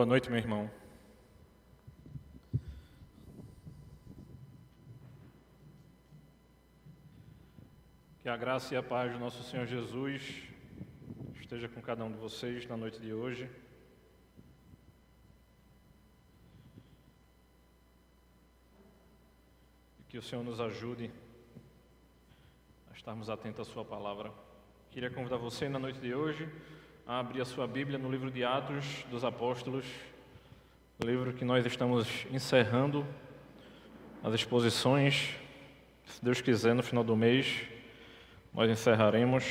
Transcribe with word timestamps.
Boa 0.00 0.08
noite, 0.08 0.30
meu 0.30 0.38
irmão. 0.38 0.70
Que 8.22 8.30
a 8.30 8.34
graça 8.34 8.72
e 8.72 8.78
a 8.78 8.82
paz 8.82 9.12
do 9.12 9.18
nosso 9.18 9.42
Senhor 9.42 9.66
Jesus 9.66 10.48
esteja 11.38 11.68
com 11.68 11.82
cada 11.82 12.02
um 12.02 12.10
de 12.10 12.16
vocês 12.16 12.66
na 12.66 12.78
noite 12.78 12.98
de 12.98 13.12
hoje. 13.12 13.50
E 19.98 20.04
que 20.08 20.16
o 20.16 20.22
Senhor 20.22 20.42
nos 20.42 20.62
ajude 20.62 21.10
a 22.90 22.96
estarmos 22.96 23.28
atentos 23.28 23.68
à 23.68 23.70
Sua 23.70 23.84
palavra. 23.84 24.32
Queria 24.90 25.10
convidar 25.10 25.36
você 25.36 25.68
na 25.68 25.78
noite 25.78 26.00
de 26.00 26.14
hoje 26.14 26.50
a 27.10 27.18
abrir 27.18 27.40
a 27.40 27.44
sua 27.44 27.66
Bíblia 27.66 27.98
no 27.98 28.08
livro 28.08 28.30
de 28.30 28.44
Atos 28.44 28.84
dos 29.10 29.24
Apóstolos, 29.24 29.84
livro 31.04 31.32
que 31.32 31.44
nós 31.44 31.66
estamos 31.66 32.06
encerrando 32.30 33.04
as 34.22 34.32
exposições. 34.32 35.30
Se 36.06 36.24
Deus 36.24 36.40
quiser, 36.40 36.72
no 36.72 36.84
final 36.84 37.02
do 37.02 37.16
mês, 37.16 37.62
nós 38.54 38.70
encerraremos 38.70 39.44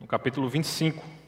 no 0.00 0.06
capítulo 0.06 0.48
25. 0.48 1.19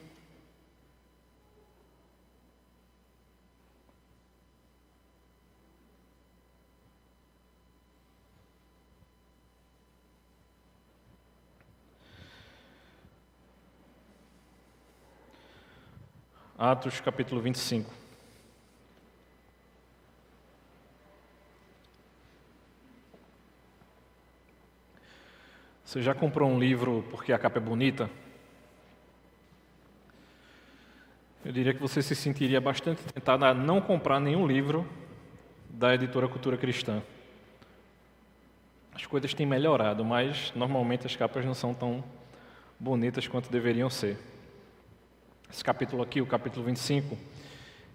Atos 16.65 17.01
capítulo 17.01 17.41
25. 17.41 17.91
Você 25.85 26.01
já 26.01 26.15
comprou 26.15 26.49
um 26.49 26.61
livro 26.61 27.05
porque 27.11 27.33
a 27.33 27.39
capa 27.41 27.59
é 27.59 27.61
bonita? 27.61 28.09
Eu 31.45 31.51
diria 31.51 31.75
que 31.75 31.81
você 31.81 32.01
se 32.01 32.15
sentiria 32.15 32.61
bastante 32.61 33.03
tentado 33.13 33.45
a 33.45 33.53
não 33.53 33.81
comprar 33.81 34.21
nenhum 34.21 34.47
livro 34.47 34.89
da 35.69 35.93
editora 35.93 36.29
Cultura 36.29 36.57
Cristã. 36.57 37.03
As 38.95 39.05
coisas 39.05 39.35
têm 39.35 39.47
melhorado, 39.47 40.05
mas 40.05 40.53
normalmente 40.55 41.09
as 41.09 41.17
capas 41.17 41.45
não 41.45 41.55
são 41.55 41.75
tão 41.75 42.05
bonitas 42.79 43.27
quanto 43.27 43.51
deveriam 43.51 43.91
ser. 43.91 44.17
Esse 45.53 45.62
capítulo 45.62 46.03
aqui, 46.03 46.19
o 46.19 46.25
capítulo 46.25 46.64
25, 46.64 47.14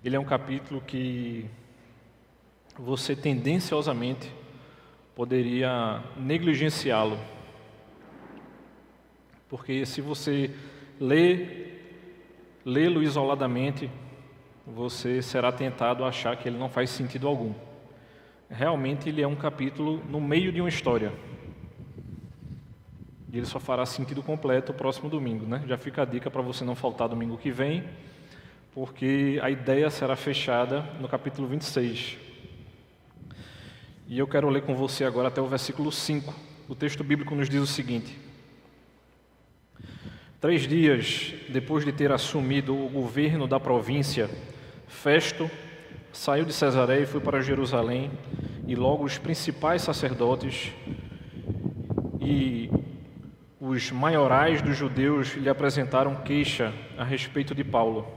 ele 0.05 0.16
é 0.16 0.19
um 0.19 0.23
capítulo 0.23 0.80
que 0.80 1.44
você 2.77 3.16
tendenciosamente 3.16 4.31
poderia 5.16 6.03
negligenciá-lo. 6.16 7.17
Porque 9.49 9.88
se 9.88 10.02
você 10.02 10.52
lê, 10.99 11.72
lê-lo 12.64 13.02
isoladamente, 13.02 13.89
você 14.64 15.19
será 15.23 15.52
tentado 15.52 16.05
a 16.05 16.09
achar 16.09 16.38
que 16.38 16.47
ele 16.47 16.59
não 16.59 16.69
faz 16.69 16.92
sentido 16.92 17.27
algum. 17.27 17.55
Realmente 18.52 19.09
ele 19.09 19.23
é 19.23 19.27
um 19.27 19.36
capítulo 19.36 19.99
no 20.08 20.21
meio 20.21 20.52
de 20.52 20.61
uma 20.61 20.69
história. 20.69 21.11
E 23.31 23.38
ele 23.38 23.45
só 23.45 23.59
fará 23.59 23.86
sentido 23.86 24.23
completo 24.23 24.72
o 24.72 24.75
próximo 24.75 25.09
domingo, 25.09 25.45
né? 25.45 25.64
Já 25.67 25.77
fica 25.77 26.04
a 26.04 26.05
dica 26.05 26.32
para 26.32 26.42
você 26.42 26.64
não 26.64 26.76
faltar 26.76 27.10
domingo 27.10 27.38
que 27.38 27.52
vem, 27.52 27.83
porque 28.73 29.39
a 29.42 29.49
ideia 29.49 29.89
será 29.89 30.15
fechada 30.15 30.82
no 30.99 31.08
capítulo 31.08 31.48
26. 31.48 32.17
E 34.08 34.17
eu 34.17 34.27
quero 34.27 34.49
ler 34.49 34.61
com 34.61 34.73
você 34.73 35.04
agora 35.04 35.27
até 35.27 35.42
o 35.42 35.48
versículo 35.48 35.92
5. 35.92 36.33
O 36.70 36.76
texto 36.76 37.04
bíblico 37.04 37.36
nos 37.36 37.49
diz 37.49 37.61
o 37.61 37.67
seguinte: 37.67 38.17
Três 40.39 40.67
dias 40.67 41.33
depois 41.49 41.83
de 41.83 41.92
ter 41.92 42.11
assumido 42.11 42.73
o 42.73 42.88
governo 42.88 43.48
da 43.48 43.59
província, 43.59 44.30
Festo 44.88 45.52
saiu 46.14 46.45
de 46.45 46.54
Cesareia 46.54 47.04
e 47.04 47.05
foi 47.05 47.20
para 47.20 47.42
Jerusalém, 47.42 48.09
e 48.65 48.76
logo 48.76 49.04
os 49.04 49.17
principais 49.17 49.82
sacerdotes 49.82 50.71
e 52.21 52.70
os 53.67 53.92
maiorais 53.92 54.61
dos 54.61 54.78
judeus 54.78 55.33
lhe 55.36 55.50
apresentaram 55.50 56.16
queixa 56.16 56.73
a 56.98 57.04
respeito 57.04 57.54
de 57.54 57.66
Paulo. 57.66 58.08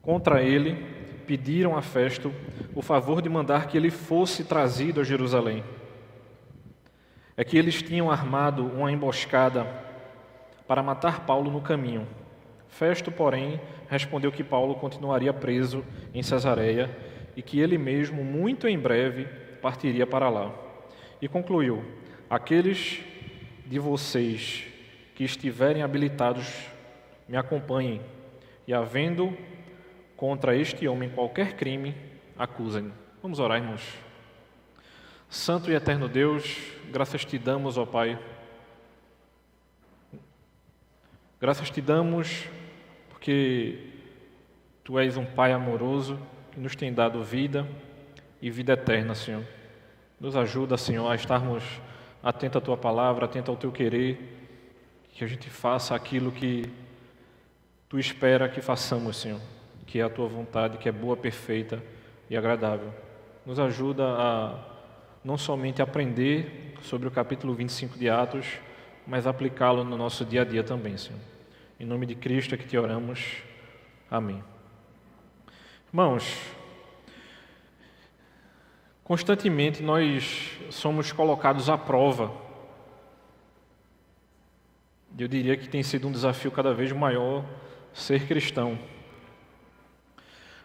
Contra 0.00 0.42
ele, 0.42 0.82
pediram 1.26 1.76
a 1.76 1.82
Festo 1.82 2.32
o 2.74 2.80
favor 2.80 3.20
de 3.20 3.28
mandar 3.28 3.66
que 3.66 3.76
ele 3.76 3.90
fosse 3.90 4.44
trazido 4.44 5.02
a 5.02 5.04
Jerusalém. 5.04 5.62
É 7.36 7.44
que 7.44 7.58
eles 7.58 7.82
tinham 7.82 8.10
armado 8.10 8.64
uma 8.64 8.90
emboscada 8.90 9.66
para 10.66 10.82
matar 10.82 11.26
Paulo 11.26 11.50
no 11.50 11.60
caminho. 11.60 12.06
Festo, 12.68 13.12
porém, 13.12 13.60
respondeu 13.86 14.32
que 14.32 14.42
Paulo 14.42 14.76
continuaria 14.76 15.32
preso 15.32 15.84
em 16.14 16.22
Cesareia 16.22 16.96
e 17.36 17.42
que 17.42 17.60
ele 17.60 17.76
mesmo, 17.76 18.24
muito 18.24 18.66
em 18.66 18.78
breve, 18.78 19.26
partiria 19.60 20.06
para 20.06 20.30
lá. 20.30 20.52
E 21.20 21.28
concluiu: 21.28 21.84
Aqueles 22.30 23.04
de 23.66 23.78
vocês 23.78 24.64
que 25.14 25.24
estiverem 25.24 25.82
habilitados 25.82 26.46
me 27.28 27.36
acompanhem, 27.36 28.00
e 28.66 28.74
havendo 28.74 29.36
contra 30.16 30.56
este 30.56 30.86
homem 30.86 31.10
qualquer 31.10 31.56
crime, 31.56 31.94
acusem. 32.38 32.92
Vamos 33.22 33.38
orar, 33.38 33.58
irmãos. 33.58 33.82
Santo 35.28 35.70
e 35.70 35.74
eterno 35.74 36.08
Deus, 36.08 36.56
graças 36.90 37.24
te 37.24 37.38
damos, 37.38 37.76
ó 37.76 37.86
Pai. 37.86 38.18
Graças 41.40 41.70
te 41.70 41.80
damos 41.80 42.44
porque 43.10 43.78
tu 44.82 44.98
és 44.98 45.16
um 45.16 45.24
Pai 45.24 45.52
amoroso 45.52 46.18
que 46.52 46.60
nos 46.60 46.76
tem 46.76 46.92
dado 46.92 47.22
vida 47.22 47.66
e 48.40 48.50
vida 48.50 48.74
eterna, 48.74 49.14
Senhor. 49.14 49.44
Nos 50.20 50.36
ajuda, 50.36 50.76
Senhor, 50.76 51.10
a 51.10 51.14
estarmos 51.14 51.64
atento 52.24 52.56
à 52.56 52.60
tua 52.60 52.76
palavra, 52.76 53.26
atento 53.26 53.50
ao 53.50 53.56
teu 53.56 53.70
querer, 53.70 54.18
que 55.12 55.22
a 55.22 55.26
gente 55.26 55.50
faça 55.50 55.94
aquilo 55.94 56.32
que 56.32 56.64
tu 57.88 57.98
espera 57.98 58.48
que 58.48 58.62
façamos, 58.62 59.18
Senhor, 59.18 59.40
que 59.86 60.00
é 60.00 60.02
a 60.02 60.08
tua 60.08 60.26
vontade, 60.26 60.78
que 60.78 60.88
é 60.88 60.92
boa, 60.92 61.16
perfeita 61.16 61.84
e 62.30 62.36
agradável. 62.36 62.92
Nos 63.44 63.60
ajuda 63.60 64.04
a 64.06 64.58
não 65.22 65.36
somente 65.36 65.82
aprender 65.82 66.74
sobre 66.82 67.06
o 67.06 67.10
capítulo 67.10 67.54
25 67.54 67.98
de 67.98 68.08
Atos, 68.08 68.58
mas 69.06 69.26
aplicá-lo 69.26 69.84
no 69.84 69.96
nosso 69.96 70.24
dia 70.24 70.42
a 70.42 70.44
dia 70.44 70.64
também, 70.64 70.96
Senhor. 70.96 71.20
Em 71.78 71.84
nome 71.84 72.06
de 72.06 72.14
Cristo 72.14 72.54
é 72.54 72.58
que 72.58 72.66
te 72.66 72.78
oramos. 72.78 73.42
Amém. 74.10 74.42
Irmãos, 75.88 76.40
Constantemente 79.04 79.82
nós 79.82 80.58
somos 80.70 81.12
colocados 81.12 81.68
à 81.68 81.76
prova. 81.76 82.32
Eu 85.16 85.28
diria 85.28 85.58
que 85.58 85.68
tem 85.68 85.82
sido 85.82 86.08
um 86.08 86.12
desafio 86.12 86.50
cada 86.50 86.72
vez 86.72 86.90
maior 86.90 87.44
ser 87.92 88.26
cristão. 88.26 88.78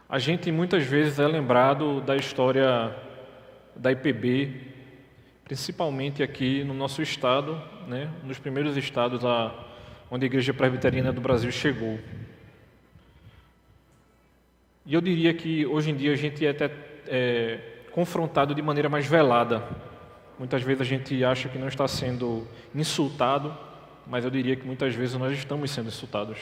A 0.08 0.18
gente 0.18 0.50
muitas 0.54 0.86
vezes 0.86 1.20
é 1.20 1.28
lembrado 1.28 2.00
da 2.00 2.16
história 2.16 2.96
da 3.76 3.92
IPB, 3.92 4.74
principalmente 5.44 6.24
aqui 6.24 6.64
no 6.64 6.74
nosso 6.74 7.02
estado, 7.02 7.62
né, 7.88 8.10
nos 8.24 8.40
primeiros 8.40 8.78
estados 8.78 9.22
lá 9.22 9.68
onde 10.10 10.26
a 10.26 10.28
Igreja 10.28 10.54
Presbiteriana 10.54 11.12
do 11.12 11.20
Brasil 11.20 11.52
chegou. 11.52 12.00
E 14.86 14.94
eu 14.94 15.02
diria 15.02 15.34
que 15.34 15.66
hoje 15.66 15.92
em 15.92 15.96
dia 15.96 16.14
a 16.14 16.16
gente 16.16 16.44
é 16.46 16.50
até 16.50 16.72
é, 17.06 17.79
confrontado 18.00 18.56
de 18.56 18.62
maneira 18.62 18.88
mais 18.88 19.06
velada. 19.06 19.62
Muitas 20.38 20.62
vezes 20.64 20.80
a 20.80 20.86
gente 20.86 21.22
acha 21.22 21.50
que 21.50 21.58
não 21.58 21.68
está 21.68 21.86
sendo 21.86 22.48
insultado, 22.74 23.54
mas 24.08 24.24
eu 24.24 24.32
diria 24.32 24.56
que 24.56 24.66
muitas 24.66 24.96
vezes 24.96 25.16
nós 25.18 25.38
estamos 25.38 25.70
sendo 25.70 25.90
insultados. 25.90 26.38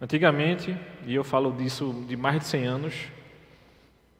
Antigamente, 0.00 0.74
e 1.06 1.14
eu 1.14 1.22
falo 1.22 1.52
disso 1.52 2.06
de 2.08 2.16
mais 2.16 2.38
de 2.38 2.46
100 2.46 2.66
anos, 2.66 2.94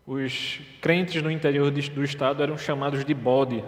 os 0.07 0.61
crentes 0.83 1.23
no 1.23 1.31
interior 1.31 1.71
do 1.71 2.05
estado 2.05 2.43
eram 2.43 2.59
chamados 2.59 3.03
de 3.03 3.15
bode. 3.15 3.65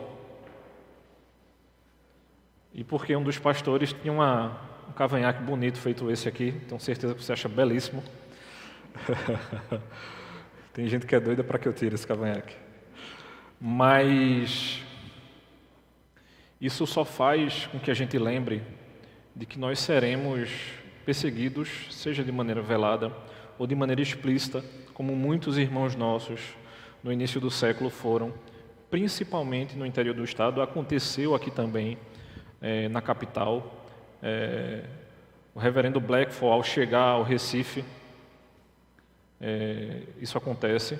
E 2.74 2.84
porque 2.84 3.16
um 3.16 3.22
dos 3.22 3.38
pastores 3.38 3.94
tinha 3.94 4.12
uma, 4.12 4.60
um 4.90 4.92
cavanhaque 4.92 5.42
bonito 5.42 5.78
feito 5.78 6.10
esse 6.10 6.28
aqui, 6.28 6.52
tenho 6.68 6.78
certeza 6.78 7.14
que 7.14 7.24
você 7.24 7.32
acha 7.32 7.48
belíssimo. 7.48 8.04
Tem 10.78 10.86
gente 10.86 11.06
que 11.06 11.14
é 11.16 11.18
doida 11.18 11.42
para 11.42 11.58
que 11.58 11.66
eu 11.66 11.72
tire 11.72 11.96
esse 11.96 12.06
cavanhaque. 12.06 12.54
Mas 13.60 14.80
isso 16.60 16.86
só 16.86 17.04
faz 17.04 17.66
com 17.66 17.80
que 17.80 17.90
a 17.90 17.94
gente 17.94 18.16
lembre 18.16 18.62
de 19.34 19.44
que 19.44 19.58
nós 19.58 19.80
seremos 19.80 20.48
perseguidos, 21.04 21.68
seja 21.90 22.22
de 22.22 22.30
maneira 22.30 22.62
velada 22.62 23.12
ou 23.58 23.66
de 23.66 23.74
maneira 23.74 24.00
explícita, 24.00 24.64
como 24.94 25.16
muitos 25.16 25.58
irmãos 25.58 25.96
nossos 25.96 26.54
no 27.02 27.12
início 27.12 27.40
do 27.40 27.50
século 27.50 27.90
foram, 27.90 28.32
principalmente 28.88 29.76
no 29.76 29.84
interior 29.84 30.14
do 30.14 30.22
estado. 30.22 30.62
Aconteceu 30.62 31.34
aqui 31.34 31.50
também, 31.50 31.98
é, 32.60 32.88
na 32.88 33.02
capital. 33.02 33.84
É, 34.22 34.84
o 35.52 35.58
reverendo 35.58 36.00
Blackford, 36.00 36.54
ao 36.54 36.62
chegar 36.62 37.02
ao 37.02 37.24
Recife, 37.24 37.84
é, 39.40 40.02
isso 40.20 40.36
acontece. 40.36 40.98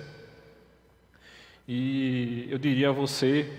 E 1.67 2.47
eu 2.51 2.59
diria 2.59 2.89
a 2.89 2.93
você 2.93 3.53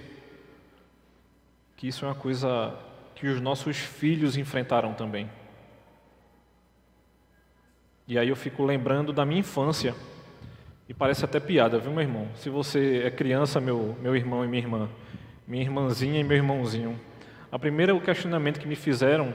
que 1.75 1.87
isso 1.87 2.05
é 2.05 2.07
uma 2.07 2.15
coisa 2.15 2.77
que 3.15 3.27
os 3.27 3.39
nossos 3.39 3.77
filhos 3.77 4.37
enfrentaram 4.37 4.93
também. 4.93 5.29
E 8.07 8.17
aí 8.17 8.29
eu 8.29 8.35
fico 8.35 8.65
lembrando 8.65 9.13
da 9.13 9.25
minha 9.25 9.41
infância. 9.41 9.93
E 10.87 10.93
parece 10.93 11.23
até 11.23 11.39
piada, 11.39 11.77
viu, 11.77 11.91
meu 11.91 12.01
irmão? 12.01 12.27
Se 12.35 12.49
você 12.49 13.03
é 13.05 13.11
criança, 13.11 13.61
meu, 13.61 13.95
meu 14.01 14.15
irmão 14.15 14.43
e 14.43 14.47
minha 14.47 14.63
irmã, 14.63 14.89
minha 15.47 15.63
irmãzinha 15.63 16.19
e 16.19 16.23
meu 16.23 16.35
irmãozinho. 16.35 16.99
A 17.51 17.59
primeira 17.59 17.93
o 17.93 18.01
questionamento 18.01 18.59
que 18.59 18.67
me 18.67 18.75
fizeram, 18.75 19.31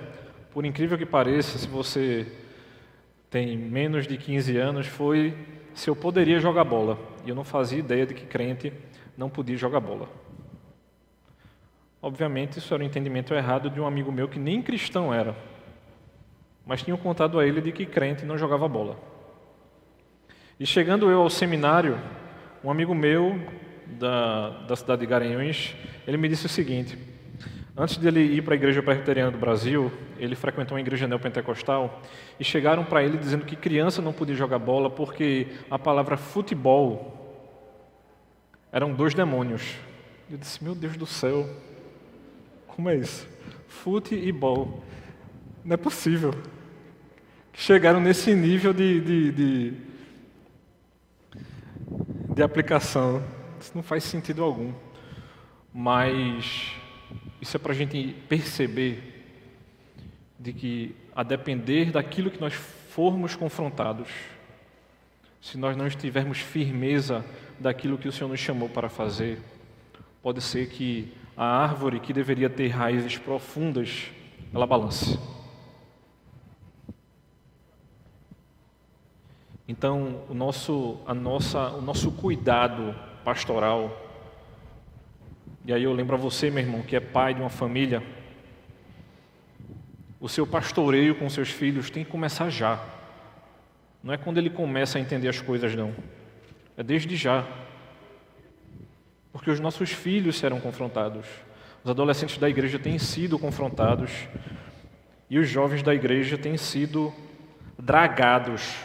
por 0.52 0.64
incrível 0.64 0.98
que 0.98 1.06
pareça, 1.06 1.56
se 1.56 1.68
você 1.68 2.26
tem 3.34 3.58
menos 3.58 4.06
de 4.06 4.16
15 4.16 4.56
anos, 4.58 4.86
foi 4.86 5.36
se 5.74 5.90
eu 5.90 5.96
poderia 5.96 6.38
jogar 6.38 6.62
bola. 6.62 6.96
E 7.26 7.30
eu 7.30 7.34
não 7.34 7.42
fazia 7.42 7.80
ideia 7.80 8.06
de 8.06 8.14
que 8.14 8.24
crente 8.24 8.72
não 9.18 9.28
podia 9.28 9.56
jogar 9.56 9.80
bola. 9.80 10.08
Obviamente, 12.00 12.60
isso 12.60 12.72
era 12.72 12.80
um 12.80 12.86
entendimento 12.86 13.34
errado 13.34 13.68
de 13.68 13.80
um 13.80 13.86
amigo 13.88 14.12
meu 14.12 14.28
que 14.28 14.38
nem 14.38 14.62
cristão 14.62 15.12
era, 15.12 15.34
mas 16.64 16.84
tinha 16.84 16.96
contado 16.96 17.40
a 17.40 17.44
ele 17.44 17.60
de 17.60 17.72
que 17.72 17.84
crente 17.84 18.24
não 18.24 18.38
jogava 18.38 18.68
bola. 18.68 18.96
E 20.60 20.64
chegando 20.64 21.10
eu 21.10 21.20
ao 21.20 21.28
seminário, 21.28 21.98
um 22.62 22.70
amigo 22.70 22.94
meu 22.94 23.36
da, 23.98 24.50
da 24.60 24.76
cidade 24.76 25.00
de 25.00 25.06
Garanhuns, 25.08 25.74
ele 26.06 26.18
me 26.18 26.28
disse 26.28 26.46
o 26.46 26.48
seguinte: 26.48 26.96
antes 27.76 27.96
dele 27.96 28.20
ir 28.20 28.42
para 28.42 28.54
a 28.54 28.56
igreja 28.56 28.82
presbiteriana 28.82 29.30
do 29.30 29.38
Brasil, 29.38 29.92
ele 30.18 30.34
frequentou 30.34 30.76
uma 30.76 30.80
igreja 30.80 31.06
neopentecostal 31.06 32.00
e 32.38 32.44
chegaram 32.44 32.84
para 32.84 33.02
ele 33.02 33.16
dizendo 33.18 33.44
que 33.44 33.56
criança 33.56 34.00
não 34.00 34.12
podia 34.12 34.34
jogar 34.34 34.58
bola 34.58 34.90
porque 34.90 35.48
a 35.70 35.78
palavra 35.78 36.16
futebol 36.16 37.20
eram 38.72 38.92
dois 38.92 39.14
demônios. 39.14 39.76
Eu 40.30 40.38
disse: 40.38 40.62
meu 40.62 40.74
Deus 40.74 40.96
do 40.96 41.06
céu, 41.06 41.48
como 42.68 42.88
é 42.88 42.96
isso? 42.96 43.28
Fute 43.68 44.14
e 44.14 44.32
bol. 44.32 44.82
Não 45.64 45.74
é 45.74 45.76
possível. 45.76 46.34
Chegaram 47.52 48.00
nesse 48.00 48.34
nível 48.34 48.72
de, 48.72 49.00
de, 49.00 49.32
de 49.32 49.84
de 52.34 52.42
aplicação. 52.42 53.22
Isso 53.60 53.72
não 53.74 53.82
faz 53.82 54.02
sentido 54.02 54.42
algum. 54.42 54.72
Mas 55.72 56.72
isso 57.44 57.58
é 57.58 57.60
para 57.60 57.72
a 57.72 57.76
gente 57.76 58.16
perceber 58.26 59.22
de 60.40 60.50
que, 60.50 60.96
a 61.14 61.22
depender 61.22 61.90
daquilo 61.90 62.30
que 62.30 62.40
nós 62.40 62.54
formos 62.54 63.36
confrontados, 63.36 64.08
se 65.42 65.58
nós 65.58 65.76
não 65.76 65.86
estivermos 65.86 66.38
firmeza 66.38 67.22
daquilo 67.60 67.98
que 67.98 68.08
o 68.08 68.12
Senhor 68.12 68.30
nos 68.30 68.40
chamou 68.40 68.66
para 68.66 68.88
fazer, 68.88 69.42
pode 70.22 70.40
ser 70.40 70.70
que 70.70 71.12
a 71.36 71.44
árvore 71.44 72.00
que 72.00 72.14
deveria 72.14 72.48
ter 72.48 72.68
raízes 72.68 73.18
profundas, 73.18 74.06
ela 74.50 74.66
balance. 74.66 75.18
Então, 79.68 80.22
o 80.30 80.34
nosso, 80.34 80.98
a 81.06 81.12
nossa, 81.12 81.68
o 81.72 81.82
nosso 81.82 82.10
cuidado 82.10 82.94
pastoral, 83.22 84.03
e 85.64 85.72
aí 85.72 85.82
eu 85.82 85.92
lembro 85.92 86.14
a 86.14 86.18
você, 86.18 86.50
meu 86.50 86.62
irmão, 86.62 86.82
que 86.82 86.94
é 86.94 87.00
pai 87.00 87.32
de 87.32 87.40
uma 87.40 87.48
família, 87.48 88.02
o 90.20 90.28
seu 90.28 90.46
pastoreio 90.46 91.14
com 91.14 91.28
seus 91.30 91.50
filhos 91.50 91.90
tem 91.90 92.04
que 92.04 92.10
começar 92.10 92.50
já. 92.50 92.82
Não 94.02 94.12
é 94.12 94.18
quando 94.18 94.36
ele 94.36 94.50
começa 94.50 94.98
a 94.98 95.00
entender 95.00 95.28
as 95.28 95.40
coisas, 95.40 95.74
não. 95.74 95.94
É 96.76 96.82
desde 96.82 97.16
já. 97.16 97.46
Porque 99.32 99.50
os 99.50 99.58
nossos 99.60 99.90
filhos 99.90 100.38
serão 100.38 100.60
confrontados. 100.60 101.26
Os 101.82 101.90
adolescentes 101.90 102.36
da 102.36 102.48
igreja 102.48 102.78
têm 102.78 102.98
sido 102.98 103.38
confrontados. 103.38 104.10
E 105.30 105.38
os 105.38 105.48
jovens 105.48 105.82
da 105.82 105.94
igreja 105.94 106.36
têm 106.36 106.56
sido 106.58 107.12
dragados 107.78 108.76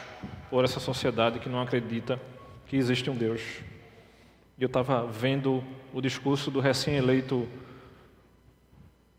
por 0.50 0.64
essa 0.64 0.80
sociedade 0.80 1.40
que 1.40 1.50
não 1.50 1.62
acredita 1.62 2.20
que 2.68 2.78
existe 2.78 3.10
um 3.10 3.16
Deus. 3.16 3.42
E 4.58 4.64
eu 4.64 4.68
estava 4.68 5.06
vendo 5.06 5.64
o 5.94 6.02
discurso 6.02 6.52
do 6.52 6.60
recém-eleito 6.60 7.48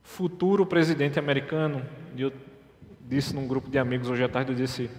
futuro 0.02 0.67
presidente 0.67 1.19
americano, 1.19 1.84
e 2.17 2.22
eu 2.22 2.32
disse 3.08 3.34
num 3.34 3.46
grupo 3.46 3.70
de 3.70 3.78
amigos 3.78 4.08
hoje 4.08 4.25
à 4.25 4.28
tarde, 4.28 4.52
eu 4.52 4.56
disse, 4.56 4.90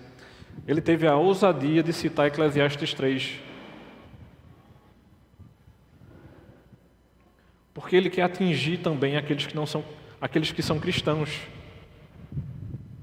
ele 0.68 0.81
teve 0.81 1.07
a 1.07 1.15
ousadia 1.15 1.81
de 1.81 1.94
citar 1.94 2.27
Eclesiastes 2.27 2.94
3. 2.94 3.39
Porque 7.73 7.95
ele 7.95 8.09
quer 8.09 8.23
atingir 8.23 8.77
também 8.77 9.18
aqueles 9.18 9.45
que 9.45 9.56
não 9.56 9.65
são 9.65 9.83
aqueles 10.19 10.51
que 10.51 10.62
são 10.62 10.79
cristãos. 10.79 11.41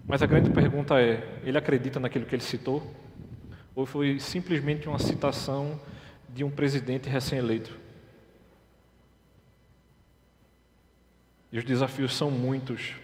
Mas 0.06 0.22
a 0.22 0.26
grande 0.26 0.50
pergunta 0.50 1.00
é, 1.00 1.40
ele 1.42 1.58
acredita 1.58 1.98
naquilo 1.98 2.24
que 2.26 2.34
ele 2.34 2.42
citou? 2.42 2.82
ou 3.78 3.86
foi 3.86 4.18
simplesmente 4.18 4.88
uma 4.88 4.98
citação 4.98 5.80
de 6.34 6.42
um 6.42 6.50
presidente 6.50 7.08
recém-eleito? 7.08 7.78
E 11.52 11.58
os 11.58 11.64
desafios 11.64 12.14
são 12.14 12.30
muitos 12.30 12.94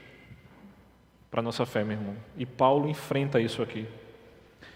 para 1.31 1.41
a 1.41 1.43
nossa 1.43 1.67
fé, 1.67 1.83
meu 1.83 1.97
irmão. 1.97 2.17
E 2.37 2.47
Paulo 2.47 2.89
enfrenta 2.89 3.41
isso 3.41 3.63
aqui. 3.63 3.87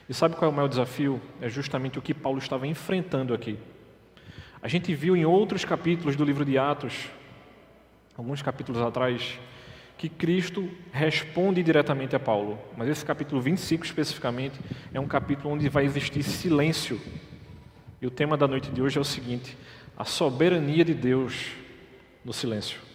E 0.09 0.15
sabe 0.15 0.35
qual 0.37 0.51
é 0.51 0.53
o 0.53 0.57
maior 0.57 0.69
desafio? 0.69 1.21
É 1.41 1.49
justamente 1.49 1.99
o 1.99 2.03
que 2.03 2.15
Paulo 2.15 2.39
estava 2.39 2.67
enfrentando 2.67 3.35
aqui. 3.35 3.59
A 4.61 4.67
gente 4.67 4.95
viu 4.95 5.17
em 5.17 5.25
outros 5.25 5.65
capítulos 5.65 6.17
do 6.17 6.25
livro 6.25 6.45
de 6.45 6.59
Atos, 6.59 7.09
alguns 8.17 8.43
capítulos 8.43 8.81
atrás, 8.81 9.39
que 9.99 10.09
Cristo 10.09 10.69
responde 10.91 11.63
diretamente 11.63 12.17
a 12.17 12.19
Paulo. 12.19 12.59
Mas 12.77 12.89
esse 12.89 13.05
capítulo 13.05 13.41
25 13.41 13.85
especificamente 13.85 14.59
é 14.93 14.99
um 14.99 15.07
capítulo 15.07 15.55
onde 15.55 15.69
vai 15.69 15.85
existir 15.85 16.23
silêncio. 16.23 17.01
E 18.01 18.07
o 18.07 18.11
tema 18.11 18.37
da 18.37 18.49
noite 18.49 18.71
de 18.71 18.81
hoje 18.81 18.97
é 18.97 19.01
o 19.01 19.05
seguinte: 19.05 19.57
a 19.97 20.05
soberania 20.05 20.85
de 20.85 20.95
Deus 20.95 21.53
no 22.25 22.33
silêncio. 22.33 22.88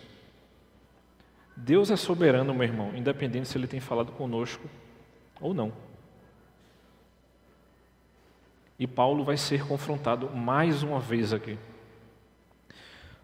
Deus 1.55 1.91
é 1.91 1.95
soberano, 1.95 2.53
meu 2.53 2.63
irmão, 2.63 2.91
independente 2.95 3.47
se 3.47 3.57
ele 3.57 3.67
tem 3.67 3.79
falado 3.79 4.11
conosco 4.11 4.67
ou 5.39 5.53
não. 5.53 5.71
E 8.79 8.87
Paulo 8.87 9.23
vai 9.23 9.37
ser 9.37 9.65
confrontado 9.65 10.29
mais 10.29 10.81
uma 10.81 10.99
vez 10.99 11.31
aqui. 11.31 11.57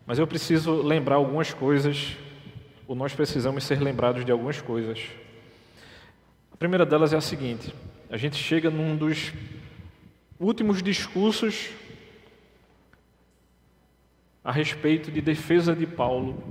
Mas 0.05 0.19
eu 0.19 0.27
preciso 0.27 0.81
lembrar 0.81 1.15
algumas 1.15 1.53
coisas 1.53 2.15
ou 2.87 2.95
nós 2.95 3.13
precisamos 3.13 3.63
ser 3.63 3.81
lembrados 3.81 4.23
de 4.25 4.31
algumas 4.31 4.61
coisas. 4.61 5.07
A 6.51 6.57
primeira 6.57 6.85
delas 6.85 7.13
é 7.13 7.17
a 7.17 7.21
seguinte: 7.21 7.73
a 8.09 8.17
gente 8.17 8.35
chega 8.35 8.69
num 8.69 8.95
dos 8.95 9.33
últimos 10.39 10.81
discursos 10.81 11.69
a 14.43 14.51
respeito 14.51 15.11
de 15.11 15.21
defesa 15.21 15.75
de 15.75 15.85
Paulo 15.85 16.41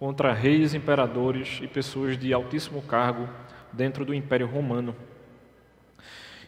contra 0.00 0.32
reis, 0.32 0.72
imperadores 0.72 1.60
e 1.60 1.66
pessoas 1.66 2.16
de 2.16 2.32
altíssimo 2.32 2.80
cargo 2.80 3.28
dentro 3.70 4.02
do 4.02 4.14
Império 4.14 4.46
Romano. 4.46 4.96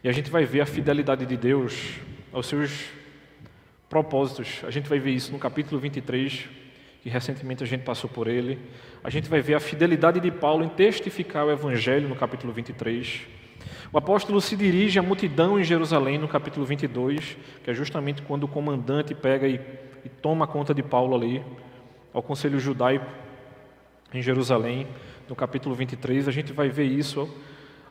E 0.02 0.09
a 0.09 0.12
gente 0.12 0.30
vai 0.30 0.47
ver 0.47 0.62
a 0.62 0.66
fidelidade 0.66 1.26
de 1.26 1.37
Deus 1.37 1.99
aos 2.32 2.47
seus 2.47 2.87
propósitos. 3.90 4.62
A 4.66 4.71
gente 4.71 4.88
vai 4.88 4.99
ver 4.99 5.11
isso 5.11 5.30
no 5.30 5.38
capítulo 5.38 5.78
23, 5.78 6.49
que 7.02 7.11
recentemente 7.11 7.62
a 7.62 7.66
gente 7.66 7.82
passou 7.82 8.09
por 8.09 8.26
ele. 8.26 8.59
A 9.04 9.11
gente 9.11 9.28
vai 9.28 9.42
ver 9.42 9.54
a 9.54 9.61
fidelidade 9.61 10.18
de 10.18 10.30
Paulo 10.30 10.64
em 10.64 10.71
testificar 10.71 11.44
o 11.44 11.50
Evangelho 11.50 12.09
no 12.09 12.16
capítulo 12.16 12.54
23. 12.54 13.21
O 13.92 13.99
apóstolo 13.99 14.40
se 14.40 14.56
dirige 14.56 14.99
à 14.99 15.02
multidão 15.02 15.61
em 15.61 15.62
Jerusalém 15.62 16.16
no 16.16 16.26
capítulo 16.26 16.64
22, 16.64 17.37
que 17.62 17.71
é 17.71 17.75
justamente 17.75 18.23
quando 18.23 18.44
o 18.44 18.49
comandante 18.49 19.14
pega 19.14 19.47
e, 19.47 19.61
e 20.06 20.09
toma 20.09 20.47
conta 20.47 20.73
de 20.73 20.82
Paulo 20.82 21.14
ali, 21.14 21.44
ao 22.14 22.23
conselho 22.23 22.59
judaico 22.59 23.21
em 24.12 24.23
Jerusalém, 24.23 24.87
no 25.28 25.35
capítulo 25.35 25.75
23. 25.75 26.28
A 26.28 26.33
gente 26.33 26.52
vai 26.52 26.69
ver 26.69 26.85
isso 26.85 27.28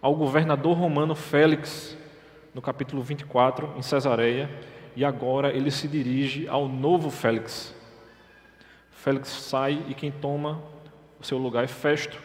ao 0.01 0.15
governador 0.15 0.77
romano 0.77 1.15
Félix, 1.15 1.97
no 2.53 2.61
capítulo 2.61 3.01
24, 3.01 3.73
em 3.77 3.81
Cesareia, 3.81 4.49
e 4.95 5.05
agora 5.05 5.51
ele 5.51 5.71
se 5.71 5.87
dirige 5.87 6.47
ao 6.47 6.67
novo 6.67 7.09
Félix, 7.09 7.73
Félix 9.01 9.29
sai 9.29 9.83
e 9.87 9.95
quem 9.95 10.11
toma 10.11 10.61
o 11.19 11.25
seu 11.25 11.39
lugar 11.39 11.63
é 11.63 11.67
Festo. 11.67 12.19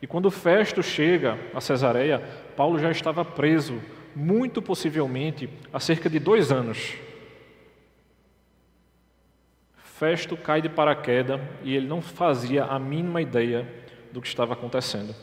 E 0.00 0.06
quando 0.06 0.30
Festo 0.30 0.82
chega 0.82 1.38
a 1.54 1.60
Cesareia, 1.60 2.22
Paulo 2.56 2.78
já 2.78 2.90
estava 2.90 3.22
preso, 3.22 3.82
muito 4.14 4.62
possivelmente 4.62 5.46
há 5.70 5.78
cerca 5.78 6.08
de 6.08 6.18
dois 6.18 6.50
anos. 6.50 6.94
Festo 9.98 10.36
cai 10.36 10.60
de 10.60 10.68
paraquedas 10.68 11.40
e 11.62 11.74
ele 11.74 11.86
não 11.86 12.02
fazia 12.02 12.64
a 12.64 12.78
mínima 12.78 13.22
ideia 13.22 13.66
do 14.12 14.20
que 14.20 14.28
estava 14.28 14.52
acontecendo. 14.52 15.14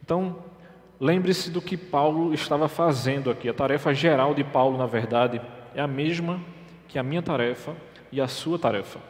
Então, 0.00 0.44
lembre-se 1.00 1.50
do 1.50 1.60
que 1.60 1.76
Paulo 1.76 2.32
estava 2.32 2.68
fazendo 2.68 3.32
aqui. 3.32 3.48
A 3.48 3.52
tarefa 3.52 3.92
geral 3.92 4.32
de 4.32 4.44
Paulo, 4.44 4.78
na 4.78 4.86
verdade, 4.86 5.40
é 5.74 5.80
a 5.80 5.88
mesma 5.88 6.40
que 6.86 7.00
a 7.00 7.02
minha 7.02 7.20
tarefa 7.20 7.74
e 8.12 8.20
a 8.20 8.28
sua 8.28 8.60
tarefa. 8.60 9.00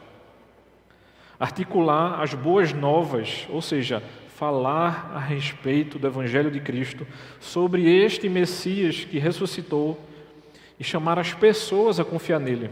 Articular 1.39 2.23
as 2.23 2.33
boas 2.33 2.73
novas, 2.73 3.47
ou 3.51 3.61
seja, 3.61 4.03
falar 4.29 5.13
a 5.15 5.19
respeito 5.19 5.99
do 5.99 6.07
Evangelho 6.07 6.51
de 6.51 6.59
Cristo, 6.59 7.07
sobre 7.39 7.87
este 8.03 8.31
Messias 8.31 9.05
que 9.05 9.19
ressuscitou 9.19 10.01
e 10.79 10.85
chamar 10.85 11.19
as 11.19 11.35
pessoas 11.35 12.01
a 12.01 12.05
confiar 12.05 12.41
nele. 12.41 12.71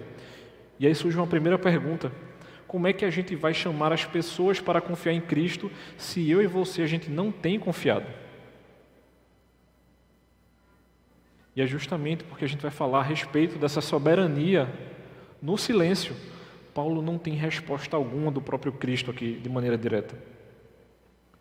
E 0.79 0.87
aí 0.87 0.95
surge 0.95 1.17
uma 1.17 1.27
primeira 1.27 1.59
pergunta: 1.59 2.13
como 2.67 2.87
é 2.87 2.93
que 2.93 3.05
a 3.05 3.11
gente 3.11 3.35
vai 3.35 3.55
chamar 3.55 3.93
as 3.93 4.05
pessoas 4.05 4.61
para 4.61 4.81
confiar 4.81 5.13
em 5.13 5.21
Cristo 5.21 5.71
se 5.97 6.31
eu 6.31 6.43
e 6.43 6.47
você 6.47 6.83
a 6.83 6.87
gente 6.87 7.11
não 7.11 7.33
tem 7.33 7.59
confiado? 7.59 8.07
E 11.57 11.63
é 11.63 11.67
justamente 11.67 12.23
porque 12.23 12.45
a 12.45 12.49
gente 12.49 12.61
vai 12.61 12.71
falar 12.71 13.01
a 13.01 13.03
respeito 13.03 13.59
dessa 13.59 13.81
soberania 13.81 14.73
no 15.43 15.59
silêncio. 15.59 16.15
Paulo 16.73 17.03
não 17.03 17.19
tem 17.19 17.35
resposta 17.35 17.97
alguma 17.97 18.31
do 18.31 18.41
próprio 18.41 18.71
Cristo 18.71 19.11
aqui 19.11 19.33
de 19.43 19.49
maneira 19.49 19.77
direta. 19.77 20.15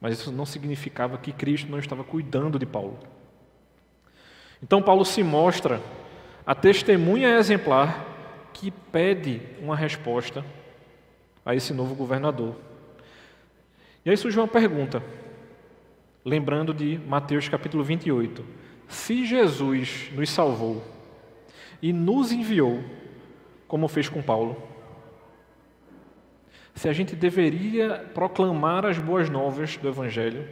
Mas 0.01 0.19
isso 0.19 0.31
não 0.31 0.45
significava 0.45 1.17
que 1.17 1.31
Cristo 1.31 1.69
não 1.69 1.77
estava 1.77 2.03
cuidando 2.03 2.57
de 2.57 2.65
Paulo. 2.65 2.97
Então, 4.61 4.81
Paulo 4.81 5.05
se 5.05 5.21
mostra 5.21 5.81
a 6.45 6.55
testemunha 6.55 7.37
exemplar 7.37 8.06
que 8.59 8.71
pede 8.71 9.39
uma 9.61 9.75
resposta 9.75 10.43
a 11.45 11.53
esse 11.53 11.73
novo 11.73 11.93
governador. 11.93 12.55
E 14.03 14.09
aí 14.09 14.17
surge 14.17 14.39
uma 14.39 14.47
pergunta, 14.47 15.03
lembrando 16.25 16.73
de 16.73 16.97
Mateus 17.07 17.47
capítulo 17.47 17.83
28. 17.83 18.43
Se 18.87 19.25
Jesus 19.27 20.09
nos 20.11 20.29
salvou 20.31 20.83
e 21.81 21.93
nos 21.93 22.31
enviou, 22.31 22.83
como 23.67 23.87
fez 23.87 24.09
com 24.09 24.23
Paulo, 24.23 24.61
se 26.73 26.89
a 26.89 26.93
gente 26.93 27.15
deveria 27.15 28.09
proclamar 28.13 28.87
as 28.87 28.97
boas 28.97 29.29
novas 29.29 29.77
do 29.77 29.87
Evangelho, 29.87 30.47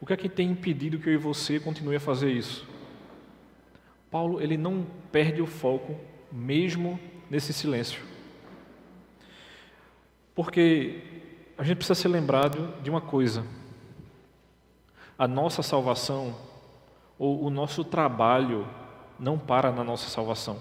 o 0.00 0.06
que 0.06 0.14
é 0.14 0.16
que 0.16 0.30
tem 0.30 0.50
impedido 0.50 0.98
que 0.98 1.10
eu 1.10 1.14
e 1.14 1.18
você 1.18 1.60
continue 1.60 1.96
a 1.96 2.00
fazer 2.00 2.30
isso? 2.30 2.66
Paulo 4.10 4.40
ele 4.40 4.56
não 4.56 4.86
perde 5.12 5.42
o 5.42 5.46
foco 5.46 5.94
mesmo 6.32 6.98
nesse 7.30 7.52
silêncio. 7.52 8.02
Porque 10.34 11.02
a 11.56 11.62
gente 11.62 11.76
precisa 11.76 11.94
ser 11.94 12.08
lembrado 12.08 12.74
de 12.82 12.90
uma 12.90 13.00
coisa: 13.00 13.44
a 15.18 15.28
nossa 15.28 15.62
salvação 15.62 16.34
ou 17.18 17.44
o 17.44 17.50
nosso 17.50 17.84
trabalho 17.84 18.66
não 19.18 19.38
para 19.38 19.70
na 19.70 19.84
nossa 19.84 20.08
salvação. 20.08 20.58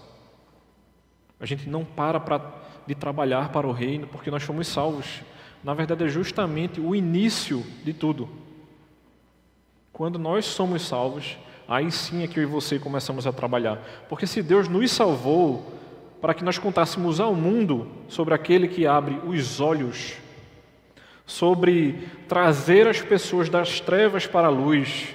A 1.40 1.46
gente 1.46 1.68
não 1.68 1.84
para 1.84 2.20
pra, 2.20 2.40
de 2.86 2.96
trabalhar 2.96 3.50
para 3.52 3.68
o 3.68 3.72
reino 3.72 4.08
porque 4.08 4.32
nós 4.32 4.44
fomos 4.44 4.68
salvos. 4.68 5.22
Na 5.64 5.74
verdade, 5.74 6.04
é 6.04 6.08
justamente 6.08 6.80
o 6.80 6.94
início 6.94 7.66
de 7.84 7.94
tudo. 7.94 8.30
Quando 9.92 10.20
nós 10.20 10.46
somos 10.46 10.82
salvos, 10.82 11.38
aí 11.68 11.92
sim 11.92 12.24
é 12.24 12.28
que 12.28 12.40
eu 12.40 12.44
e 12.44 12.48
você 12.48 12.78
começamos 12.78 13.26
a 13.26 13.32
trabalhar. 13.32 13.78
Porque 14.10 14.28
se 14.28 14.42
Deus 14.42 14.68
nos 14.68 14.92
salvou, 14.92 15.80
para 16.24 16.34
que 16.34 16.42
nós 16.42 16.58
contássemos 16.58 17.20
ao 17.20 17.36
mundo 17.36 17.86
sobre 18.08 18.34
aquele 18.34 18.70
que 18.70 18.88
abre 18.88 19.20
os 19.28 19.60
olhos, 19.60 20.14
sobre 21.26 22.08
trazer 22.30 22.88
as 22.88 23.02
pessoas 23.02 23.50
das 23.50 23.82
trevas 23.82 24.26
para 24.26 24.48
a 24.48 24.50
luz, 24.50 25.14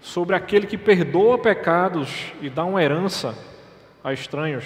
sobre 0.00 0.34
aquele 0.34 0.66
que 0.66 0.78
perdoa 0.78 1.36
pecados 1.36 2.32
e 2.40 2.48
dá 2.48 2.64
uma 2.64 2.82
herança 2.82 3.36
a 4.02 4.14
estranhos. 4.14 4.64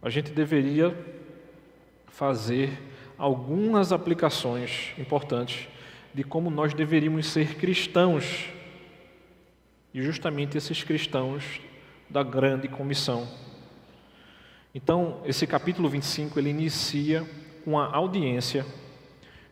A 0.00 0.08
gente 0.08 0.30
deveria 0.30 0.96
fazer 2.06 2.70
algumas 3.18 3.92
aplicações 3.92 4.94
importantes 4.96 5.68
de 6.14 6.24
como 6.24 6.48
nós 6.48 6.72
deveríamos 6.72 7.26
ser 7.26 7.56
cristãos. 7.56 8.46
E 9.92 10.00
justamente 10.00 10.56
esses 10.56 10.82
cristãos 10.82 11.60
da 12.08 12.22
grande 12.22 12.68
comissão. 12.68 13.28
Então, 14.76 15.22
esse 15.24 15.46
capítulo 15.46 15.88
25 15.88 16.38
ele 16.38 16.50
inicia 16.50 17.26
com 17.64 17.78
a 17.78 17.86
audiência 17.96 18.66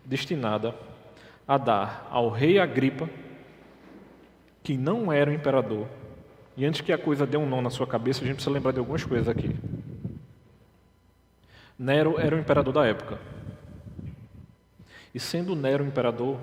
destinada 0.05 0.75
a 1.49 1.57
dar 1.57 2.07
ao 2.11 2.29
rei 2.29 2.59
Agripa, 2.59 3.09
que 4.63 4.77
não 4.77 5.11
era 5.11 5.31
o 5.31 5.33
imperador. 5.33 5.89
E 6.55 6.67
antes 6.67 6.83
que 6.83 6.93
a 6.93 6.99
coisa 6.99 7.27
dê 7.27 7.39
um 7.39 7.49
nó 7.49 7.63
na 7.63 7.71
sua 7.71 7.87
cabeça, 7.87 8.21
a 8.21 8.27
gente 8.27 8.35
precisa 8.35 8.53
lembrar 8.53 8.73
de 8.73 8.81
algumas 8.81 9.03
coisas 9.03 9.27
aqui. 9.27 9.57
Nero 11.79 12.21
era 12.21 12.37
o 12.37 12.39
imperador 12.39 12.75
da 12.75 12.85
época. 12.85 13.19
E 15.15 15.19
sendo 15.19 15.57
Nero 15.57 15.85
o 15.85 15.89
imperador, 15.89 16.39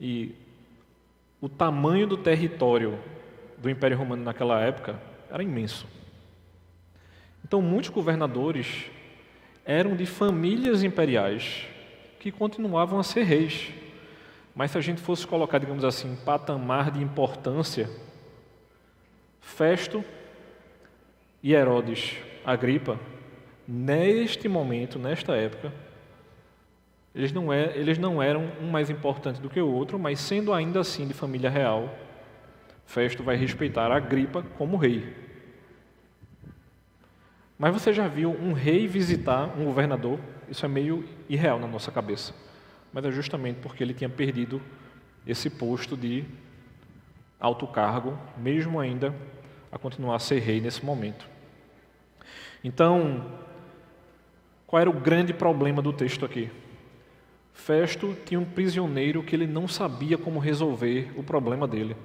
e 0.00 0.34
o 1.40 1.48
tamanho 1.48 2.08
do 2.08 2.16
território 2.16 2.98
do 3.58 3.70
Império 3.70 3.96
Romano 3.96 4.24
naquela 4.24 4.60
época 4.60 5.00
era 5.30 5.40
imenso. 5.40 5.86
Então, 7.44 7.60
muitos 7.60 7.90
governadores 7.90 8.90
eram 9.64 9.94
de 9.94 10.06
famílias 10.06 10.82
imperiais 10.82 11.66
que 12.18 12.30
continuavam 12.30 12.98
a 12.98 13.02
ser 13.02 13.24
reis. 13.24 13.70
Mas 14.54 14.70
se 14.70 14.78
a 14.78 14.80
gente 14.80 15.00
fosse 15.00 15.26
colocar, 15.26 15.58
digamos 15.58 15.84
assim, 15.84 16.16
patamar 16.24 16.90
de 16.90 17.02
importância, 17.02 17.88
Festo 19.40 20.04
e 21.42 21.52
Herodes 21.54 22.16
Agripa, 22.44 22.98
neste 23.66 24.48
momento, 24.48 24.98
nesta 24.98 25.34
época, 25.34 25.72
eles 27.14 27.32
não, 27.32 27.52
é, 27.52 27.76
eles 27.76 27.98
não 27.98 28.22
eram 28.22 28.50
um 28.60 28.70
mais 28.70 28.88
importante 28.88 29.40
do 29.40 29.50
que 29.50 29.60
o 29.60 29.70
outro, 29.70 29.98
mas 29.98 30.18
sendo 30.20 30.52
ainda 30.52 30.80
assim 30.80 31.06
de 31.06 31.14
família 31.14 31.50
real, 31.50 31.94
Festo 32.86 33.22
vai 33.22 33.36
respeitar 33.36 33.90
Agripa 33.90 34.42
como 34.56 34.76
rei. 34.76 35.31
Mas 37.62 37.72
você 37.72 37.92
já 37.92 38.08
viu 38.08 38.32
um 38.32 38.52
rei 38.52 38.88
visitar 38.88 39.56
um 39.56 39.66
governador? 39.66 40.18
Isso 40.48 40.66
é 40.66 40.68
meio 40.68 41.08
irreal 41.28 41.60
na 41.60 41.68
nossa 41.68 41.92
cabeça. 41.92 42.34
Mas 42.92 43.04
é 43.04 43.12
justamente 43.12 43.60
porque 43.60 43.84
ele 43.84 43.94
tinha 43.94 44.10
perdido 44.10 44.60
esse 45.24 45.48
posto 45.48 45.96
de 45.96 46.24
alto 47.38 47.64
cargo, 47.68 48.18
mesmo 48.36 48.80
ainda 48.80 49.14
a 49.70 49.78
continuar 49.78 50.16
a 50.16 50.18
ser 50.18 50.40
rei 50.40 50.60
nesse 50.60 50.84
momento. 50.84 51.24
Então, 52.64 53.30
qual 54.66 54.80
era 54.80 54.90
o 54.90 55.00
grande 55.00 55.32
problema 55.32 55.80
do 55.80 55.92
texto 55.92 56.24
aqui? 56.24 56.50
Festo 57.52 58.16
tinha 58.26 58.40
um 58.40 58.44
prisioneiro 58.44 59.22
que 59.22 59.36
ele 59.36 59.46
não 59.46 59.68
sabia 59.68 60.18
como 60.18 60.40
resolver 60.40 61.12
o 61.16 61.22
problema 61.22 61.68
dele. 61.68 61.96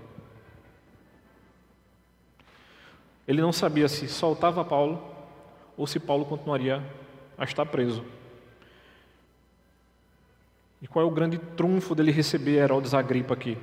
Ele 3.28 3.42
não 3.42 3.52
sabia 3.52 3.88
se 3.88 4.08
soltava 4.08 4.64
Paulo 4.64 5.17
ou 5.78 5.86
se 5.86 6.00
Paulo 6.00 6.26
continuaria 6.26 6.84
a 7.38 7.44
estar 7.44 7.66
preso. 7.68 8.04
E 10.82 10.88
qual 10.88 11.06
é 11.06 11.08
o 11.08 11.12
grande 11.12 11.38
trunfo 11.38 11.96
dele 11.96 12.12
receber 12.12 12.58
Herodes 12.58 12.94
Agripa 12.94 13.34
aqui? 13.34 13.58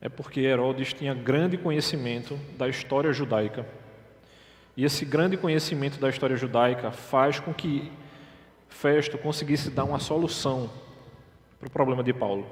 É 0.00 0.08
porque 0.08 0.40
Herodes 0.40 0.92
tinha 0.92 1.12
grande 1.12 1.58
conhecimento 1.58 2.38
da 2.56 2.68
história 2.68 3.12
judaica. 3.12 3.66
E 4.76 4.84
esse 4.84 5.04
grande 5.04 5.36
conhecimento 5.36 6.00
da 6.00 6.08
história 6.08 6.36
judaica 6.36 6.90
faz 6.90 7.38
com 7.38 7.52
que 7.52 7.90
Festo 8.68 9.18
conseguisse 9.18 9.70
dar 9.70 9.84
uma 9.84 9.98
solução 9.98 10.70
para 11.58 11.68
o 11.68 11.70
problema 11.70 12.02
de 12.02 12.14
Paulo. 12.14 12.46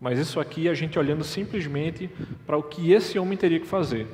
Mas 0.00 0.18
isso 0.18 0.40
aqui 0.40 0.68
a 0.68 0.74
gente 0.74 0.98
olhando 0.98 1.22
simplesmente 1.22 2.10
para 2.44 2.56
o 2.56 2.62
que 2.62 2.90
esse 2.90 3.18
homem 3.18 3.38
teria 3.38 3.60
que 3.60 3.66
fazer. 3.66 4.08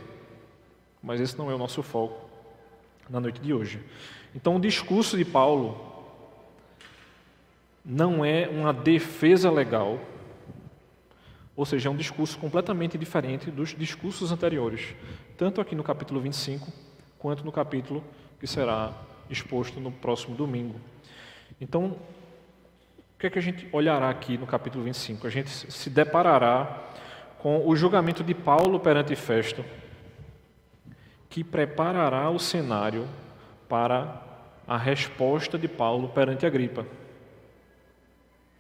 Mas 1.02 1.21
esse 1.21 1.37
não 1.38 1.50
é 1.50 1.54
o 1.54 1.59
nosso 1.59 1.83
foco 1.83 2.28
na 3.09 3.21
noite 3.21 3.40
de 3.40 3.52
hoje. 3.52 3.80
Então, 4.35 4.57
o 4.57 4.61
discurso 4.61 5.16
de 5.16 5.25
Paulo 5.25 5.88
não 7.85 8.25
é 8.25 8.49
uma 8.49 8.73
defesa 8.73 9.50
legal, 9.50 9.99
ou 11.57 11.64
seja, 11.64 11.88
é 11.88 11.92
um 11.92 11.97
discurso 11.97 12.38
completamente 12.38 12.97
diferente 12.97 13.50
dos 13.50 13.75
discursos 13.75 14.30
anteriores, 14.30 14.95
tanto 15.37 15.61
aqui 15.61 15.75
no 15.75 15.83
capítulo 15.83 16.21
25, 16.21 16.73
quanto 17.19 17.45
no 17.45 17.50
capítulo 17.50 18.04
que 18.38 18.47
será 18.47 18.92
exposto 19.28 19.80
no 19.80 19.90
próximo 19.90 20.37
domingo. 20.37 20.80
Então, 21.61 21.97
que 23.21 23.26
é 23.26 23.30
que 23.30 23.38
a 23.38 23.42
gente 23.42 23.69
olhará 23.71 24.09
aqui 24.09 24.38
no 24.38 24.47
capítulo 24.47 24.83
25? 24.83 25.26
A 25.26 25.30
gente 25.30 25.50
se 25.50 25.90
deparará 25.90 26.85
com 27.38 27.69
o 27.69 27.76
julgamento 27.76 28.25
de 28.25 28.35
Paulo 28.35 28.80
perante 28.80 29.14
Festo, 29.14 29.62
que 31.30 31.44
preparará 31.44 32.28
o 32.28 32.40
cenário 32.40 33.08
para 33.68 34.20
a 34.66 34.76
resposta 34.76 35.56
de 35.56 35.68
Paulo 35.68 36.08
perante 36.08 36.44
Agripa. 36.44 36.84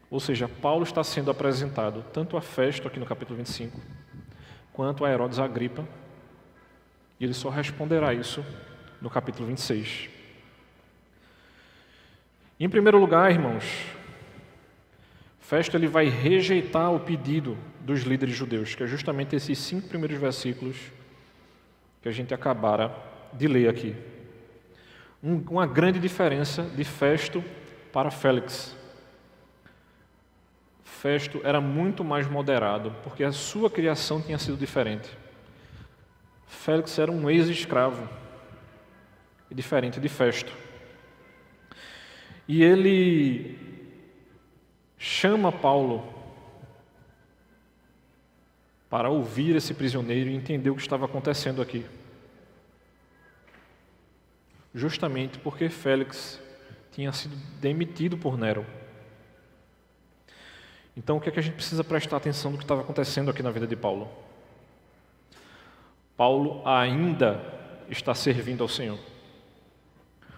Ou 0.08 0.20
seja, 0.20 0.48
Paulo 0.48 0.84
está 0.84 1.02
sendo 1.02 1.30
apresentado 1.30 2.04
tanto 2.12 2.36
a 2.36 2.40
Festo, 2.40 2.86
aqui 2.86 2.98
no 2.98 3.06
capítulo 3.06 3.36
25, 3.36 3.80
quanto 4.72 5.04
a 5.04 5.10
Herodes 5.10 5.40
Agripa, 5.40 5.86
e 7.18 7.24
ele 7.24 7.34
só 7.34 7.48
responderá 7.48 8.14
isso 8.14 8.44
no 9.00 9.10
capítulo 9.10 9.46
26. 9.48 10.08
Em 12.58 12.68
primeiro 12.68 12.98
lugar, 12.98 13.30
irmãos, 13.30 13.64
Festo 15.40 15.76
ele 15.76 15.88
vai 15.88 16.08
rejeitar 16.08 16.92
o 16.92 17.00
pedido 17.00 17.58
dos 17.80 18.02
líderes 18.02 18.36
judeus, 18.36 18.74
que 18.76 18.84
é 18.84 18.86
justamente 18.86 19.34
esses 19.34 19.58
cinco 19.58 19.88
primeiros 19.88 20.18
versículos 20.18 20.76
que 22.02 22.08
a 22.08 22.12
gente 22.12 22.32
acabara 22.32 22.94
de 23.32 23.46
ler 23.46 23.68
aqui. 23.68 23.94
Um, 25.22 25.36
uma 25.50 25.66
grande 25.66 25.98
diferença 25.98 26.62
de 26.62 26.84
Festo 26.84 27.44
para 27.92 28.10
Félix. 28.10 28.76
Festo 30.82 31.40
era 31.44 31.60
muito 31.60 32.04
mais 32.04 32.28
moderado, 32.28 32.94
porque 33.02 33.24
a 33.24 33.32
sua 33.32 33.70
criação 33.70 34.20
tinha 34.20 34.38
sido 34.38 34.56
diferente. 34.56 35.10
Félix 36.46 36.98
era 36.98 37.10
um 37.10 37.30
ex-escravo, 37.30 38.08
diferente 39.50 40.00
de 40.00 40.08
Festo. 40.08 40.52
E 42.46 42.62
ele 42.62 43.58
chama 44.98 45.52
Paulo 45.52 46.19
para 48.90 49.08
ouvir 49.08 49.56
esse 49.56 49.72
prisioneiro 49.72 50.28
e 50.28 50.34
entender 50.34 50.68
o 50.68 50.74
que 50.74 50.82
estava 50.82 51.06
acontecendo 51.06 51.62
aqui. 51.62 51.86
Justamente 54.74 55.38
porque 55.38 55.68
Félix 55.68 56.40
tinha 56.92 57.12
sido 57.12 57.34
demitido 57.60 58.18
por 58.18 58.36
Nero. 58.36 58.66
Então, 60.96 61.16
o 61.16 61.20
que 61.20 61.28
é 61.28 61.32
que 61.32 61.38
a 61.38 61.42
gente 61.42 61.54
precisa 61.54 61.82
prestar 61.82 62.16
atenção 62.16 62.50
no 62.50 62.58
que 62.58 62.64
estava 62.64 62.82
acontecendo 62.82 63.30
aqui 63.30 63.42
na 63.42 63.50
vida 63.50 63.66
de 63.66 63.76
Paulo? 63.76 64.10
Paulo 66.16 66.60
ainda 66.66 67.40
está 67.88 68.12
servindo 68.12 68.62
ao 68.62 68.68
Senhor. 68.68 68.98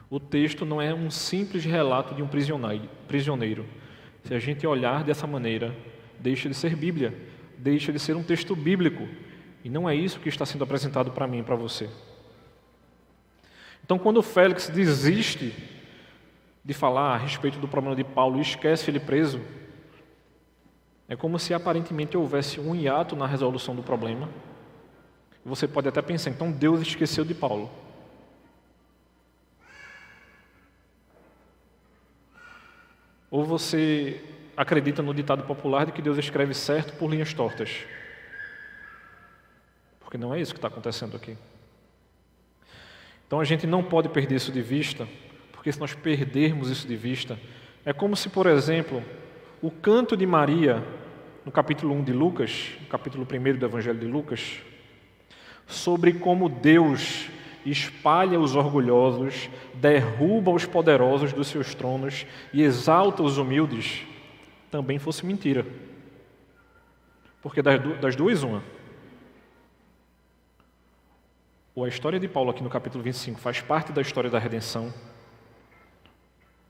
O 0.08 0.20
texto 0.20 0.64
não 0.64 0.80
é 0.80 0.94
um 0.94 1.10
simples 1.10 1.64
relato 1.64 2.14
de 2.14 2.22
um 2.22 2.28
prisioneiro 2.28 3.66
se 4.24 4.34
a 4.34 4.38
gente 4.38 4.66
olhar 4.66 5.02
dessa 5.02 5.26
maneira, 5.26 5.74
deixa 6.18 6.48
de 6.48 6.54
ser 6.54 6.76
Bíblia, 6.76 7.14
deixa 7.62 7.92
de 7.92 7.98
ser 8.00 8.16
um 8.16 8.24
texto 8.24 8.56
bíblico. 8.56 9.08
E 9.62 9.70
não 9.70 9.88
é 9.88 9.94
isso 9.94 10.18
que 10.18 10.28
está 10.28 10.44
sendo 10.44 10.64
apresentado 10.64 11.12
para 11.12 11.28
mim 11.28 11.38
e 11.38 11.42
para 11.44 11.54
você. 11.54 11.88
Então, 13.84 13.98
quando 13.98 14.20
Félix 14.20 14.68
desiste 14.68 15.54
de 16.64 16.74
falar 16.74 17.14
a 17.14 17.16
respeito 17.16 17.58
do 17.58 17.68
problema 17.68 17.94
de 17.94 18.02
Paulo 18.02 18.38
e 18.38 18.42
esquece 18.42 18.90
ele 18.90 18.98
preso, 18.98 19.40
é 21.08 21.14
como 21.14 21.38
se 21.38 21.54
aparentemente 21.54 22.16
houvesse 22.16 22.58
um 22.58 22.74
hiato 22.74 23.14
na 23.14 23.26
resolução 23.26 23.76
do 23.76 23.82
problema. 23.82 24.28
Você 25.44 25.68
pode 25.68 25.88
até 25.88 26.02
pensar, 26.02 26.30
então 26.30 26.50
Deus 26.50 26.80
esqueceu 26.80 27.24
de 27.24 27.34
Paulo. 27.34 27.70
Ou 33.30 33.44
você 33.44 34.31
acredita 34.56 35.02
no 35.02 35.14
ditado 35.14 35.44
popular 35.44 35.86
de 35.86 35.92
que 35.92 36.02
Deus 36.02 36.18
escreve 36.18 36.54
certo 36.54 36.94
por 36.94 37.10
linhas 37.10 37.32
tortas? 37.32 37.84
Porque 40.00 40.18
não 40.18 40.34
é 40.34 40.40
isso 40.40 40.52
que 40.52 40.58
está 40.58 40.68
acontecendo 40.68 41.16
aqui. 41.16 41.36
Então 43.26 43.40
a 43.40 43.44
gente 43.44 43.66
não 43.66 43.82
pode 43.82 44.08
perder 44.10 44.34
isso 44.34 44.52
de 44.52 44.60
vista, 44.60 45.08
porque 45.52 45.72
se 45.72 45.80
nós 45.80 45.94
perdermos 45.94 46.68
isso 46.68 46.86
de 46.86 46.96
vista, 46.96 47.38
é 47.84 47.92
como 47.92 48.14
se, 48.14 48.28
por 48.28 48.46
exemplo, 48.46 49.02
o 49.62 49.70
canto 49.70 50.16
de 50.16 50.26
Maria, 50.26 50.84
no 51.44 51.50
capítulo 51.50 51.94
1 51.94 52.04
de 52.04 52.12
Lucas, 52.12 52.72
no 52.80 52.86
capítulo 52.88 53.26
1 53.26 53.58
do 53.58 53.64
Evangelho 53.64 53.98
de 53.98 54.06
Lucas, 54.06 54.58
sobre 55.66 56.12
como 56.12 56.48
Deus 56.48 57.28
espalha 57.64 58.38
os 58.38 58.54
orgulhosos, 58.54 59.48
derruba 59.74 60.50
os 60.50 60.66
poderosos 60.66 61.32
dos 61.32 61.48
seus 61.48 61.74
tronos 61.74 62.26
e 62.52 62.62
exalta 62.62 63.22
os 63.22 63.38
humildes, 63.38 64.02
também 64.72 64.98
fosse 64.98 65.24
mentira. 65.26 65.66
Porque 67.42 67.60
das 67.60 68.16
duas, 68.16 68.42
uma. 68.42 68.64
Ou 71.74 71.84
a 71.84 71.88
história 71.88 72.18
de 72.18 72.26
Paulo 72.26 72.50
aqui 72.50 72.62
no 72.62 72.70
capítulo 72.70 73.04
25 73.04 73.38
faz 73.38 73.60
parte 73.60 73.92
da 73.92 74.00
história 74.00 74.30
da 74.30 74.38
redenção, 74.38 74.92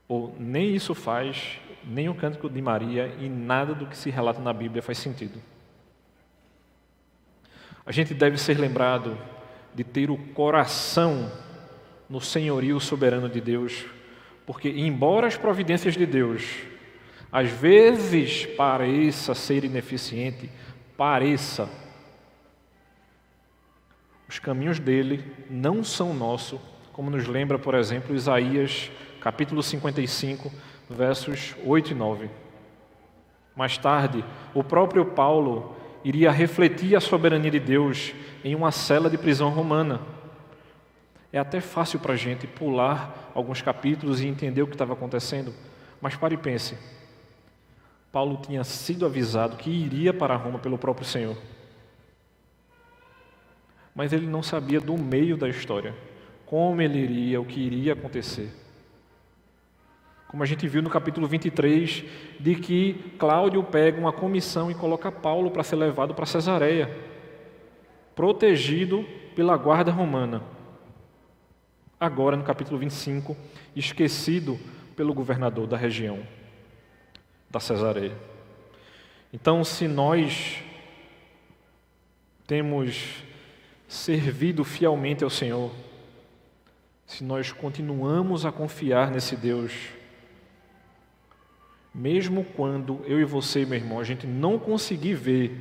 ou 0.07 0.35
nem 0.37 0.75
isso 0.75 0.93
faz, 0.93 1.59
nem 1.83 2.09
o 2.09 2.15
cântico 2.15 2.49
de 2.49 2.61
Maria 2.61 3.07
e 3.19 3.29
nada 3.29 3.73
do 3.73 3.85
que 3.85 3.95
se 3.95 4.09
relata 4.09 4.41
na 4.41 4.51
Bíblia 4.51 4.81
faz 4.81 4.97
sentido. 4.97 5.41
A 7.85 7.91
gente 7.91 8.13
deve 8.13 8.37
ser 8.37 8.57
lembrado 8.57 9.17
de 9.73 9.83
ter 9.83 10.09
o 10.09 10.17
coração 10.17 11.31
no 12.09 12.19
senhorio 12.19 12.79
soberano 12.79 13.29
de 13.29 13.41
Deus, 13.41 13.85
porque, 14.45 14.69
embora 14.69 15.27
as 15.27 15.37
providências 15.37 15.95
de 15.95 16.05
Deus 16.05 16.72
às 17.33 17.49
vezes 17.49 18.45
pareça 18.45 19.33
ser 19.33 19.63
ineficiente, 19.63 20.47
pareça, 20.95 21.67
os 24.29 24.37
caminhos 24.37 24.77
dele 24.77 25.25
não 25.49 25.83
são 25.83 26.13
nossos, 26.13 26.61
como 26.91 27.09
nos 27.09 27.27
lembra, 27.27 27.57
por 27.57 27.73
exemplo, 27.73 28.15
Isaías 28.15 28.91
capítulo 29.19 29.63
55, 29.63 30.51
versos 30.87 31.55
8 31.65 31.93
e 31.93 31.95
9. 31.95 32.29
Mais 33.55 33.79
tarde, 33.79 34.23
o 34.53 34.63
próprio 34.63 35.03
Paulo 35.03 35.75
iria 36.03 36.29
refletir 36.29 36.95
a 36.95 37.01
soberania 37.01 37.49
de 37.49 37.59
Deus 37.59 38.13
em 38.43 38.53
uma 38.53 38.71
cela 38.71 39.09
de 39.09 39.17
prisão 39.17 39.49
romana. 39.49 40.01
É 41.31 41.39
até 41.39 41.59
fácil 41.59 41.99
para 41.99 42.13
a 42.13 42.17
gente 42.17 42.45
pular 42.45 43.31
alguns 43.33 43.59
capítulos 43.59 44.21
e 44.21 44.27
entender 44.27 44.61
o 44.61 44.67
que 44.67 44.75
estava 44.75 44.93
acontecendo, 44.93 45.51
mas 45.99 46.15
pare 46.15 46.35
e 46.35 46.37
pense. 46.37 46.77
Paulo 48.13 48.37
tinha 48.37 48.63
sido 48.63 49.05
avisado 49.05 49.57
que 49.57 49.69
iria 49.69 50.13
para 50.13 50.37
Roma 50.37 50.59
pelo 50.59 50.77
próprio 50.77 51.05
Senhor. 51.05 51.35
Mas 53.93 54.13
ele 54.13 54.27
não 54.27 54.41
sabia 54.41 54.79
do 54.79 54.97
meio 54.97 55.35
da 55.35 55.49
história, 55.49 55.93
como 56.45 56.81
ele 56.81 56.99
iria, 56.99 57.41
o 57.41 57.45
que 57.45 57.59
iria 57.59 57.91
acontecer 57.91 58.63
como 60.33 60.41
a 60.41 60.47
gente 60.47 60.67
viu 60.67 60.81
no 60.81 60.89
capítulo 60.89 61.27
23, 61.27 62.03
de 62.39 62.55
que 62.55 63.13
Cláudio 63.19 63.63
pega 63.63 63.99
uma 63.99 64.11
comissão 64.11 64.71
e 64.71 64.73
coloca 64.73 65.11
Paulo 65.11 65.51
para 65.51 65.61
ser 65.61 65.75
levado 65.75 66.15
para 66.15 66.25
Cesareia, 66.25 66.89
protegido 68.15 69.05
pela 69.35 69.55
guarda 69.55 69.91
romana. 69.91 70.41
Agora, 71.99 72.35
no 72.35 72.43
capítulo 72.43 72.79
25, 72.79 73.37
esquecido 73.75 74.59
pelo 74.95 75.13
governador 75.13 75.67
da 75.67 75.77
região 75.77 76.17
da 77.53 77.59
Cesareia. 77.59 78.17
Então, 79.31 79.63
se 79.63 79.87
nós 79.87 80.63
temos 82.47 83.23
servido 83.87 84.63
fielmente 84.63 85.23
ao 85.23 85.29
Senhor, 85.29 85.71
se 87.05 87.23
nós 87.23 87.51
continuamos 87.51 88.43
a 88.43 88.51
confiar 88.51 89.11
nesse 89.11 89.35
Deus, 89.35 89.71
mesmo 91.93 92.43
quando 92.43 93.01
eu 93.05 93.21
e 93.21 93.23
você, 93.23 93.63
meu 93.65 93.77
irmão, 93.77 93.99
a 93.99 94.03
gente 94.03 94.25
não 94.25 94.57
conseguir 94.57 95.13
ver 95.13 95.55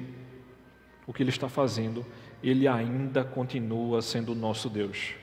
o 1.06 1.12
que 1.12 1.22
Ele 1.22 1.28
está 1.28 1.48
fazendo, 1.48 2.06
Ele 2.42 2.66
ainda 2.66 3.22
continua 3.22 4.00
sendo 4.00 4.32
o 4.32 4.34
nosso 4.34 4.70
Deus. 4.70 5.14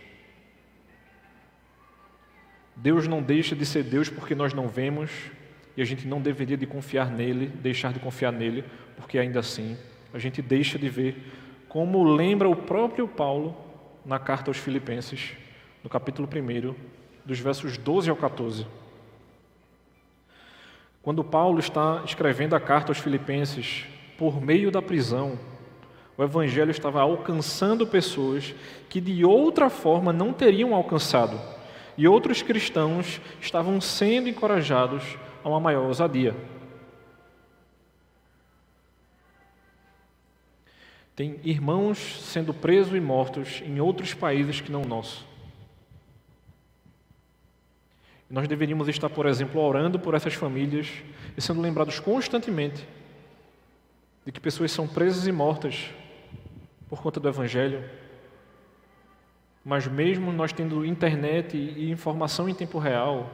Deus 2.76 3.08
não 3.08 3.24
deixa 3.24 3.56
de 3.56 3.66
ser 3.66 3.84
Deus 3.84 4.08
porque 4.08 4.36
nós 4.36 4.54
não 4.54 4.68
vemos 4.68 5.10
e 5.80 5.82
a 5.82 5.86
gente 5.86 6.06
não 6.06 6.20
deveria 6.20 6.58
de 6.58 6.66
confiar 6.66 7.10
nele, 7.10 7.48
deixar 7.48 7.94
de 7.94 8.02
confiar 8.02 8.34
nele, 8.34 8.66
porque 8.98 9.18
ainda 9.18 9.40
assim 9.40 9.78
a 10.14 10.20
gente 10.20 10.42
deixa 10.42 10.78
de 10.78 10.90
ver, 10.90 11.16
como 11.70 12.04
lembra 12.04 12.50
o 12.50 12.56
próprio 12.56 13.08
Paulo 13.08 13.56
na 14.06 14.20
carta 14.20 14.50
aos 14.50 14.58
Filipenses, 14.58 15.32
no 15.82 15.90
capítulo 15.90 16.28
1, 16.28 16.76
dos 17.24 17.40
versos 17.40 17.78
12 17.78 18.10
ao 18.10 18.18
14. 18.18 18.68
Quando 21.02 21.24
Paulo 21.24 21.60
está 21.60 22.02
escrevendo 22.04 22.58
a 22.58 22.60
carta 22.60 22.92
aos 22.92 23.00
Filipenses, 23.00 23.86
por 24.18 24.42
meio 24.42 24.70
da 24.72 24.82
prisão, 24.82 25.40
o 26.18 26.24
Evangelho 26.26 26.72
estava 26.72 27.00
alcançando 27.00 27.88
pessoas 27.88 28.54
que 28.90 29.00
de 29.00 29.24
outra 29.24 29.70
forma 29.70 30.12
não 30.12 30.34
teriam 30.34 30.76
alcançado, 30.76 31.40
e 31.98 32.06
outros 32.06 32.42
cristãos 32.42 33.22
estavam 33.40 33.80
sendo 33.80 34.28
encorajados 34.28 35.18
a 35.44 35.50
uma 35.50 35.60
maior 35.60 35.86
ousadia. 35.86 36.36
Tem 41.16 41.40
irmãos 41.44 41.98
sendo 42.24 42.54
presos 42.54 42.94
e 42.94 43.00
mortos 43.00 43.62
em 43.66 43.82
outros 43.82 44.14
países 44.14 44.62
que 44.62 44.72
não 44.72 44.84
o 44.84 44.88
nosso. 44.88 45.28
Nós 48.30 48.48
deveríamos 48.48 48.88
estar, 48.88 49.10
por 49.10 49.26
exemplo, 49.26 49.60
orando 49.60 50.00
por 50.00 50.14
essas 50.14 50.34
famílias 50.34 50.88
e 51.36 51.42
sendo 51.42 51.60
lembrados 51.60 52.00
constantemente 52.00 52.88
de 54.26 54.32
que 54.32 54.40
pessoas 54.40 54.72
são 54.72 54.88
presas 54.88 55.28
e 55.28 55.32
mortas 55.32 55.90
por 56.88 57.02
conta 57.02 57.20
do 57.20 57.28
Evangelho. 57.28 57.84
Mas, 59.66 59.88
mesmo 59.88 60.32
nós 60.32 60.54
tendo 60.54 60.86
internet 60.86 61.58
e 61.58 61.92
informação 61.92 62.48
em 62.48 62.54
tempo 62.54 62.80
real, 62.80 63.30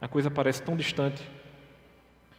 a 0.00 0.08
coisa 0.08 0.30
parece 0.30 0.62
tão 0.62 0.76
distante 0.76 1.22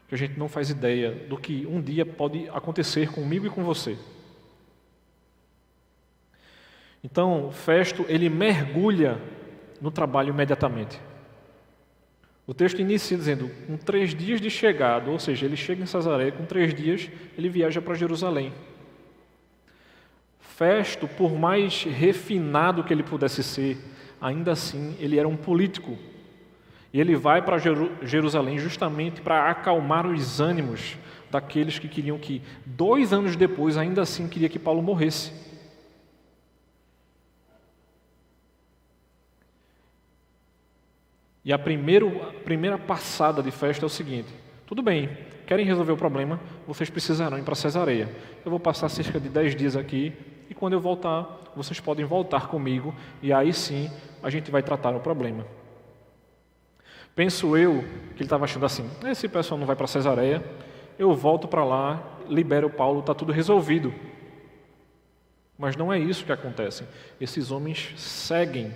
que 0.07 0.15
a 0.15 0.17
gente 0.17 0.37
não 0.39 0.49
faz 0.49 0.69
ideia 0.69 1.11
do 1.11 1.37
que 1.37 1.67
um 1.67 1.81
dia 1.81 2.05
pode 2.05 2.49
acontecer 2.49 3.11
comigo 3.11 3.45
e 3.45 3.49
com 3.49 3.63
você. 3.63 3.97
Então, 7.03 7.51
Festo, 7.51 8.05
ele 8.09 8.29
mergulha 8.29 9.21
no 9.79 9.91
trabalho 9.91 10.29
imediatamente. 10.29 10.99
O 12.45 12.53
texto 12.53 12.79
inicia 12.79 13.15
dizendo, 13.15 13.49
com 13.67 13.77
três 13.77 14.15
dias 14.15 14.41
de 14.41 14.49
chegada, 14.49 15.11
ou 15.11 15.19
seja, 15.19 15.45
ele 15.45 15.55
chega 15.55 15.83
em 15.83 15.85
Cesaré, 15.85 16.31
com 16.31 16.45
três 16.45 16.73
dias 16.73 17.07
ele 17.37 17.47
viaja 17.47 17.79
para 17.79 17.93
Jerusalém. 17.93 18.51
Festo, 20.39 21.07
por 21.07 21.37
mais 21.37 21.83
refinado 21.83 22.83
que 22.83 22.91
ele 22.91 23.03
pudesse 23.03 23.43
ser, 23.43 23.77
ainda 24.19 24.51
assim 24.51 24.97
ele 24.99 25.19
era 25.19 25.27
um 25.27 25.37
político. 25.37 25.95
E 26.91 26.99
ele 26.99 27.15
vai 27.15 27.41
para 27.41 27.57
Jerusalém 27.57 28.57
justamente 28.57 29.21
para 29.21 29.49
acalmar 29.49 30.07
os 30.07 30.39
ânimos 30.39 30.97
daqueles 31.29 31.77
que 31.77 31.87
queriam 31.87 32.17
que, 32.17 32.41
dois 32.65 33.13
anos 33.13 33.35
depois, 33.35 33.77
ainda 33.77 34.01
assim 34.01 34.27
queria 34.27 34.49
que 34.49 34.57
Paulo 34.57 34.81
morresse. 34.81 35.31
E 41.45 41.53
a, 41.53 41.57
primeira 41.57 42.77
passada 42.77 43.41
de 43.41 43.51
festa 43.51 43.85
é 43.85 43.87
o 43.87 43.89
seguinte: 43.89 44.33
tudo 44.67 44.81
bem, 44.81 45.09
querem 45.47 45.65
resolver 45.65 45.91
o 45.91 45.97
problema, 45.97 46.39
vocês 46.67 46.89
precisarão 46.89 47.37
ir 47.37 47.43
para 47.43 47.55
Cesareia. 47.55 48.09
Eu 48.43 48.51
vou 48.51 48.59
passar 48.59 48.89
cerca 48.89 49.19
de 49.19 49.29
10 49.29 49.55
dias 49.55 49.75
aqui 49.75 50.13
e 50.49 50.53
quando 50.53 50.73
eu 50.73 50.79
voltar, 50.79 51.51
vocês 51.55 51.79
podem 51.79 52.05
voltar 52.05 52.47
comigo 52.47 52.93
e 53.21 53.31
aí 53.31 53.53
sim 53.53 53.89
a 54.21 54.29
gente 54.29 54.51
vai 54.51 54.61
tratar 54.61 54.95
o 54.95 54.99
problema. 54.99 55.45
Penso 57.19 57.57
eu 57.57 57.81
que 58.15 58.19
ele 58.19 58.23
estava 58.23 58.45
achando 58.45 58.65
assim: 58.65 58.89
esse 59.05 59.27
pessoal 59.27 59.59
não 59.59 59.67
vai 59.67 59.75
para 59.75 59.85
Cesareia, 59.87 60.41
eu 60.97 61.13
volto 61.13 61.49
para 61.49 61.65
lá, 61.65 62.01
libero 62.29 62.69
Paulo, 62.69 63.01
está 63.01 63.13
tudo 63.13 63.33
resolvido. 63.33 63.93
Mas 65.57 65.75
não 65.75 65.91
é 65.91 65.99
isso 65.99 66.23
que 66.23 66.31
acontece. 66.31 66.85
Esses 67.19 67.51
homens 67.51 67.93
seguem 67.97 68.73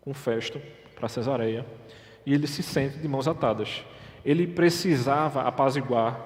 com 0.00 0.14
Festo 0.14 0.62
para 0.94 1.10
Cesareia 1.10 1.66
e 2.24 2.32
ele 2.32 2.46
se 2.46 2.62
sente 2.62 2.96
de 2.96 3.06
mãos 3.06 3.28
atadas. 3.28 3.84
Ele 4.24 4.46
precisava 4.46 5.42
apaziguar 5.42 6.24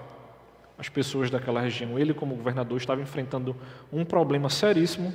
as 0.79 0.89
pessoas 0.89 1.29
daquela 1.29 1.61
região. 1.61 1.99
Ele, 1.99 2.15
como 2.15 2.37
governador, 2.37 2.79
estava 2.79 3.03
enfrentando 3.03 3.57
um 3.93 4.05
problema 4.05 4.49
seríssimo. 4.49 5.13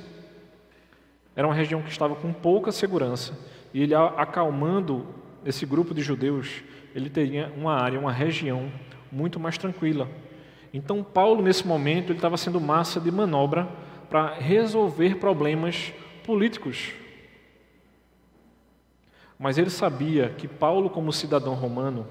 Era 1.34 1.48
uma 1.48 1.54
região 1.54 1.80
que 1.80 1.90
estava 1.90 2.14
com 2.14 2.34
pouca 2.34 2.70
segurança 2.70 3.32
e 3.72 3.82
ele, 3.82 3.94
acalmando 3.94 5.22
esse 5.44 5.66
grupo 5.66 5.94
de 5.94 6.02
judeus, 6.02 6.62
ele 6.94 7.10
teria 7.10 7.52
uma 7.56 7.74
área, 7.74 7.98
uma 7.98 8.12
região 8.12 8.70
muito 9.10 9.38
mais 9.40 9.58
tranquila. 9.58 10.08
Então, 10.72 11.02
Paulo, 11.02 11.42
nesse 11.42 11.66
momento, 11.66 12.10
ele 12.10 12.18
estava 12.18 12.36
sendo 12.36 12.60
massa 12.60 13.00
de 13.00 13.10
manobra 13.10 13.68
para 14.08 14.34
resolver 14.34 15.16
problemas 15.16 15.92
políticos 16.24 16.92
mas 19.42 19.58
ele 19.58 19.70
sabia 19.70 20.28
que 20.28 20.46
Paulo, 20.46 20.88
como 20.88 21.12
cidadão 21.12 21.54
romano, 21.54 22.06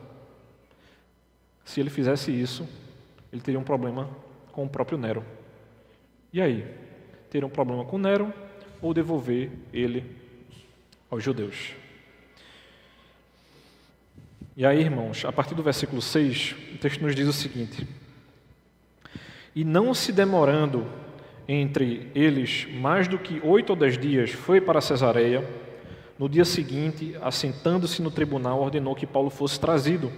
se 1.63 1.79
ele 1.79 1.89
fizesse 1.89 2.29
isso, 2.29 2.67
ele 3.31 3.41
teria 3.41 3.57
um 3.57 3.63
problema 3.63 4.09
com 4.51 4.65
o 4.65 4.69
próprio 4.69 4.97
Nero. 4.97 5.23
E 6.33 6.41
aí? 6.41 6.67
Teria 7.29 7.47
um 7.47 7.49
problema 7.49 7.85
com 7.85 7.97
Nero 7.97 8.33
ou 8.81 8.93
devolver 8.93 9.49
ele 9.71 10.13
aos 11.09 11.23
judeus? 11.23 11.73
E 14.55 14.65
aí, 14.65 14.81
irmãos, 14.81 15.23
a 15.23 15.31
partir 15.31 15.55
do 15.55 15.63
versículo 15.63 16.01
6, 16.01 16.55
o 16.75 16.77
texto 16.77 17.01
nos 17.01 17.15
diz 17.15 17.25
o 17.25 17.31
seguinte: 17.31 17.87
E 19.55 19.63
não 19.63 19.93
se 19.93 20.11
demorando 20.11 20.85
entre 21.47 22.11
eles 22.13 22.67
mais 22.73 23.07
do 23.07 23.17
que 23.17 23.39
oito 23.45 23.69
ou 23.69 23.75
dez 23.77 23.97
dias, 23.97 24.31
foi 24.31 24.59
para 24.59 24.81
Cesareia 24.81 25.47
no 26.19 26.27
dia 26.27 26.43
seguinte, 26.43 27.15
assentando-se 27.21 28.01
no 28.01 28.11
tribunal, 28.11 28.59
ordenou 28.59 28.93
que 28.93 29.07
Paulo 29.07 29.29
fosse 29.29 29.59
trazido. 29.59 30.11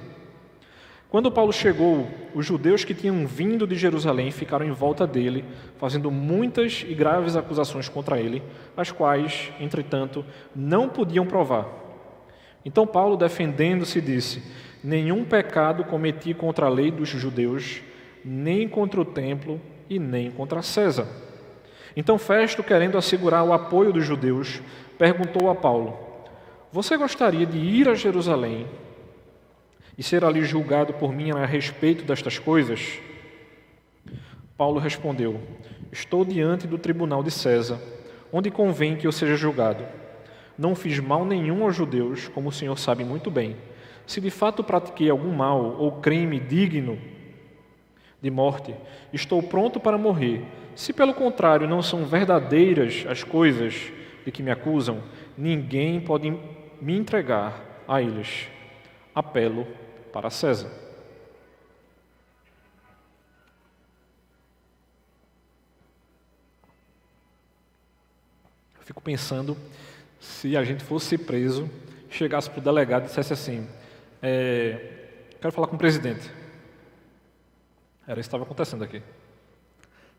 Quando 1.10 1.32
Paulo 1.32 1.54
chegou, 1.54 2.10
os 2.34 2.44
judeus 2.44 2.84
que 2.84 2.96
tinham 2.96 3.28
vindo 3.28 3.68
de 3.68 3.76
Jerusalém 3.76 4.32
ficaram 4.32 4.66
em 4.66 4.72
volta 4.72 5.06
dele, 5.06 5.46
fazendo 5.78 6.10
muitas 6.10 6.84
e 6.88 6.96
graves 6.96 7.36
acusações 7.36 7.88
contra 7.88 8.20
ele, 8.20 8.42
as 8.76 8.92
quais, 8.92 9.52
entretanto, 9.60 10.26
não 10.56 10.90
podiam 10.90 11.26
provar. 11.26 11.83
Então 12.66 12.88
Paulo, 12.88 13.18
defendendo-se, 13.18 14.00
disse: 14.00 14.42
Nenhum 14.84 15.24
pecado 15.24 15.84
cometi 15.84 16.34
contra 16.34 16.66
a 16.66 16.70
lei 16.70 16.92
dos 16.92 17.10
judeus, 17.10 17.82
nem 18.24 18.68
contra 18.68 19.00
o 19.02 19.06
templo 19.06 19.60
e 19.90 20.00
nem 20.00 20.32
contra 20.32 20.62
César. 20.62 21.08
Então 21.96 22.18
Festo, 22.18 22.64
querendo 22.64 22.98
assegurar 22.98 23.44
o 23.44 23.54
apoio 23.54 23.94
dos 23.94 24.06
judeus, 24.06 24.62
perguntou 24.98 25.50
a 25.50 25.56
Paulo: 25.56 25.98
Você 26.72 26.98
gostaria 26.98 27.46
de 27.46 27.58
ir 27.58 27.88
a 27.88 27.96
Jerusalém 27.96 28.68
e 29.98 30.04
ser 30.04 30.26
ali 30.26 30.44
julgado 30.44 30.94
por 30.94 31.14
mim 31.14 31.32
a 31.32 31.46
respeito 31.46 32.04
destas 32.04 32.40
coisas? 32.40 33.00
Paulo 34.58 34.80
respondeu: 34.80 35.40
Estou 35.92 36.26
diante 36.26 36.68
do 36.68 36.78
tribunal 36.78 37.22
de 37.24 37.32
César, 37.32 37.80
onde 38.32 38.50
convém 38.50 38.96
que 38.96 39.06
eu 39.06 39.12
seja 39.12 39.36
julgado. 39.36 39.86
Não 40.58 40.76
fiz 40.76 41.00
mal 41.00 41.26
nenhum 41.26 41.64
aos 41.64 41.76
judeus, 41.76 42.28
como 42.28 42.50
o 42.50 42.52
Senhor 42.52 42.78
sabe 42.78 43.04
muito 43.04 43.32
bem. 43.32 43.56
Se 44.06 44.20
de 44.20 44.30
fato 44.30 44.64
pratiquei 44.64 45.10
algum 45.10 45.34
mal 45.34 45.78
ou 45.80 45.94
crime 45.94 46.40
digno 46.40 47.00
de 48.22 48.30
morte, 48.30 48.76
estou 49.12 49.42
pronto 49.42 49.80
para 49.80 49.98
morrer. 49.98 50.46
Se 50.76 50.94
pelo 50.94 51.14
contrário 51.14 51.68
não 51.68 51.82
são 51.82 52.06
verdadeiras 52.06 53.06
as 53.08 53.24
coisas 53.24 53.92
de 54.26 54.32
que 54.32 54.44
me 54.44 54.52
acusam, 54.52 55.04
ninguém 55.38 56.00
pode 56.00 56.32
me 56.82 56.98
entregar 56.98 57.84
a 57.88 58.02
eles. 58.02 58.48
Apelo 59.14 59.68
para 60.12 60.30
César. 60.30 60.70
Eu 68.78 68.84
fico 68.86 69.02
pensando 69.02 69.58
se 70.24 70.56
a 70.56 70.64
gente 70.64 70.84
fosse 70.84 71.18
preso, 71.18 71.70
chegasse 72.10 72.50
para 72.50 72.60
o 72.60 72.64
delegado 72.64 73.04
e 73.04 73.08
dissesse 73.08 73.34
assim: 73.34 73.68
é, 74.22 74.80
quero 75.40 75.52
falar 75.54 75.68
com 75.68 75.76
o 75.76 75.80
presidente. 75.80 76.32
Era 78.08 78.20
isso 78.20 78.28
que 78.28 78.36
estava 78.36 78.44
acontecendo 78.44 78.84
aqui. 78.84 79.02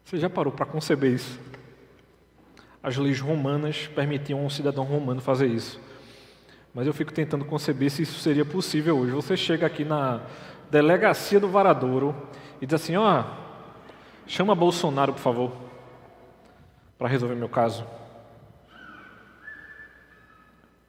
Você 0.05 0.19
já 0.19 0.29
parou 0.29 0.53
para 0.53 0.67
conceber 0.67 1.13
isso? 1.13 1.41
as 2.85 2.99
leis 2.99 3.19
romanas 3.19 3.87
permitiam 3.87 4.41
a 4.41 4.43
um 4.43 4.51
cidadão 4.51 4.85
romano 4.85 5.19
fazer 5.23 5.47
isso. 5.47 5.81
Mas 6.75 6.87
eu 6.87 6.93
fico 6.93 7.15
tentando 7.15 7.43
conceber 7.43 7.91
se 7.91 8.03
isso 8.03 8.21
seria 8.21 8.45
possível 8.45 8.99
hoje. 8.99 9.13
Você 9.13 9.39
chega 9.39 9.67
aqui 9.67 9.87
na 9.87 10.21
delegacia 10.71 11.41
do 11.41 11.49
Varadouro 11.49 12.15
e 12.61 12.67
diz 12.67 12.75
assim: 12.75 12.95
ó, 12.95 13.23
oh, 13.23 13.25
chama 14.27 14.55
Bolsonaro, 14.55 15.15
por 15.15 15.21
favor, 15.21 15.53
para 16.99 17.09
resolver 17.09 17.35
meu 17.35 17.49
caso. 17.49 17.87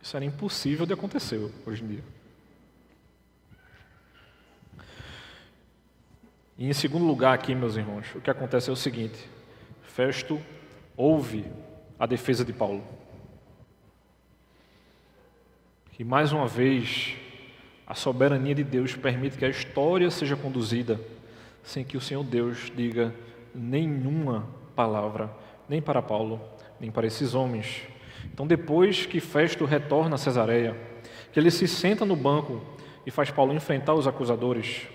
Isso 0.06 0.16
era 0.16 0.24
impossível 0.24 0.86
de 0.86 0.94
acontecer 0.94 1.52
hoje 1.66 1.84
em 1.84 1.88
dia. 1.88 2.04
E 6.60 6.70
em 6.70 6.74
segundo 6.74 7.04
lugar, 7.04 7.34
aqui, 7.34 7.56
meus 7.56 7.76
irmãos, 7.76 8.14
o 8.14 8.22
que 8.22 8.30
acontece 8.30 8.70
é 8.70 8.74
o 8.74 8.76
seguinte: 8.76 9.18
Festo 9.82 10.40
ouve 10.96 11.44
a 11.98 12.06
defesa 12.06 12.46
de 12.46 12.54
Paulo. 12.54 12.84
E 15.98 16.04
mais 16.04 16.32
uma 16.32 16.48
vez, 16.48 17.16
a 17.88 17.96
soberania 17.96 18.54
de 18.54 18.64
Deus 18.64 18.96
permite 18.96 19.40
que 19.40 19.46
a 19.46 19.50
história 19.50 20.12
seja 20.12 20.36
conduzida 20.36 21.02
sem 21.64 21.84
que 21.84 21.98
o 21.98 22.02
Senhor 22.02 22.24
Deus 22.24 22.72
diga 22.76 23.12
nenhuma 23.56 24.48
palavra, 24.76 25.36
nem 25.68 25.82
para 25.82 26.00
Paulo, 26.00 26.40
nem 26.80 26.92
para 26.92 27.08
esses 27.08 27.34
homens. 27.34 27.95
Então, 28.34 28.46
depois 28.46 29.06
que 29.06 29.20
Festo 29.20 29.66
retorna 29.66 30.16
a 30.16 30.18
Cesareia, 30.18 30.76
que 31.32 31.40
ele 31.40 31.52
se 31.52 31.68
senta 31.68 32.06
no 32.06 32.16
banco 32.16 32.62
e 33.06 33.12
faz 33.12 33.32
Paulo 33.32 33.54
enfrentar 33.54 33.94
os 33.94 34.08
acusadores, 34.08 34.88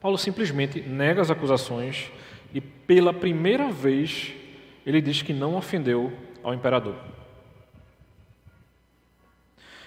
Paulo 0.00 0.18
simplesmente 0.18 0.80
nega 0.82 1.22
as 1.22 1.30
acusações 1.30 2.12
e 2.52 2.60
pela 2.60 3.12
primeira 3.12 3.70
vez 3.70 4.34
ele 4.84 5.00
diz 5.00 5.22
que 5.22 5.32
não 5.32 5.56
ofendeu 5.56 6.12
ao 6.42 6.52
imperador. 6.52 6.94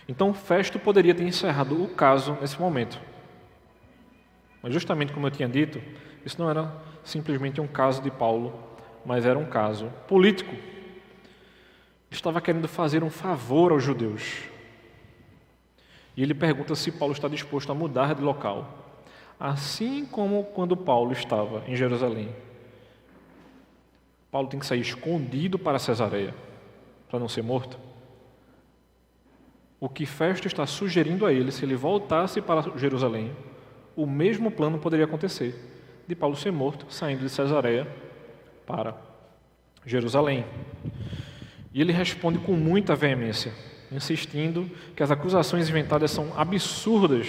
Então 0.07 0.33
Festo 0.33 0.79
poderia 0.79 1.13
ter 1.13 1.23
encerrado 1.23 1.83
o 1.83 1.89
caso 1.89 2.37
nesse 2.41 2.59
momento. 2.59 2.99
Mas 4.63 4.73
justamente 4.73 5.13
como 5.13 5.27
eu 5.27 5.31
tinha 5.31 5.47
dito, 5.47 5.79
isso 6.25 6.41
não 6.41 6.49
era 6.49 6.73
simplesmente 7.03 7.61
um 7.61 7.67
caso 7.67 8.01
de 8.01 8.09
Paulo, 8.09 8.59
mas 9.05 9.25
era 9.25 9.37
um 9.37 9.45
caso 9.45 9.91
político. 10.07 10.55
Estava 12.09 12.41
querendo 12.41 12.67
fazer 12.67 13.03
um 13.03 13.09
favor 13.09 13.71
aos 13.71 13.83
judeus. 13.83 14.43
E 16.15 16.23
ele 16.23 16.33
pergunta 16.33 16.73
se 16.73 16.91
Paulo 16.91 17.13
está 17.13 17.27
disposto 17.27 17.71
a 17.71 17.75
mudar 17.75 18.15
de 18.15 18.23
local, 18.23 19.03
assim 19.39 20.05
como 20.05 20.43
quando 20.45 20.75
Paulo 20.75 21.11
estava 21.11 21.63
em 21.67 21.75
Jerusalém. 21.75 22.29
Paulo 24.31 24.47
tem 24.47 24.59
que 24.59 24.65
sair 24.65 24.81
escondido 24.81 25.59
para 25.59 25.79
Cesareia, 25.79 26.33
para 27.09 27.19
não 27.19 27.29
ser 27.29 27.43
morto. 27.43 27.77
O 29.79 29.87
que 29.87 30.07
Festo 30.07 30.47
está 30.47 30.65
sugerindo 30.65 31.25
a 31.25 31.31
ele, 31.31 31.51
se 31.51 31.63
ele 31.63 31.75
voltasse 31.75 32.41
para 32.41 32.75
Jerusalém, 32.77 33.31
o 33.95 34.07
mesmo 34.07 34.49
plano 34.49 34.79
poderia 34.79 35.05
acontecer, 35.05 35.55
de 36.07 36.15
Paulo 36.15 36.35
ser 36.35 36.51
morto, 36.51 36.87
saindo 36.89 37.21
de 37.21 37.29
Cesareia 37.29 37.87
para 38.65 38.95
Jerusalém. 39.85 40.45
E 41.73 41.81
ele 41.81 41.91
responde 41.91 42.39
com 42.39 42.53
muita 42.53 42.95
veemência, 42.95 43.51
insistindo 43.91 44.69
que 44.95 45.03
as 45.03 45.11
acusações 45.11 45.69
inventadas 45.69 46.11
são 46.11 46.31
absurdas 46.37 47.27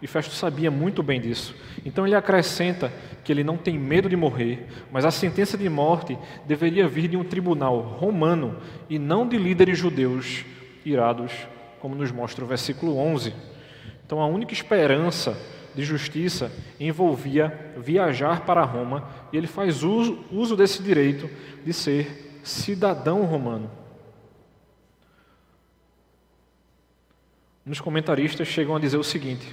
e 0.00 0.06
Festo 0.06 0.34
sabia 0.34 0.70
muito 0.70 1.02
bem 1.02 1.20
disso. 1.20 1.54
Então 1.84 2.06
ele 2.06 2.14
acrescenta 2.14 2.92
que 3.24 3.32
ele 3.32 3.42
não 3.42 3.56
tem 3.56 3.78
medo 3.78 4.08
de 4.08 4.16
morrer, 4.16 4.66
mas 4.92 5.04
a 5.04 5.10
sentença 5.10 5.56
de 5.56 5.68
morte 5.68 6.18
deveria 6.46 6.86
vir 6.86 7.08
de 7.08 7.16
um 7.16 7.24
tribunal 7.24 7.80
romano 7.80 8.58
e 8.90 8.98
não 8.98 9.26
de 9.26 9.38
líderes 9.38 9.78
judeus 9.78 10.44
irados, 10.84 11.32
como 11.80 11.94
nos 11.94 12.12
mostra 12.12 12.44
o 12.44 12.48
versículo 12.48 12.96
11. 12.98 13.34
Então 14.04 14.20
a 14.20 14.26
única 14.26 14.52
esperança 14.52 15.36
de 15.74 15.82
justiça 15.82 16.52
envolvia 16.78 17.72
viajar 17.76 18.42
para 18.42 18.64
Roma 18.64 19.08
e 19.32 19.36
ele 19.36 19.46
faz 19.46 19.82
uso, 19.82 20.24
uso 20.30 20.56
desse 20.56 20.82
direito 20.82 21.28
de 21.64 21.72
ser 21.72 22.25
cidadão 22.46 23.24
romano. 23.24 23.68
Nos 27.64 27.80
comentaristas 27.80 28.46
chegam 28.46 28.76
a 28.76 28.78
dizer 28.78 28.96
o 28.96 29.02
seguinte: 29.02 29.52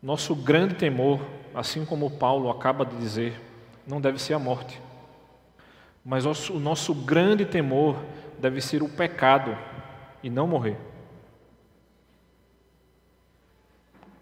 nosso 0.00 0.36
grande 0.36 0.76
temor, 0.76 1.20
assim 1.52 1.84
como 1.84 2.08
Paulo 2.08 2.48
acaba 2.48 2.86
de 2.86 2.96
dizer, 2.96 3.40
não 3.84 4.00
deve 4.00 4.20
ser 4.20 4.34
a 4.34 4.38
morte, 4.38 4.80
mas 6.04 6.24
o 6.24 6.60
nosso 6.60 6.94
grande 6.94 7.44
temor 7.44 7.96
deve 8.38 8.60
ser 8.60 8.80
o 8.80 8.88
pecado 8.88 9.58
e 10.22 10.30
não 10.30 10.46
morrer. 10.46 10.78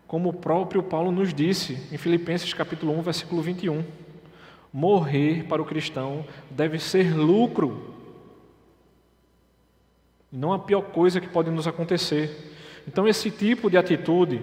Como 0.07 0.31
o 0.31 0.33
próprio 0.33 0.83
Paulo 0.83 1.13
nos 1.13 1.35
disse 1.35 1.75
em 1.93 1.99
Filipenses 1.99 2.53
capítulo 2.55 2.99
1, 2.99 3.03
versículo 3.03 3.43
21, 3.43 3.85
morrer 4.73 5.45
para 5.45 5.61
o 5.61 5.65
cristão 5.65 6.25
deve 6.51 6.79
ser 6.79 7.15
lucro. 7.15 7.95
Não 10.31 10.53
a 10.53 10.59
pior 10.59 10.83
coisa 10.83 11.21
que 11.21 11.29
pode 11.29 11.51
nos 11.51 11.67
acontecer. 11.67 12.55
Então 12.87 13.07
esse 13.07 13.31
tipo 13.31 13.69
de 13.69 13.77
atitude 13.77 14.43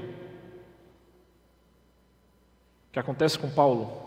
que 2.91 2.99
acontece 2.99 3.37
com 3.39 3.49
Paulo 3.49 4.05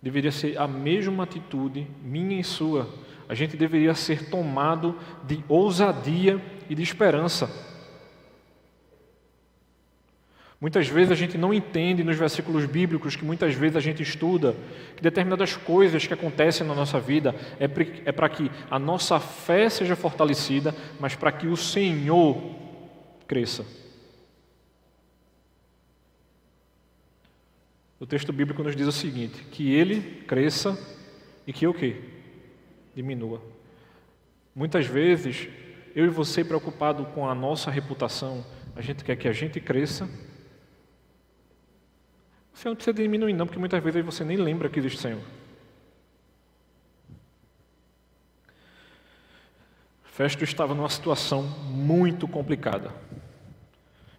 deveria 0.00 0.32
ser 0.32 0.58
a 0.58 0.66
mesma 0.66 1.24
atitude 1.24 1.86
minha 2.02 2.40
e 2.40 2.44
sua. 2.44 2.88
A 3.28 3.34
gente 3.34 3.56
deveria 3.56 3.94
ser 3.94 4.30
tomado 4.30 4.98
de 5.24 5.44
ousadia 5.48 6.42
e 6.68 6.74
de 6.74 6.82
esperança. 6.82 7.69
Muitas 10.60 10.86
vezes 10.88 11.10
a 11.10 11.14
gente 11.14 11.38
não 11.38 11.54
entende 11.54 12.04
nos 12.04 12.18
versículos 12.18 12.66
bíblicos 12.66 13.16
que 13.16 13.24
muitas 13.24 13.54
vezes 13.54 13.76
a 13.76 13.80
gente 13.80 14.02
estuda 14.02 14.54
que 14.94 15.02
determinadas 15.02 15.56
coisas 15.56 16.06
que 16.06 16.12
acontecem 16.12 16.66
na 16.66 16.74
nossa 16.74 17.00
vida 17.00 17.34
é 17.58 18.12
para 18.12 18.28
que 18.28 18.50
a 18.70 18.78
nossa 18.78 19.18
fé 19.18 19.70
seja 19.70 19.96
fortalecida, 19.96 20.74
mas 21.00 21.16
para 21.16 21.32
que 21.32 21.46
o 21.46 21.56
Senhor 21.56 22.36
cresça. 23.26 23.64
O 27.98 28.04
texto 28.04 28.30
bíblico 28.30 28.62
nos 28.62 28.76
diz 28.76 28.86
o 28.86 28.92
seguinte: 28.92 29.42
que 29.50 29.72
ele 29.72 30.22
cresça 30.26 30.78
e 31.46 31.54
que 31.54 31.66
eu 31.66 31.72
quê? 31.72 31.96
Diminua. 32.94 33.40
Muitas 34.54 34.84
vezes, 34.84 35.48
eu 35.94 36.04
e 36.04 36.10
você 36.10 36.44
preocupado 36.44 37.06
com 37.06 37.26
a 37.26 37.34
nossa 37.34 37.70
reputação, 37.70 38.44
a 38.76 38.82
gente 38.82 39.02
quer 39.02 39.16
que 39.16 39.26
a 39.26 39.32
gente 39.32 39.58
cresça. 39.58 40.06
Você 42.60 42.68
não 42.68 42.74
precisa 42.74 42.92
diminuir, 42.92 43.32
não, 43.32 43.46
porque 43.46 43.58
muitas 43.58 43.82
vezes 43.82 44.04
você 44.04 44.22
nem 44.22 44.36
lembra 44.36 44.68
que 44.68 44.78
existe 44.78 45.00
Senhor. 45.00 45.22
Festo 50.04 50.44
estava 50.44 50.74
numa 50.74 50.90
situação 50.90 51.42
muito 51.42 52.28
complicada. 52.28 52.92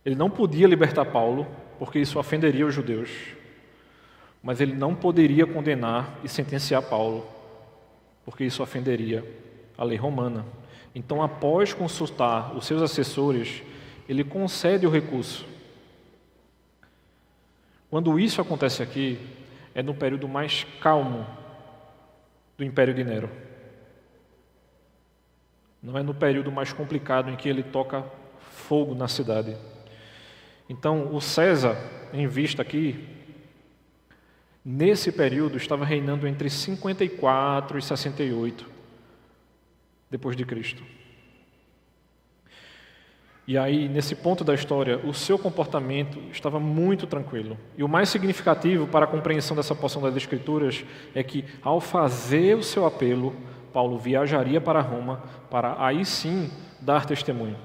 Ele 0.03 0.15
não 0.15 0.29
podia 0.29 0.65
libertar 0.65 1.05
Paulo, 1.05 1.45
porque 1.77 1.99
isso 1.99 2.17
ofenderia 2.17 2.65
os 2.65 2.73
judeus 2.73 3.09
mas 4.43 4.59
ele 4.59 4.73
não 4.73 4.95
poderia 4.95 5.45
condenar 5.45 6.19
e 6.23 6.27
sentenciar 6.27 6.81
Paulo, 6.81 7.27
porque 8.25 8.43
isso 8.43 8.63
ofenderia 8.63 9.23
a 9.77 9.83
lei 9.83 9.97
romana. 9.97 10.45
Então, 10.95 11.21
após 11.21 11.73
consultar 11.73 12.55
os 12.55 12.65
seus 12.65 12.81
assessores, 12.81 13.61
ele 14.09 14.23
concede 14.23 14.85
o 14.87 14.89
recurso. 14.89 15.45
Quando 17.91 18.19
isso 18.19 18.41
acontece 18.41 18.81
aqui, 18.81 19.19
é 19.75 19.83
no 19.83 19.93
período 19.93 20.27
mais 20.27 20.65
calmo 20.81 21.27
do 22.57 22.63
Império 22.63 22.95
de 22.95 23.03
Nero. 23.03 23.29
Não 25.83 25.95
é 25.95 26.01
no 26.01 26.15
período 26.15 26.51
mais 26.51 26.73
complicado 26.73 27.29
em 27.29 27.35
que 27.35 27.47
ele 27.47 27.61
toca 27.61 28.03
fogo 28.39 28.95
na 28.95 29.07
cidade. 29.07 29.55
Então, 30.67 31.13
o 31.13 31.21
César, 31.21 31.77
em 32.11 32.27
vista 32.27 32.63
aqui, 32.63 33.21
Nesse 34.63 35.11
período 35.11 35.57
estava 35.57 35.83
reinando 35.83 36.27
entre 36.27 36.47
54 36.47 37.79
e 37.79 37.81
68 37.81 38.69
depois 40.09 40.35
de 40.35 40.45
Cristo. 40.45 40.83
E 43.47 43.57
aí, 43.57 43.89
nesse 43.89 44.15
ponto 44.15 44.43
da 44.43 44.53
história, 44.53 44.99
o 44.99 45.13
seu 45.13 45.37
comportamento 45.37 46.19
estava 46.31 46.59
muito 46.59 47.07
tranquilo. 47.07 47.57
E 47.75 47.83
o 47.83 47.89
mais 47.89 48.09
significativo 48.09 48.87
para 48.87 49.05
a 49.05 49.07
compreensão 49.07 49.57
dessa 49.57 49.73
porção 49.73 50.01
das 50.01 50.15
Escrituras 50.15 50.85
é 51.15 51.23
que, 51.23 51.43
ao 51.61 51.81
fazer 51.81 52.55
o 52.55 52.63
seu 52.63 52.85
apelo, 52.85 53.35
Paulo 53.73 53.97
viajaria 53.97 54.61
para 54.61 54.81
Roma 54.81 55.23
para 55.49 55.75
aí 55.83 56.05
sim 56.05 56.51
dar 56.79 57.05
testemunho. 57.05 57.57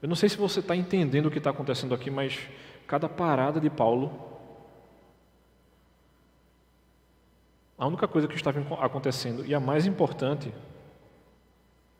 Eu 0.00 0.08
não 0.08 0.16
sei 0.16 0.28
se 0.28 0.36
você 0.36 0.60
está 0.60 0.74
entendendo 0.74 1.26
o 1.26 1.30
que 1.30 1.38
está 1.38 1.50
acontecendo 1.50 1.94
aqui, 1.94 2.10
mas 2.10 2.38
cada 2.86 3.08
parada 3.08 3.60
de 3.60 3.68
Paulo, 3.68 4.12
a 7.76 7.86
única 7.86 8.08
coisa 8.08 8.28
que 8.28 8.34
estava 8.34 8.60
acontecendo, 8.80 9.44
e 9.44 9.54
a 9.54 9.60
mais 9.60 9.86
importante, 9.86 10.52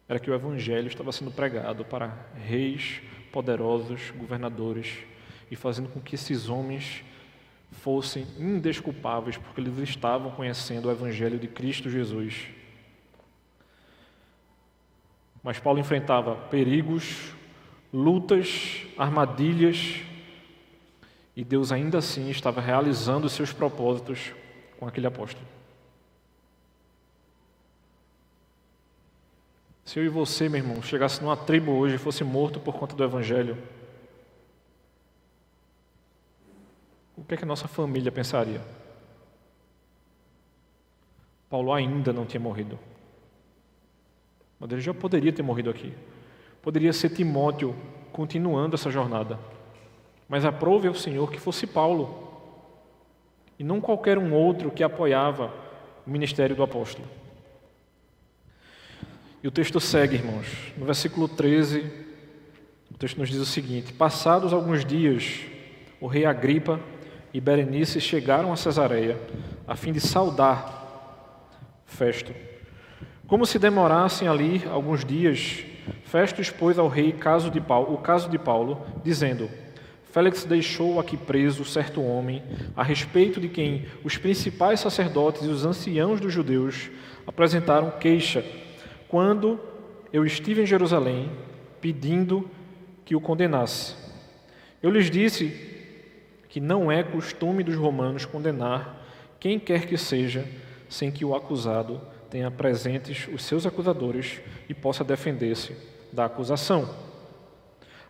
era 0.08 0.18
que 0.18 0.30
o 0.30 0.34
Evangelho 0.34 0.88
estava 0.88 1.12
sendo 1.12 1.30
pregado 1.30 1.84
para 1.84 2.26
reis, 2.34 3.02
poderosos, 3.30 4.10
governadores, 4.12 4.98
e 5.50 5.56
fazendo 5.56 5.88
com 5.90 6.00
que 6.00 6.14
esses 6.14 6.48
homens 6.48 7.04
fossem 7.70 8.26
indesculpáveis, 8.38 9.36
porque 9.36 9.60
eles 9.60 9.76
estavam 9.78 10.30
conhecendo 10.30 10.88
o 10.88 10.90
Evangelho 10.90 11.38
de 11.38 11.46
Cristo 11.46 11.90
Jesus. 11.90 12.48
Mas 15.42 15.58
Paulo 15.58 15.78
enfrentava 15.78 16.34
perigos, 16.34 17.34
lutas, 17.92 18.82
armadilhas, 18.96 20.00
e 21.36 21.44
Deus 21.44 21.70
ainda 21.70 21.98
assim 21.98 22.30
estava 22.30 22.60
realizando 22.60 23.26
os 23.26 23.32
seus 23.32 23.52
propósitos 23.52 24.32
com 24.78 24.86
aquele 24.86 25.06
apóstolo. 25.06 25.57
Se 29.88 29.98
eu 29.98 30.04
e 30.04 30.08
você, 30.10 30.50
meu 30.50 30.60
irmão, 30.60 30.82
chegasse 30.82 31.22
numa 31.22 31.34
tribo 31.34 31.72
hoje 31.72 31.94
e 31.94 31.98
fosse 31.98 32.22
morto 32.22 32.60
por 32.60 32.74
conta 32.74 32.94
do 32.94 33.02
Evangelho, 33.02 33.56
o 37.16 37.24
que 37.24 37.32
é 37.32 37.36
que 37.38 37.44
a 37.44 37.46
nossa 37.46 37.66
família 37.66 38.12
pensaria? 38.12 38.60
Paulo 41.48 41.72
ainda 41.72 42.12
não 42.12 42.26
tinha 42.26 42.38
morrido. 42.38 42.78
Mas 44.60 44.70
ele 44.72 44.82
já 44.82 44.92
poderia 44.92 45.32
ter 45.32 45.42
morrido 45.42 45.70
aqui. 45.70 45.94
Poderia 46.60 46.92
ser 46.92 47.08
Timóteo 47.08 47.74
continuando 48.12 48.74
essa 48.74 48.90
jornada. 48.90 49.38
Mas 50.28 50.44
aprove 50.44 50.86
ao 50.86 50.94
Senhor 50.94 51.32
que 51.32 51.40
fosse 51.40 51.66
Paulo. 51.66 52.28
e 53.58 53.64
não 53.64 53.80
qualquer 53.80 54.18
um 54.18 54.34
outro 54.34 54.70
que 54.70 54.84
apoiava 54.84 55.50
o 56.06 56.10
ministério 56.10 56.54
do 56.54 56.62
apóstolo. 56.62 57.08
E 59.40 59.46
o 59.46 59.52
texto 59.52 59.78
segue, 59.78 60.16
irmãos. 60.16 60.46
No 60.76 60.84
versículo 60.84 61.28
13, 61.28 61.84
o 62.92 62.98
texto 62.98 63.18
nos 63.18 63.28
diz 63.28 63.38
o 63.38 63.46
seguinte: 63.46 63.92
Passados 63.92 64.52
alguns 64.52 64.84
dias, 64.84 65.40
o 66.00 66.08
rei 66.08 66.24
Agripa 66.24 66.80
e 67.32 67.40
Berenice 67.40 68.00
chegaram 68.00 68.52
a 68.52 68.56
Cesareia 68.56 69.16
a 69.66 69.76
fim 69.76 69.92
de 69.92 70.00
saudar 70.00 70.76
Festo. 71.86 72.32
Como 73.28 73.46
se 73.46 73.58
demorassem 73.58 74.26
ali 74.26 74.64
alguns 74.68 75.04
dias, 75.04 75.64
Festo 76.04 76.40
expôs 76.40 76.78
ao 76.78 76.88
rei 76.88 77.12
caso 77.12 77.50
Paulo, 77.60 77.94
o 77.94 77.98
caso 77.98 78.28
de 78.28 78.38
Paulo, 78.38 78.84
dizendo: 79.04 79.48
Félix 80.10 80.44
deixou 80.44 80.98
aqui 80.98 81.16
preso 81.16 81.64
certo 81.64 82.02
homem, 82.02 82.42
a 82.74 82.82
respeito 82.82 83.40
de 83.40 83.48
quem 83.48 83.86
os 84.02 84.16
principais 84.16 84.80
sacerdotes 84.80 85.42
e 85.42 85.48
os 85.48 85.64
anciãos 85.64 86.20
dos 86.20 86.32
judeus 86.32 86.90
apresentaram 87.24 87.92
queixa, 88.00 88.44
quando 89.08 89.58
eu 90.12 90.24
estive 90.24 90.62
em 90.62 90.66
Jerusalém 90.66 91.30
pedindo 91.80 92.48
que 93.04 93.16
o 93.16 93.20
condenasse. 93.20 93.94
Eu 94.82 94.90
lhes 94.90 95.10
disse 95.10 95.46
que 96.48 96.60
não 96.60 96.90
é 96.90 97.02
costume 97.02 97.62
dos 97.62 97.76
romanos 97.76 98.24
condenar 98.24 99.06
quem 99.40 99.58
quer 99.58 99.86
que 99.86 99.96
seja, 99.96 100.44
sem 100.88 101.10
que 101.10 101.24
o 101.24 101.34
acusado 101.34 102.00
tenha 102.30 102.50
presentes 102.50 103.28
os 103.32 103.42
seus 103.42 103.66
acusadores 103.66 104.40
e 104.68 104.74
possa 104.74 105.04
defender-se 105.04 105.74
da 106.12 106.24
acusação. 106.24 106.88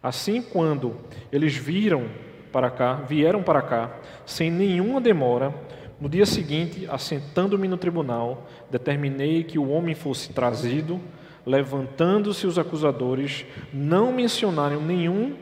Assim, 0.03 0.41
quando 0.41 0.97
eles 1.31 1.55
viram 1.55 2.09
para 2.53 2.71
cá, 2.71 2.95
vieram 2.95 3.43
para 3.43 3.63
cá, 3.63 3.97
sem 4.25 4.51
nenhuma 4.51 5.01
demora, 5.01 5.53
no 6.01 6.09
dia 6.09 6.25
seguinte, 6.25 6.87
assentando-me 6.89 7.67
no 7.67 7.77
tribunal, 7.77 8.47
determinei 8.71 9.43
que 9.43 9.59
o 9.59 9.69
homem 9.69 9.95
fosse 9.95 10.33
trazido, 10.33 11.01
levantando-se 11.45 12.47
os 12.47 12.59
acusadores, 12.59 13.45
não 13.73 14.13
mencionaram 14.13 14.81
nenhum 14.81 15.37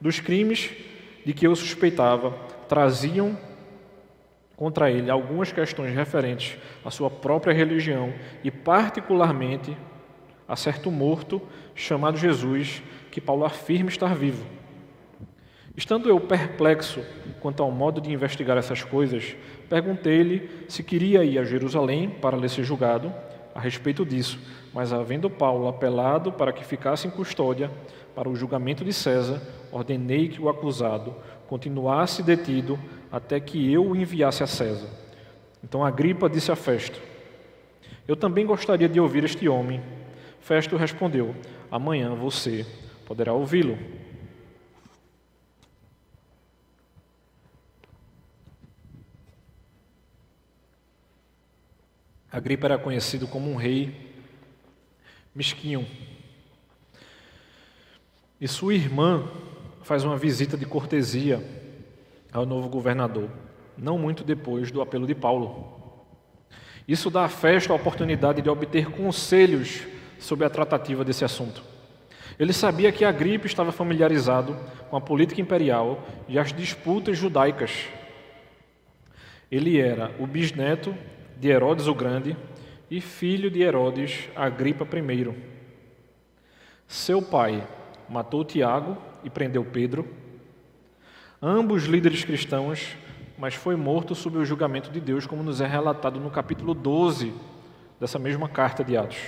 dos 0.00 0.18
crimes 0.18 0.70
de 1.24 1.34
que 1.34 1.46
eu 1.46 1.54
suspeitava, 1.54 2.30
traziam 2.68 3.36
contra 4.56 4.90
ele 4.90 5.10
algumas 5.10 5.52
questões 5.52 5.94
referentes 5.94 6.56
à 6.82 6.90
sua 6.90 7.10
própria 7.10 7.52
religião 7.52 8.14
e, 8.42 8.50
particularmente, 8.50 9.76
a 10.48 10.56
certo 10.56 10.90
morto 10.90 11.42
chamado 11.74 12.16
Jesus, 12.16 12.82
que 13.10 13.20
Paulo 13.20 13.44
afirma 13.44 13.90
estar 13.90 14.14
vivo. 14.14 14.46
Estando 15.76 16.08
eu 16.08 16.18
perplexo 16.18 17.04
quanto 17.38 17.62
ao 17.62 17.70
modo 17.70 18.00
de 18.00 18.10
investigar 18.10 18.56
essas 18.56 18.82
coisas, 18.82 19.36
perguntei-lhe 19.68 20.48
se 20.68 20.82
queria 20.82 21.24
ir 21.24 21.38
a 21.38 21.44
Jerusalém 21.44 22.08
para 22.08 22.36
lhe 22.36 22.48
ser 22.48 22.64
julgado 22.64 23.12
a 23.54 23.60
respeito 23.60 24.04
disso, 24.04 24.38
mas 24.72 24.92
havendo 24.92 25.30
Paulo 25.30 25.66
apelado 25.66 26.30
para 26.32 26.52
que 26.52 26.64
ficasse 26.64 27.08
em 27.08 27.10
custódia 27.10 27.70
para 28.14 28.28
o 28.28 28.36
julgamento 28.36 28.84
de 28.84 28.92
César, 28.92 29.40
ordenei 29.72 30.28
que 30.28 30.40
o 30.40 30.48
acusado 30.48 31.14
continuasse 31.48 32.22
detido 32.22 32.78
até 33.10 33.40
que 33.40 33.72
eu 33.72 33.86
o 33.86 33.96
enviasse 33.96 34.42
a 34.42 34.46
César. 34.46 34.88
Então 35.62 35.84
Agripa 35.84 36.28
disse 36.28 36.52
a 36.52 36.56
Festo: 36.56 37.00
Eu 38.06 38.16
também 38.16 38.46
gostaria 38.46 38.88
de 38.88 39.00
ouvir 39.00 39.24
este 39.24 39.48
homem. 39.48 39.80
Festo 40.40 40.76
respondeu: 40.76 41.34
Amanhã 41.70 42.14
você 42.14 42.64
poderá 43.04 43.32
ouvi-lo. 43.32 43.78
Agripa 52.36 52.66
era 52.66 52.76
conhecido 52.76 53.26
como 53.26 53.50
um 53.50 53.56
rei 53.56 54.12
mesquinho. 55.34 55.86
E 58.38 58.46
sua 58.46 58.74
irmã 58.74 59.26
faz 59.82 60.04
uma 60.04 60.18
visita 60.18 60.54
de 60.54 60.66
cortesia 60.66 61.42
ao 62.30 62.44
novo 62.44 62.68
governador, 62.68 63.30
não 63.74 63.96
muito 63.96 64.22
depois 64.22 64.70
do 64.70 64.82
apelo 64.82 65.06
de 65.06 65.14
Paulo. 65.14 66.04
Isso 66.86 67.08
dá 67.08 67.24
a 67.24 67.28
festa 67.30 67.72
a 67.72 67.76
oportunidade 67.76 68.42
de 68.42 68.50
obter 68.50 68.90
conselhos 68.90 69.84
sobre 70.18 70.44
a 70.44 70.50
tratativa 70.50 71.02
desse 71.02 71.24
assunto. 71.24 71.62
Ele 72.38 72.52
sabia 72.52 72.92
que 72.92 73.06
Agripa 73.06 73.46
estava 73.46 73.72
familiarizado 73.72 74.54
com 74.90 74.96
a 74.98 75.00
política 75.00 75.40
imperial 75.40 76.06
e 76.28 76.38
as 76.38 76.52
disputas 76.52 77.16
judaicas. 77.16 77.86
Ele 79.50 79.80
era 79.80 80.14
o 80.18 80.26
bisneto 80.26 80.94
de 81.36 81.48
Herodes 81.48 81.86
o 81.86 81.94
Grande 81.94 82.36
e 82.90 83.00
filho 83.00 83.50
de 83.50 83.62
Herodes 83.62 84.28
Agripa 84.34 84.84
I. 84.84 85.34
Seu 86.86 87.20
pai 87.20 87.66
matou 88.08 88.44
Tiago 88.44 88.96
e 89.24 89.30
prendeu 89.30 89.64
Pedro, 89.64 90.06
ambos 91.42 91.84
líderes 91.84 92.24
cristãos, 92.24 92.96
mas 93.38 93.54
foi 93.54 93.76
morto 93.76 94.14
sob 94.14 94.38
o 94.38 94.44
julgamento 94.44 94.90
de 94.90 95.00
Deus, 95.00 95.26
como 95.26 95.42
nos 95.42 95.60
é 95.60 95.66
relatado 95.66 96.18
no 96.20 96.30
capítulo 96.30 96.72
12 96.72 97.34
dessa 98.00 98.18
mesma 98.18 98.48
carta 98.48 98.82
de 98.84 98.96
Atos. 98.96 99.18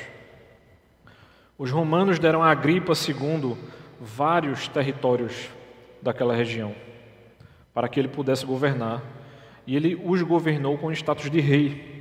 Os 1.58 1.70
romanos 1.70 2.18
deram 2.18 2.42
a 2.42 2.50
Agripa 2.50 2.92
II 2.92 3.56
vários 4.00 4.68
territórios 4.68 5.48
daquela 6.00 6.34
região, 6.34 6.74
para 7.74 7.88
que 7.88 7.98
ele 7.98 8.08
pudesse 8.08 8.46
governar, 8.46 9.02
e 9.66 9.74
ele 9.74 10.00
os 10.04 10.22
governou 10.22 10.78
com 10.78 10.92
status 10.92 11.28
de 11.28 11.40
rei. 11.40 11.97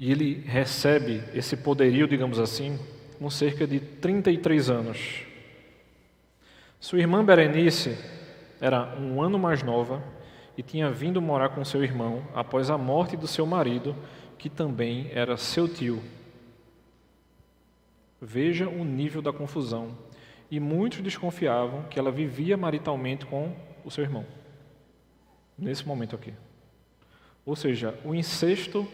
E 0.00 0.10
ele 0.10 0.42
recebe 0.46 1.22
esse 1.34 1.58
poderio, 1.58 2.08
digamos 2.08 2.38
assim, 2.38 2.78
com 3.18 3.28
cerca 3.28 3.66
de 3.66 3.78
33 3.78 4.70
anos. 4.70 5.26
Sua 6.80 6.98
irmã 6.98 7.22
Berenice 7.22 7.98
era 8.58 8.96
um 8.98 9.20
ano 9.22 9.38
mais 9.38 9.62
nova 9.62 10.02
e 10.56 10.62
tinha 10.62 10.90
vindo 10.90 11.20
morar 11.20 11.50
com 11.50 11.62
seu 11.66 11.84
irmão 11.84 12.26
após 12.34 12.70
a 12.70 12.78
morte 12.78 13.14
do 13.14 13.26
seu 13.26 13.44
marido, 13.44 13.94
que 14.38 14.48
também 14.48 15.10
era 15.12 15.36
seu 15.36 15.68
tio. 15.68 16.02
Veja 18.18 18.70
o 18.70 18.82
nível 18.82 19.20
da 19.20 19.34
confusão. 19.34 19.98
E 20.50 20.58
muitos 20.58 21.02
desconfiavam 21.02 21.82
que 21.90 21.98
ela 21.98 22.10
vivia 22.10 22.56
maritalmente 22.56 23.26
com 23.26 23.54
o 23.84 23.90
seu 23.90 24.02
irmão. 24.02 24.24
Nesse 25.58 25.86
momento 25.86 26.16
aqui. 26.16 26.32
Ou 27.44 27.54
seja, 27.54 27.94
o 28.02 28.14
incesto 28.14 28.88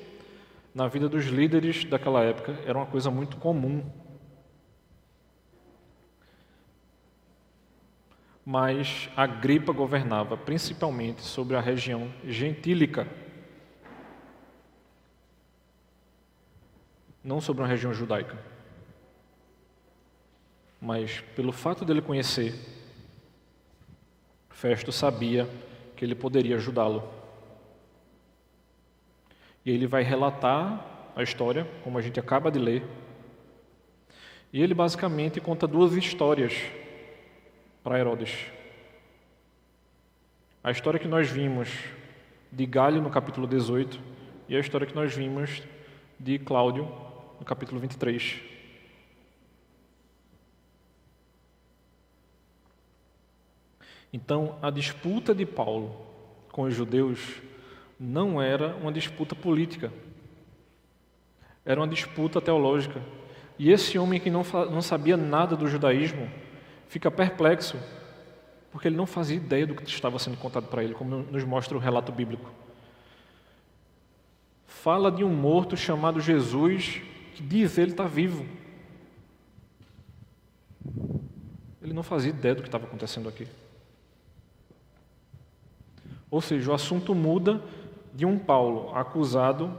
na 0.76 0.86
vida 0.88 1.08
dos 1.08 1.24
líderes 1.24 1.84
daquela 1.84 2.22
época 2.22 2.52
era 2.66 2.76
uma 2.76 2.84
coisa 2.84 3.10
muito 3.10 3.38
comum 3.38 3.82
mas 8.44 9.08
Agripa 9.16 9.72
governava 9.72 10.36
principalmente 10.36 11.22
sobre 11.22 11.56
a 11.56 11.60
região 11.60 12.12
gentílica, 12.24 13.08
não 17.24 17.40
sobre 17.40 17.62
uma 17.62 17.68
região 17.68 17.92
judaica. 17.92 18.38
Mas 20.80 21.20
pelo 21.34 21.50
fato 21.50 21.84
dele 21.84 22.00
conhecer, 22.00 22.54
Festo 24.50 24.92
sabia 24.92 25.48
que 25.96 26.04
ele 26.04 26.14
poderia 26.14 26.54
ajudá-lo. 26.54 27.25
E 29.66 29.70
ele 29.72 29.88
vai 29.88 30.04
relatar 30.04 31.10
a 31.16 31.24
história, 31.24 31.66
como 31.82 31.98
a 31.98 32.00
gente 32.00 32.20
acaba 32.20 32.52
de 32.52 32.58
ler. 32.60 32.84
E 34.52 34.62
ele 34.62 34.72
basicamente 34.72 35.40
conta 35.40 35.66
duas 35.66 35.92
histórias 35.94 36.54
para 37.82 37.98
Herodes. 37.98 38.46
A 40.62 40.70
história 40.70 41.00
que 41.00 41.08
nós 41.08 41.28
vimos 41.28 41.68
de 42.52 42.64
Galho 42.64 43.02
no 43.02 43.10
capítulo 43.10 43.44
18 43.44 44.00
e 44.48 44.56
a 44.56 44.60
história 44.60 44.86
que 44.86 44.94
nós 44.94 45.12
vimos 45.12 45.60
de 46.16 46.38
Cláudio 46.38 46.88
no 47.40 47.44
capítulo 47.44 47.80
23. 47.80 48.40
Então, 54.12 54.58
a 54.62 54.70
disputa 54.70 55.34
de 55.34 55.44
Paulo 55.44 56.06
com 56.52 56.62
os 56.62 56.74
judeus 56.74 57.42
não 57.98 58.40
era 58.40 58.76
uma 58.76 58.92
disputa 58.92 59.34
política, 59.34 59.92
era 61.64 61.80
uma 61.80 61.88
disputa 61.88 62.40
teológica. 62.40 63.00
E 63.58 63.70
esse 63.70 63.98
homem 63.98 64.20
que 64.20 64.30
não, 64.30 64.42
não 64.70 64.82
sabia 64.82 65.16
nada 65.16 65.56
do 65.56 65.66
judaísmo, 65.66 66.30
fica 66.88 67.10
perplexo, 67.10 67.78
porque 68.70 68.88
ele 68.88 68.96
não 68.96 69.06
fazia 69.06 69.36
ideia 69.36 69.66
do 69.66 69.74
que 69.74 69.82
estava 69.88 70.18
sendo 70.18 70.36
contado 70.36 70.68
para 70.68 70.84
ele, 70.84 70.94
como 70.94 71.18
nos 71.18 71.44
mostra 71.44 71.76
o 71.76 71.80
relato 71.80 72.12
bíblico. 72.12 72.50
Fala 74.66 75.10
de 75.10 75.24
um 75.24 75.34
morto 75.34 75.76
chamado 75.76 76.20
Jesus, 76.20 77.00
que 77.34 77.42
diz 77.42 77.78
ele 77.78 77.92
está 77.92 78.06
vivo. 78.06 78.46
Ele 81.82 81.92
não 81.92 82.02
fazia 82.02 82.30
ideia 82.30 82.54
do 82.54 82.62
que 82.62 82.68
estava 82.68 82.84
acontecendo 82.84 83.28
aqui. 83.28 83.48
Ou 86.30 86.40
seja, 86.40 86.70
o 86.70 86.74
assunto 86.74 87.14
muda 87.14 87.62
de 88.16 88.24
um 88.24 88.38
Paulo 88.38 88.96
acusado 88.96 89.70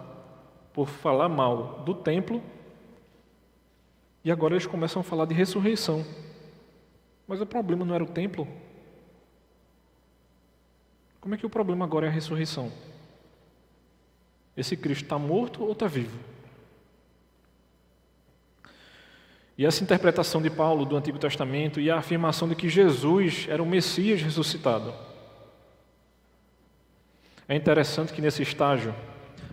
por 0.71 0.87
falar 0.87 1.27
mal 1.27 1.81
do 1.83 1.95
templo 1.95 2.39
e 4.23 4.31
agora 4.31 4.53
eles 4.53 4.67
começam 4.67 4.99
a 4.99 5.03
falar 5.03 5.25
de 5.25 5.33
ressurreição. 5.33 6.05
Mas 7.27 7.41
o 7.41 7.47
problema 7.47 7.83
não 7.83 7.95
era 7.95 8.03
o 8.03 8.07
templo? 8.07 8.47
Como 11.19 11.33
é 11.33 11.37
que 11.37 11.47
o 11.47 11.49
problema 11.49 11.83
agora 11.83 12.05
é 12.05 12.09
a 12.09 12.11
ressurreição? 12.11 12.71
Esse 14.55 14.77
Cristo 14.77 15.05
está 15.05 15.17
morto 15.17 15.63
ou 15.63 15.71
está 15.71 15.87
vivo? 15.87 16.19
E 19.57 19.65
essa 19.65 19.83
interpretação 19.83 20.43
de 20.43 20.51
Paulo 20.51 20.85
do 20.85 20.95
Antigo 20.95 21.17
Testamento 21.17 21.81
e 21.81 21.89
a 21.89 21.97
afirmação 21.97 22.47
de 22.47 22.53
que 22.53 22.69
Jesus 22.69 23.47
era 23.49 23.63
o 23.63 23.65
Messias 23.65 24.21
ressuscitado. 24.21 25.06
É 27.49 27.55
interessante 27.55 28.11
que 28.11 28.21
nesse 28.21 28.43
estágio, 28.43 28.93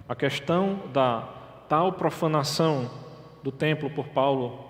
a 0.08 0.14
questão 0.16 0.82
da 0.92 1.22
tal 1.68 1.92
profanação 1.92 2.90
do 3.42 3.52
templo 3.52 3.88
por 3.88 4.08
Paulo, 4.08 4.64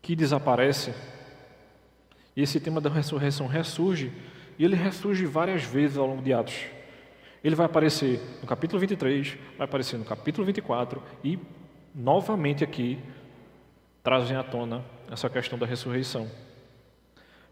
que 0.00 0.14
desaparece, 0.14 0.94
e 2.36 2.42
esse 2.42 2.60
tema 2.60 2.80
da 2.80 2.88
ressurreição 2.88 3.48
ressurge, 3.48 4.12
e 4.58 4.64
ele 4.64 4.76
ressurge 4.76 5.26
várias 5.26 5.64
vezes 5.64 5.96
ao 5.96 6.06
longo 6.06 6.22
de 6.22 6.32
Atos. 6.32 6.66
Ele 7.42 7.56
vai 7.56 7.66
aparecer 7.66 8.20
no 8.40 8.46
capítulo 8.46 8.78
23, 8.78 9.36
vai 9.56 9.64
aparecer 9.64 9.96
no 9.96 10.04
capítulo 10.04 10.46
24 10.46 11.02
e 11.22 11.38
novamente 11.94 12.62
aqui 12.62 12.98
trazem 14.02 14.36
à 14.36 14.42
tona 14.42 14.84
essa 15.10 15.28
questão 15.28 15.58
da 15.58 15.66
ressurreição. 15.66 16.28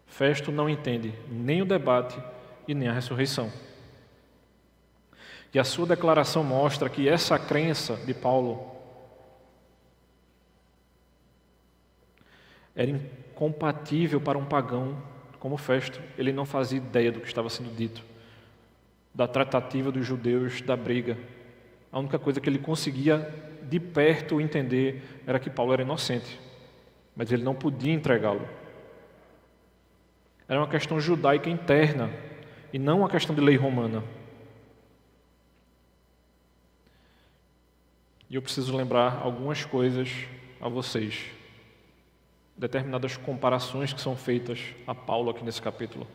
Festo 0.05 0.51
não 0.51 0.69
entende 0.69 1.13
nem 1.29 1.61
o 1.61 1.65
debate 1.65 2.17
e 2.67 2.75
nem 2.75 2.87
a 2.89 2.93
ressurreição. 2.93 3.51
E 5.53 5.59
a 5.59 5.63
sua 5.63 5.87
declaração 5.87 6.43
mostra 6.43 6.89
que 6.89 7.07
essa 7.07 7.39
crença 7.39 7.95
de 8.05 8.13
Paulo 8.13 8.75
era 12.75 12.91
incompatível 12.91 14.21
para 14.21 14.37
um 14.37 14.45
pagão 14.45 15.01
como 15.39 15.57
Festo. 15.57 16.01
Ele 16.17 16.31
não 16.31 16.45
fazia 16.45 16.77
ideia 16.77 17.11
do 17.11 17.21
que 17.21 17.27
estava 17.27 17.49
sendo 17.49 17.73
dito, 17.75 18.03
da 19.15 19.27
tratativa 19.27 19.91
dos 19.91 20.05
judeus, 20.05 20.61
da 20.61 20.75
briga. 20.75 21.17
A 21.91 21.97
única 21.97 22.19
coisa 22.19 22.41
que 22.41 22.49
ele 22.49 22.59
conseguia 22.59 23.33
de 23.63 23.79
perto 23.79 24.39
entender 24.39 25.21
era 25.25 25.39
que 25.39 25.49
Paulo 25.49 25.73
era 25.73 25.81
inocente, 25.81 26.39
mas 27.15 27.31
ele 27.31 27.43
não 27.43 27.55
podia 27.55 27.93
entregá-lo. 27.93 28.47
Era 30.47 30.59
uma 30.59 30.67
questão 30.67 30.99
judaica 30.99 31.49
interna 31.49 32.11
e 32.71 32.79
não 32.79 32.99
uma 32.99 33.09
questão 33.09 33.35
de 33.35 33.41
lei 33.41 33.55
romana. 33.55 34.03
E 38.29 38.35
eu 38.35 38.41
preciso 38.41 38.75
lembrar 38.75 39.21
algumas 39.23 39.63
coisas 39.63 40.09
a 40.59 40.67
vocês, 40.67 41.25
determinadas 42.57 43.15
comparações 43.15 43.93
que 43.93 44.01
são 44.01 44.17
feitas 44.17 44.59
a 44.85 44.93
Paulo 44.93 45.29
aqui 45.29 45.43
nesse 45.43 45.61
capítulo. 45.61 46.05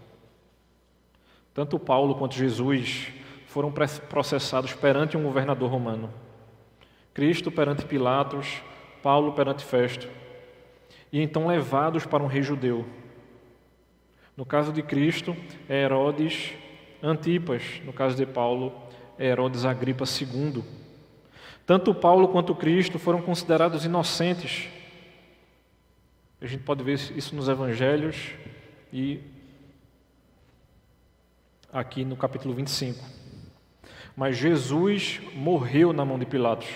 Tanto 1.54 1.78
Paulo 1.78 2.14
quanto 2.14 2.34
Jesus 2.34 3.08
foram 3.46 3.72
processados 4.08 4.74
perante 4.74 5.16
um 5.16 5.22
governador 5.22 5.70
romano. 5.70 6.12
Cristo 7.14 7.50
perante 7.50 7.84
Pilatos, 7.84 8.62
Paulo 9.02 9.32
perante 9.32 9.64
Festo, 9.64 10.08
e 11.12 11.20
então 11.20 11.46
levados 11.46 12.06
para 12.06 12.22
um 12.22 12.26
rei 12.26 12.42
judeu. 12.42 12.86
No 14.42 14.46
caso 14.46 14.72
de 14.72 14.82
Cristo, 14.82 15.36
é 15.68 15.84
Herodes 15.84 16.52
Antipas, 17.00 17.80
no 17.84 17.92
caso 17.92 18.16
de 18.16 18.26
Paulo, 18.26 18.72
é 19.16 19.26
Herodes 19.26 19.64
Agripa 19.64 20.04
II. 20.04 20.64
Tanto 21.64 21.94
Paulo 21.94 22.26
quanto 22.26 22.52
Cristo 22.52 22.98
foram 22.98 23.22
considerados 23.22 23.84
inocentes. 23.84 24.68
A 26.40 26.46
gente 26.46 26.64
pode 26.64 26.82
ver 26.82 26.94
isso 27.16 27.36
nos 27.36 27.48
evangelhos 27.48 28.32
e 28.92 29.20
aqui 31.72 32.04
no 32.04 32.16
capítulo 32.16 32.52
25. 32.52 32.98
Mas 34.16 34.36
Jesus 34.36 35.20
morreu 35.36 35.92
na 35.92 36.04
mão 36.04 36.18
de 36.18 36.26
Pilatos. 36.26 36.68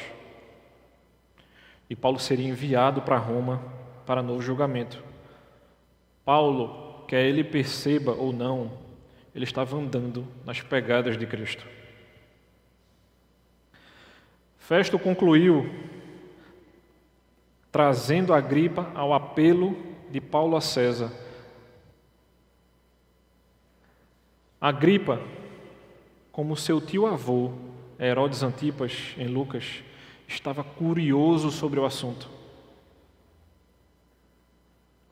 E 1.90 1.96
Paulo 1.96 2.20
seria 2.20 2.48
enviado 2.48 3.02
para 3.02 3.18
Roma 3.18 3.60
para 4.06 4.22
novo 4.22 4.40
julgamento. 4.40 5.02
Paulo, 6.24 6.85
quer 7.06 7.24
ele 7.24 7.44
perceba 7.44 8.12
ou 8.12 8.32
não, 8.32 8.72
ele 9.34 9.44
estava 9.44 9.76
andando 9.76 10.26
nas 10.44 10.60
pegadas 10.60 11.16
de 11.16 11.26
Cristo. 11.26 11.66
Festo 14.58 14.98
concluiu 14.98 15.70
trazendo 17.70 18.32
a 18.32 18.40
gripa 18.40 18.90
ao 18.94 19.12
apelo 19.12 19.76
de 20.10 20.20
Paulo 20.20 20.56
a 20.56 20.60
César. 20.60 21.12
A 24.58 24.72
gripa, 24.72 25.20
como 26.32 26.56
seu 26.56 26.80
tio-avô, 26.80 27.52
Herodes 28.00 28.42
Antipas, 28.42 29.14
em 29.18 29.26
Lucas, 29.26 29.82
estava 30.26 30.64
curioso 30.64 31.50
sobre 31.50 31.78
o 31.78 31.84
assunto. 31.84 32.35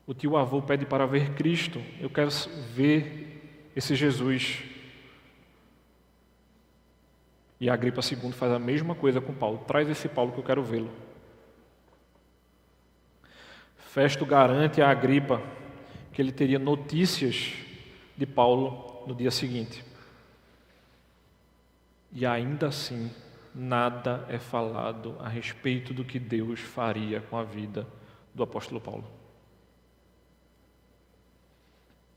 O 0.07 0.13
tio-avô 0.13 0.61
pede 0.61 0.85
para 0.85 1.05
ver 1.05 1.33
Cristo. 1.33 1.81
Eu 1.99 2.09
quero 2.09 2.29
ver 2.73 3.69
esse 3.75 3.95
Jesus. 3.95 4.63
E 7.59 7.69
a 7.69 7.73
Agripa 7.73 8.01
II 8.01 8.31
faz 8.31 8.51
a 8.51 8.59
mesma 8.59 8.93
coisa 8.93 9.19
com 9.19 9.33
Paulo. 9.33 9.59
Traz 9.67 9.89
esse 9.89 10.07
Paulo 10.07 10.31
que 10.31 10.39
eu 10.39 10.43
quero 10.43 10.63
vê-lo. 10.63 10.91
Festo 13.77 14.25
garante 14.25 14.81
a 14.81 14.89
Agripa 14.89 15.41
que 16.11 16.21
ele 16.21 16.31
teria 16.31 16.59
notícias 16.59 17.53
de 18.15 18.25
Paulo 18.25 19.03
no 19.07 19.15
dia 19.15 19.31
seguinte. 19.31 19.83
E 22.11 22.25
ainda 22.25 22.67
assim, 22.67 23.11
nada 23.53 24.25
é 24.29 24.37
falado 24.37 25.17
a 25.19 25.27
respeito 25.27 25.93
do 25.93 26.05
que 26.05 26.19
Deus 26.19 26.59
faria 26.59 27.21
com 27.21 27.37
a 27.37 27.43
vida 27.43 27.87
do 28.33 28.43
apóstolo 28.43 28.79
Paulo. 28.79 29.24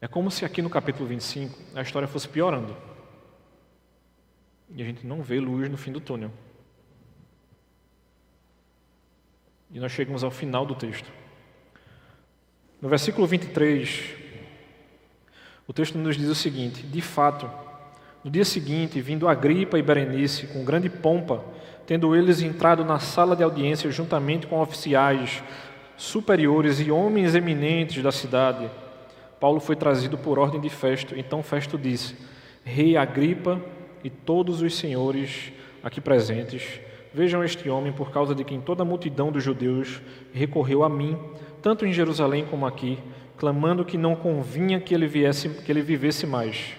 É 0.00 0.06
como 0.06 0.30
se 0.30 0.44
aqui 0.44 0.62
no 0.62 0.70
capítulo 0.70 1.08
25 1.08 1.58
a 1.74 1.82
história 1.82 2.06
fosse 2.06 2.28
piorando. 2.28 2.76
E 4.70 4.82
a 4.82 4.84
gente 4.84 5.06
não 5.06 5.22
vê 5.22 5.40
luz 5.40 5.68
no 5.68 5.76
fim 5.76 5.90
do 5.90 6.00
túnel. 6.00 6.30
E 9.70 9.80
nós 9.80 9.92
chegamos 9.92 10.22
ao 10.22 10.30
final 10.30 10.64
do 10.64 10.74
texto. 10.74 11.10
No 12.80 12.88
versículo 12.88 13.26
23, 13.26 14.14
o 15.66 15.72
texto 15.72 15.98
nos 15.98 16.16
diz 16.16 16.28
o 16.28 16.34
seguinte: 16.34 16.82
De 16.82 17.00
fato, 17.00 17.50
no 18.22 18.30
dia 18.30 18.44
seguinte, 18.44 19.00
vindo 19.00 19.28
Agripa 19.28 19.78
e 19.78 19.82
Berenice 19.82 20.46
com 20.46 20.64
grande 20.64 20.88
pompa, 20.88 21.44
tendo 21.86 22.14
eles 22.14 22.40
entrado 22.40 22.84
na 22.84 23.00
sala 23.00 23.34
de 23.34 23.42
audiência 23.42 23.90
juntamente 23.90 24.46
com 24.46 24.60
oficiais 24.60 25.42
superiores 25.96 26.78
e 26.78 26.90
homens 26.90 27.34
eminentes 27.34 28.02
da 28.02 28.12
cidade, 28.12 28.70
Paulo 29.40 29.60
foi 29.60 29.76
trazido 29.76 30.18
por 30.18 30.38
ordem 30.38 30.60
de 30.60 30.68
Festo. 30.68 31.18
Então 31.18 31.42
Festo 31.42 31.78
disse: 31.78 32.16
Rei 32.64 32.96
Agripa 32.96 33.60
e 34.02 34.10
todos 34.10 34.62
os 34.62 34.74
senhores 34.76 35.52
aqui 35.82 36.00
presentes, 36.00 36.80
vejam 37.12 37.42
este 37.42 37.68
homem 37.68 37.92
por 37.92 38.10
causa 38.10 38.34
de 38.34 38.44
quem 38.44 38.60
toda 38.60 38.82
a 38.82 38.86
multidão 38.86 39.32
dos 39.32 39.42
judeus 39.42 40.00
recorreu 40.32 40.82
a 40.82 40.88
mim, 40.88 41.18
tanto 41.62 41.86
em 41.86 41.92
Jerusalém 41.92 42.44
como 42.44 42.66
aqui, 42.66 42.98
clamando 43.36 43.84
que 43.84 43.96
não 43.96 44.16
convinha 44.16 44.80
que 44.80 44.94
ele 44.94 45.06
viesse, 45.06 45.48
que 45.48 45.70
ele 45.70 45.82
vivesse 45.82 46.26
mais. 46.26 46.74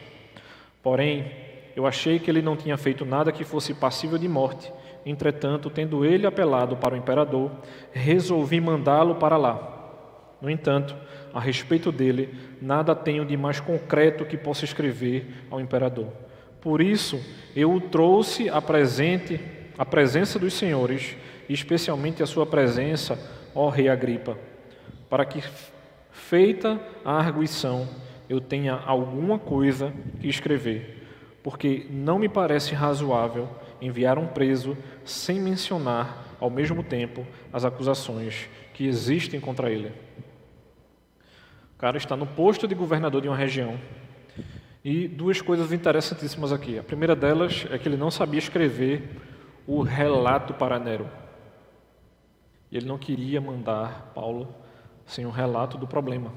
Porém, 0.84 1.32
eu 1.76 1.88
achei 1.88 2.20
que 2.20 2.30
ele 2.30 2.42
não 2.42 2.56
tinha 2.56 2.78
feito 2.78 3.06
nada 3.06 3.32
que 3.32 3.44
fosse 3.44 3.74
passível 3.74 4.18
de 4.18 4.28
morte. 4.28 4.72
Entretanto, 5.06 5.70
tendo 5.70 6.04
ele 6.04 6.28
apelado 6.28 6.76
para 6.76 6.94
o 6.94 6.98
imperador, 6.98 7.52
resolvi 7.92 8.60
mandá-lo 8.60 9.16
para 9.16 9.38
lá. 9.38 9.78
No 10.42 10.50
entanto, 10.50 10.96
a 11.34 11.40
respeito 11.40 11.92
dele, 11.92 12.34
nada 12.62 12.96
tenho 12.96 13.26
de 13.26 13.38
mais 13.38 13.60
concreto 13.60 14.26
que 14.26 14.38
possa 14.38 14.66
escrever 14.66 15.28
ao 15.50 15.60
imperador. 15.60 16.08
Por 16.62 16.82
isso, 16.82 17.20
eu 17.56 17.72
o 17.72 17.82
trouxe 17.82 18.50
à, 18.50 18.62
presente, 18.62 19.40
à 19.78 19.86
presença 19.86 20.38
dos 20.38 20.54
senhores, 20.54 21.16
especialmente 21.48 22.22
a 22.22 22.26
sua 22.26 22.46
presença, 22.46 23.18
ó 23.56 23.70
rei 23.70 23.88
Agripa, 23.88 24.38
para 25.10 25.26
que, 25.26 25.42
feita 26.12 26.80
a 27.04 27.14
arguição, 27.14 27.88
eu 28.30 28.40
tenha 28.40 28.74
alguma 28.74 29.40
coisa 29.40 29.94
que 30.20 30.28
escrever, 30.28 31.08
porque 31.42 31.88
não 31.90 32.20
me 32.20 32.30
parece 32.30 32.76
razoável 32.76 33.50
enviar 33.82 34.20
um 34.20 34.28
preso 34.28 34.78
sem 35.06 35.40
mencionar, 35.40 36.36
ao 36.40 36.50
mesmo 36.50 36.84
tempo, 36.84 37.26
as 37.52 37.66
acusações 37.66 38.50
que 38.74 38.86
existem 38.86 39.40
contra 39.40 39.72
ele. 39.72 39.92
Cara 41.80 41.98
está 41.98 42.14
no 42.18 42.28
posto 42.28 42.68
de 42.68 42.76
governador 42.76 43.22
de 43.22 43.30
uma 43.30 43.38
região 43.38 43.80
E 44.84 45.08
duas 45.08 45.42
coisas 45.42 45.72
interessantíssimas 45.72 46.52
aqui. 46.52 46.78
A 46.78 46.84
primeira 46.84 47.16
delas 47.16 47.66
é 47.72 47.78
que 47.80 47.88
ele 47.88 47.96
não 47.96 48.12
sabia 48.12 48.38
escrever 48.38 49.18
o 49.66 49.82
relato 49.82 50.54
para 50.54 50.78
Nero. 50.78 51.10
E 52.70 52.76
ele 52.76 52.86
não 52.86 52.98
queria 52.98 53.40
mandar 53.40 54.12
Paulo 54.14 54.54
sem 55.06 55.26
um 55.26 55.32
relato 55.32 55.78
do 55.78 55.88
problema. 55.88 56.34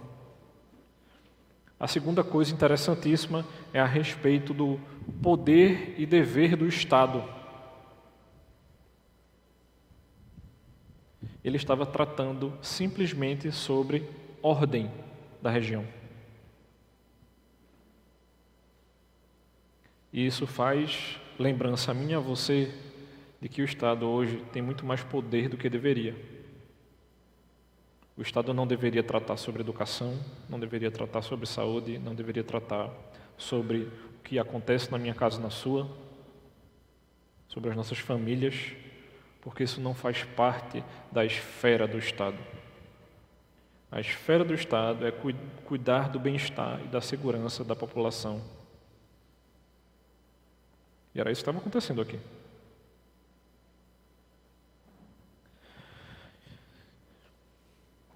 A 1.79 1.89
segunda 1.89 2.23
coisa 2.23 2.55
interessantíssima 2.55 3.45
é 3.73 3.81
a 3.81 3.85
respeito 3.85 4.55
do 4.55 4.79
poder 5.21 5.97
e 5.99 6.07
dever 6.07 6.57
do 6.57 6.69
Estado. 6.69 7.25
Ele 11.43 11.57
estava 11.57 11.85
tratando 11.85 12.53
simplesmente 12.63 13.51
sobre 13.51 14.09
ordem 14.41 14.89
da 15.43 15.51
região. 15.51 15.85
E 20.13 20.25
isso 20.25 20.47
faz 20.47 21.19
lembrança 21.39 21.91
a 21.91 21.95
mim 21.95 22.11
e 22.11 22.15
a 22.15 22.21
você 22.21 22.73
de 23.41 23.49
que 23.49 23.61
o 23.61 23.65
Estado 23.65 24.07
hoje 24.07 24.45
tem 24.53 24.63
muito 24.63 24.87
mais 24.87 25.03
poder 25.03 25.49
do 25.49 25.57
que 25.57 25.69
deveria. 25.69 26.15
O 28.17 28.23
Estado 28.23 28.55
não 28.55 28.67
deveria 28.67 29.03
tratar 29.03 29.37
sobre 29.37 29.63
educação, 29.63 30.17
não 30.49 30.61
deveria 30.61 30.91
tratar 30.91 31.23
sobre 31.23 31.47
saúde, 31.47 31.99
não 31.99 32.15
deveria 32.15 32.45
tratar 32.45 32.91
sobre 33.37 33.89
o 34.19 34.23
que 34.23 34.39
acontece 34.39 34.93
na 34.93 34.99
minha 34.99 35.15
casa 35.15 35.41
e 35.41 35.43
na 35.43 35.51
sua, 35.51 35.91
sobre 37.49 37.71
as 37.71 37.77
nossas 37.77 37.99
famílias, 37.99 38.73
porque 39.41 39.65
isso 39.65 39.81
não 39.81 39.95
faz 39.95 40.23
parte 40.23 40.85
da 41.11 41.25
esfera 41.25 41.89
do 41.89 41.99
Estado. 41.99 42.39
A 43.93 44.01
esfera 44.01 44.43
do 44.43 44.55
Estado 44.55 45.07
é 45.07 45.13
cuidar 45.67 46.09
do 46.09 46.19
bem-estar 46.19 46.81
e 46.83 46.89
da 46.89 47.03
segurança 47.03 47.63
da 47.63 47.77
população. 47.77 48.41
E 51.15 51.21
era 51.21 51.31
isso 51.31 51.41
que 51.41 51.43
estava 51.43 51.59
acontecendo 51.59 52.01
aqui. 52.01 52.19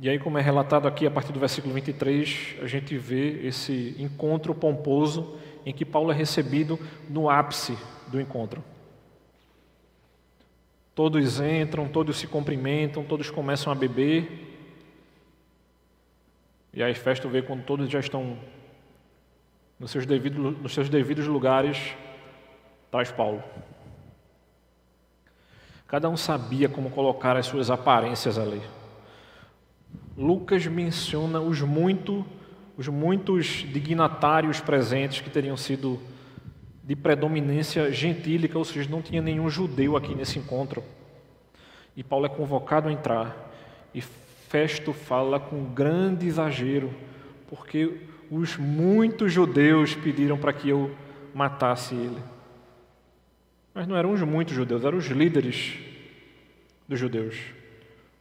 E 0.01 0.09
aí, 0.09 0.19
como 0.19 0.39
é 0.39 0.41
relatado 0.41 0.89
aqui 0.89 1.07
a 1.07 1.11
partir 1.11 1.33
do 1.33 1.41
versículo 1.41 1.75
23, 1.75 2.57
a 2.63 2.67
gente 2.67 2.97
vê 2.97 3.47
esse 3.47 3.95
encontro 3.99 4.55
pomposo 4.55 5.39
em 5.67 5.75
que 5.75 5.85
Paulo 5.85 6.11
é 6.11 6.15
recebido 6.15 6.79
no 7.07 7.29
ápice 7.29 7.77
do 8.09 8.19
encontro. 8.19 8.65
Todos 10.95 11.39
entram, 11.39 11.87
todos 11.87 12.17
se 12.17 12.27
cumprimentam, 12.27 13.05
todos 13.05 13.31
começam 13.31 13.71
a 13.71 13.77
beber. 13.77 14.56
E 16.77 16.83
aí 16.83 16.93
Festo 16.93 17.27
vê 17.27 17.41
quando 17.41 17.65
todos 17.65 17.89
já 17.89 17.99
estão 17.99 18.37
nos 19.81 19.91
seus 19.91 20.05
devidos, 20.05 20.59
nos 20.59 20.75
seus 20.75 20.91
devidos 20.91 21.27
lugares, 21.27 21.97
traz 22.91 23.11
Paulo. 23.11 23.43
Cada 25.89 26.11
um 26.11 26.19
sabia 26.19 26.69
como 26.69 26.91
colocar 26.91 27.35
as 27.35 27.47
suas 27.47 27.71
aparências 27.71 28.39
ali. 28.39 28.61
Lucas 30.19 30.67
menciona 30.67 31.41
os, 31.41 31.63
muito, 31.63 32.27
os 32.77 32.89
muitos 32.89 33.65
dignatários 33.73 34.61
presentes 34.61 35.23
que 35.23 35.31
teriam 35.31 35.57
sido 35.57 35.99
de 36.85 36.95
predominância 36.95 37.91
gentílica, 37.91 38.59
ou 38.59 38.67
seja, 38.67 38.91
não 38.91 39.01
tinha 39.01 39.23
nenhum 39.23 39.49
judeu 39.49 39.97
aqui 39.97 40.15
nesse 40.15 40.39
encontro. 40.39 40.85
E 41.97 42.05
Paulo 42.05 42.27
é 42.27 42.29
convocado 42.29 42.91
a 42.91 42.93
entrar, 42.93 43.51
e 43.95 44.03
Festo 44.49 44.93
fala 44.93 45.39
com 45.41 45.65
grande 45.73 46.27
exagero, 46.27 46.93
porque 47.49 48.01
os 48.31 48.57
muitos 48.57 49.33
judeus 49.33 49.95
pediram 49.95 50.37
para 50.39 50.53
que 50.53 50.69
eu 50.69 50.95
matasse 51.35 51.95
ele. 51.95 52.23
Mas 53.75 53.87
não 53.87 53.97
eram 53.97 54.13
os 54.13 54.23
muitos 54.23 54.55
judeus, 54.55 54.85
eram 54.85 54.99
os 54.99 55.07
líderes 55.07 55.79
dos 56.89 56.99
judeus, 56.99 57.37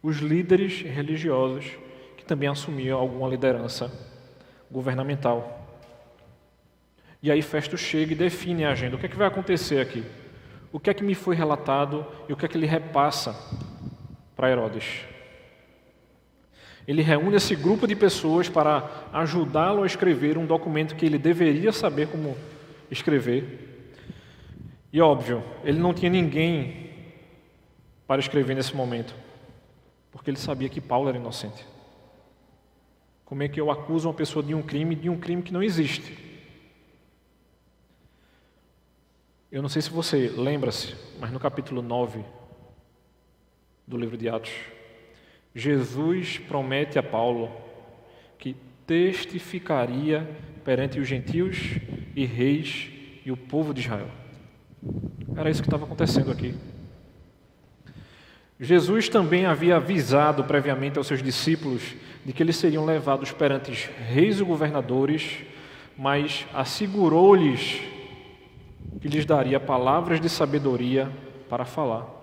os 0.02 0.18
líderes 0.18 0.82
religiosos 0.82 1.66
também 2.26 2.48
assumia 2.48 2.94
alguma 2.94 3.28
liderança 3.28 3.90
governamental. 4.70 5.64
E 7.22 7.30
aí 7.30 7.40
Festo 7.40 7.78
chega 7.78 8.12
e 8.12 8.16
define 8.16 8.64
a 8.64 8.72
agenda. 8.72 8.96
O 8.96 8.98
que 8.98 9.06
é 9.06 9.08
que 9.08 9.16
vai 9.16 9.28
acontecer 9.28 9.80
aqui? 9.80 10.04
O 10.72 10.80
que 10.80 10.90
é 10.90 10.94
que 10.94 11.04
me 11.04 11.14
foi 11.14 11.34
relatado 11.34 12.04
e 12.28 12.32
o 12.32 12.36
que 12.36 12.44
é 12.44 12.48
que 12.48 12.56
ele 12.58 12.66
repassa 12.66 13.34
para 14.34 14.50
Herodes? 14.50 15.04
Ele 16.86 17.02
reúne 17.02 17.36
esse 17.36 17.56
grupo 17.56 17.86
de 17.86 17.96
pessoas 17.96 18.48
para 18.48 19.08
ajudá-lo 19.12 19.82
a 19.82 19.86
escrever 19.86 20.38
um 20.38 20.46
documento 20.46 20.94
que 20.94 21.04
ele 21.04 21.18
deveria 21.18 21.72
saber 21.72 22.08
como 22.08 22.36
escrever. 22.90 23.92
E 24.92 25.00
óbvio, 25.00 25.42
ele 25.64 25.78
não 25.78 25.92
tinha 25.92 26.10
ninguém 26.10 26.90
para 28.06 28.20
escrever 28.20 28.54
nesse 28.54 28.74
momento, 28.74 29.14
porque 30.12 30.30
ele 30.30 30.38
sabia 30.38 30.68
que 30.68 30.80
Paulo 30.80 31.08
era 31.08 31.18
inocente. 31.18 31.66
Como 33.24 33.42
é 33.42 33.48
que 33.48 33.60
eu 33.60 33.70
acuso 33.70 34.08
uma 34.08 34.14
pessoa 34.14 34.42
de 34.44 34.54
um 34.54 34.62
crime, 34.62 34.94
de 34.94 35.10
um 35.10 35.18
crime 35.18 35.42
que 35.42 35.52
não 35.52 35.62
existe? 35.62 36.16
Eu 39.50 39.60
não 39.60 39.68
sei 39.68 39.82
se 39.82 39.90
você 39.90 40.28
lembra-se, 40.28 40.94
mas 41.18 41.32
no 41.32 41.40
capítulo 41.40 41.82
9 41.82 42.24
do 43.86 43.96
livro 43.96 44.16
de 44.16 44.28
Atos, 44.28 44.52
Jesus 45.56 46.36
promete 46.36 46.98
a 46.98 47.02
Paulo 47.02 47.50
que 48.38 48.54
testificaria 48.86 50.28
perante 50.62 51.00
os 51.00 51.08
gentios 51.08 51.78
e 52.14 52.26
reis 52.26 52.90
e 53.24 53.32
o 53.32 53.38
povo 53.38 53.72
de 53.72 53.80
Israel. 53.80 54.10
Era 55.34 55.48
isso 55.48 55.62
que 55.62 55.66
estava 55.66 55.86
acontecendo 55.86 56.30
aqui. 56.30 56.54
Jesus 58.60 59.08
também 59.08 59.46
havia 59.46 59.76
avisado 59.76 60.44
previamente 60.44 60.98
aos 60.98 61.06
seus 61.06 61.22
discípulos 61.22 61.94
de 62.22 62.34
que 62.34 62.42
eles 62.42 62.56
seriam 62.56 62.84
levados 62.84 63.32
perante 63.32 63.72
reis 64.10 64.40
e 64.40 64.44
governadores, 64.44 65.38
mas 65.96 66.46
assegurou-lhes 66.52 67.80
que 69.00 69.08
lhes 69.08 69.24
daria 69.24 69.58
palavras 69.58 70.20
de 70.20 70.28
sabedoria 70.28 71.10
para 71.48 71.64
falar. 71.64 72.15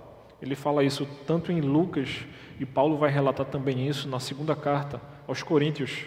Ele 0.44 0.56
fala 0.56 0.84
isso 0.84 1.08
tanto 1.26 1.54
em 1.54 1.62
Lucas, 1.62 2.26
e 2.60 2.66
Paulo 2.66 2.98
vai 2.98 3.10
relatar 3.10 3.46
também 3.46 3.88
isso 3.88 4.10
na 4.10 4.20
segunda 4.20 4.54
carta 4.54 5.02
aos 5.26 5.42
Coríntios. 5.42 6.04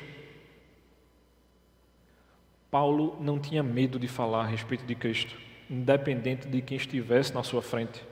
Paulo 2.71 3.17
não 3.19 3.41
tinha 3.41 3.63
medo 3.63 3.99
de 3.99 4.07
falar 4.07 4.43
a 4.43 4.47
respeito 4.47 4.85
de 4.85 4.95
Cristo, 4.95 5.35
independente 5.71 6.47
de 6.47 6.61
quem 6.61 6.77
estivesse 6.77 7.33
na 7.33 7.43
sua 7.43 7.63
frente. 7.63 8.05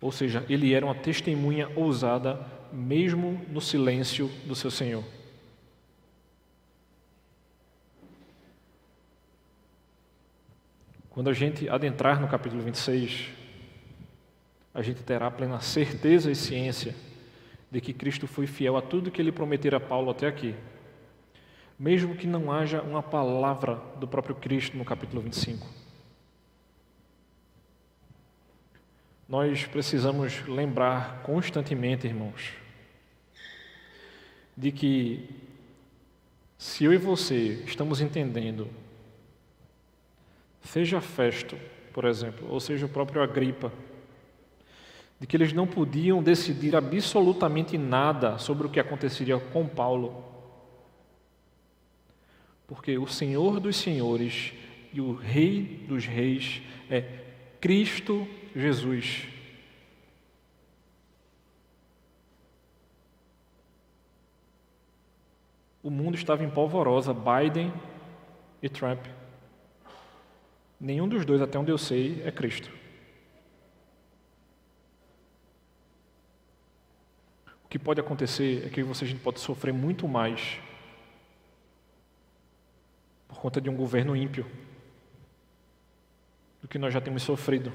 Ou 0.00 0.12
seja, 0.12 0.46
ele 0.48 0.72
era 0.72 0.86
uma 0.86 0.94
testemunha 0.94 1.68
ousada, 1.74 2.40
mesmo 2.72 3.44
no 3.48 3.60
silêncio 3.60 4.28
do 4.46 4.54
seu 4.54 4.70
Senhor. 4.70 5.02
Quando 11.10 11.28
a 11.28 11.32
gente 11.32 11.68
adentrar 11.68 12.20
no 12.20 12.28
capítulo 12.28 12.62
26, 12.62 13.37
a 14.74 14.82
gente 14.82 15.02
terá 15.02 15.30
plena 15.30 15.60
certeza 15.60 16.30
e 16.30 16.34
ciência 16.34 16.94
de 17.70 17.80
que 17.80 17.92
Cristo 17.92 18.26
foi 18.26 18.46
fiel 18.46 18.76
a 18.76 18.82
tudo 18.82 19.10
que 19.10 19.20
ele 19.20 19.32
prometera 19.32 19.76
a 19.76 19.80
Paulo 19.80 20.10
até 20.10 20.26
aqui. 20.26 20.54
Mesmo 21.78 22.14
que 22.14 22.26
não 22.26 22.50
haja 22.50 22.82
uma 22.82 23.02
palavra 23.02 23.76
do 23.98 24.08
próprio 24.08 24.34
Cristo 24.34 24.76
no 24.76 24.84
capítulo 24.84 25.22
25. 25.22 25.66
Nós 29.28 29.66
precisamos 29.66 30.46
lembrar 30.48 31.22
constantemente, 31.22 32.06
irmãos, 32.06 32.52
de 34.56 34.72
que 34.72 35.28
se 36.56 36.84
eu 36.84 36.92
e 36.92 36.96
você 36.96 37.62
estamos 37.66 38.00
entendendo, 38.00 38.68
seja 40.62 41.00
Festo, 41.00 41.56
por 41.92 42.04
exemplo, 42.04 42.50
ou 42.50 42.58
seja 42.58 42.86
o 42.86 42.88
próprio 42.88 43.22
Agripa, 43.22 43.70
de 45.20 45.26
que 45.26 45.36
eles 45.36 45.52
não 45.52 45.66
podiam 45.66 46.22
decidir 46.22 46.76
absolutamente 46.76 47.76
nada 47.76 48.38
sobre 48.38 48.66
o 48.66 48.70
que 48.70 48.78
aconteceria 48.78 49.38
com 49.38 49.66
Paulo, 49.66 50.24
porque 52.66 52.98
o 52.98 53.06
Senhor 53.06 53.58
dos 53.58 53.76
Senhores 53.76 54.52
e 54.92 55.00
o 55.00 55.14
Rei 55.14 55.84
dos 55.88 56.04
Reis 56.04 56.62
é 56.90 57.02
Cristo 57.60 58.28
Jesus. 58.54 59.26
O 65.82 65.90
mundo 65.90 66.16
estava 66.16 66.44
em 66.44 66.50
polvorosa, 66.50 67.14
Biden 67.14 67.72
e 68.62 68.68
Trump. 68.68 69.06
Nenhum 70.78 71.08
dos 71.08 71.24
dois, 71.24 71.40
até 71.40 71.58
onde 71.58 71.70
eu 71.70 71.78
sei, 71.78 72.22
é 72.24 72.30
Cristo. 72.30 72.70
O 77.68 77.70
que 77.70 77.78
pode 77.78 78.00
acontecer 78.00 78.64
é 78.64 78.70
que 78.70 78.82
você 78.82 79.04
a 79.04 79.08
gente 79.08 79.20
pode 79.20 79.40
sofrer 79.40 79.74
muito 79.74 80.08
mais 80.08 80.58
por 83.28 83.38
conta 83.38 83.60
de 83.60 83.68
um 83.68 83.76
governo 83.76 84.16
ímpio, 84.16 84.46
do 86.62 86.66
que 86.66 86.78
nós 86.78 86.94
já 86.94 86.98
temos 86.98 87.22
sofrido. 87.22 87.70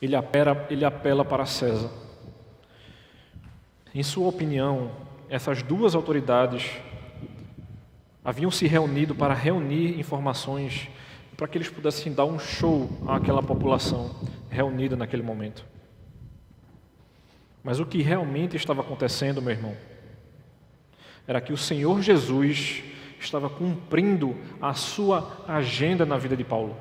Ele 0.00 0.14
apela, 0.14 0.64
ele 0.70 0.84
apela 0.84 1.24
para 1.24 1.44
César. 1.44 1.90
Em 3.92 4.04
sua 4.04 4.28
opinião, 4.28 4.92
essas 5.28 5.60
duas 5.60 5.96
autoridades 5.96 6.70
haviam 8.24 8.52
se 8.52 8.68
reunido 8.68 9.12
para 9.12 9.34
reunir 9.34 9.98
informações 9.98 10.88
para 11.36 11.48
que 11.48 11.58
eles 11.58 11.68
pudessem 11.68 12.12
dar 12.12 12.26
um 12.26 12.38
show 12.38 12.88
àquela 13.08 13.42
população 13.42 14.14
reunida 14.48 14.94
naquele 14.94 15.24
momento. 15.24 15.66
Mas 17.62 17.78
o 17.78 17.86
que 17.86 18.02
realmente 18.02 18.56
estava 18.56 18.80
acontecendo, 18.80 19.42
meu 19.42 19.52
irmão, 19.52 19.76
era 21.26 21.40
que 21.40 21.52
o 21.52 21.56
Senhor 21.56 22.00
Jesus 22.02 22.82
estava 23.20 23.48
cumprindo 23.48 24.36
a 24.60 24.72
sua 24.72 25.44
agenda 25.46 26.06
na 26.06 26.16
vida 26.16 26.36
de 26.36 26.42
Paulo. 26.42 26.76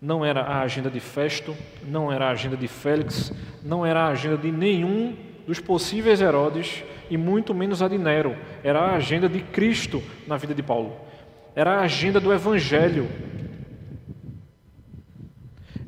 Não 0.00 0.24
era 0.24 0.42
a 0.42 0.60
agenda 0.60 0.90
de 0.90 1.00
Festo, 1.00 1.56
não 1.84 2.12
era 2.12 2.26
a 2.26 2.30
agenda 2.30 2.56
de 2.56 2.68
Félix, 2.68 3.32
não 3.64 3.84
era 3.84 4.02
a 4.02 4.08
agenda 4.08 4.36
de 4.36 4.52
nenhum 4.52 5.16
dos 5.46 5.58
possíveis 5.58 6.20
Herodes 6.20 6.84
e 7.10 7.16
muito 7.16 7.54
menos 7.54 7.82
a 7.82 7.88
de 7.88 7.98
Nero. 7.98 8.36
Era 8.62 8.80
a 8.80 8.96
agenda 8.96 9.28
de 9.28 9.40
Cristo 9.40 10.02
na 10.26 10.36
vida 10.36 10.54
de 10.54 10.62
Paulo. 10.62 10.94
Era 11.56 11.78
a 11.78 11.80
agenda 11.80 12.20
do 12.20 12.32
Evangelho. 12.32 13.08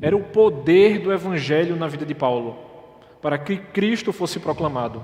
Era 0.01 0.17
o 0.17 0.23
poder 0.23 0.99
do 0.99 1.13
Evangelho 1.13 1.75
na 1.75 1.87
vida 1.87 2.05
de 2.05 2.15
Paulo, 2.15 2.70
para 3.21 3.37
que 3.37 3.57
Cristo 3.57 4.11
fosse 4.11 4.39
proclamado. 4.39 5.03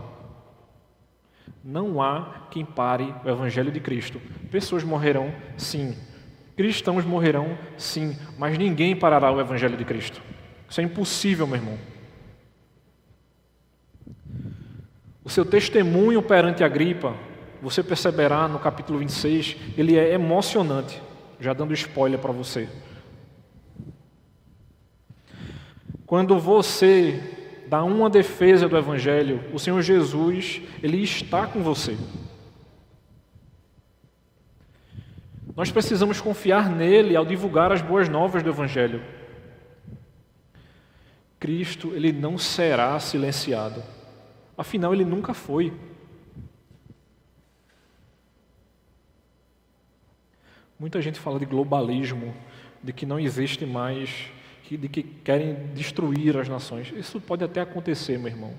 Não 1.63 2.01
há 2.01 2.47
quem 2.49 2.65
pare 2.65 3.13
o 3.23 3.29
Evangelho 3.29 3.71
de 3.71 3.79
Cristo. 3.79 4.19
Pessoas 4.49 4.83
morrerão, 4.83 5.33
sim. 5.57 5.95
Cristãos 6.55 7.05
morrerão, 7.05 7.57
sim. 7.77 8.17
Mas 8.37 8.57
ninguém 8.57 8.95
parará 8.95 9.31
o 9.31 9.39
Evangelho 9.39 9.77
de 9.77 9.85
Cristo. 9.85 10.21
Isso 10.69 10.81
é 10.81 10.83
impossível, 10.83 11.45
meu 11.45 11.57
irmão. 11.57 11.77
O 15.23 15.29
seu 15.29 15.45
testemunho 15.45 16.21
perante 16.21 16.63
a 16.63 16.67
gripa, 16.67 17.13
você 17.61 17.83
perceberá 17.83 18.47
no 18.47 18.59
capítulo 18.59 18.99
26, 18.99 19.57
ele 19.77 19.97
é 19.97 20.13
emocionante, 20.13 21.01
já 21.39 21.51
dando 21.53 21.73
spoiler 21.73 22.17
para 22.17 22.31
você. 22.31 22.69
Quando 26.05 26.39
você 26.39 27.36
dá 27.67 27.83
uma 27.83 28.09
defesa 28.09 28.67
do 28.67 28.77
evangelho, 28.77 29.43
o 29.53 29.59
Senhor 29.59 29.81
Jesus, 29.81 30.61
ele 30.81 31.03
está 31.03 31.45
com 31.45 31.61
você. 31.61 31.97
Nós 35.55 35.71
precisamos 35.71 36.21
confiar 36.21 36.69
nele 36.69 37.15
ao 37.15 37.25
divulgar 37.25 37.71
as 37.71 37.81
boas 37.81 38.07
novas 38.07 38.43
do 38.43 38.49
evangelho. 38.49 39.03
Cristo, 41.39 41.93
ele 41.93 42.11
não 42.11 42.37
será 42.37 42.99
silenciado. 42.99 43.83
Afinal, 44.57 44.93
ele 44.93 45.03
nunca 45.03 45.33
foi. 45.33 45.73
Muita 50.79 51.01
gente 51.01 51.19
fala 51.19 51.39
de 51.39 51.45
globalismo, 51.45 52.33
de 52.83 52.93
que 52.93 53.05
não 53.05 53.19
existe 53.19 53.65
mais, 53.65 54.31
de 54.75 54.89
que 54.89 55.03
querem 55.03 55.67
destruir 55.73 56.35
as 56.35 56.49
nações. 56.49 56.91
Isso 56.95 57.21
pode 57.21 57.43
até 57.43 57.61
acontecer, 57.61 58.17
meu 58.17 58.27
irmão. 58.27 58.53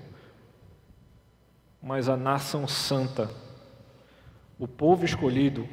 Mas 1.81 2.09
a 2.09 2.17
nação 2.17 2.67
santa, 2.67 3.29
o 4.57 4.67
povo 4.67 5.05
escolhido, 5.05 5.67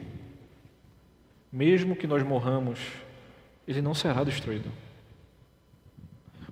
mesmo 1.51 1.97
que 1.97 2.07
nós 2.07 2.23
morramos, 2.23 2.79
ele 3.67 3.81
não 3.81 3.95
será 3.95 4.23
destruído. 4.23 4.71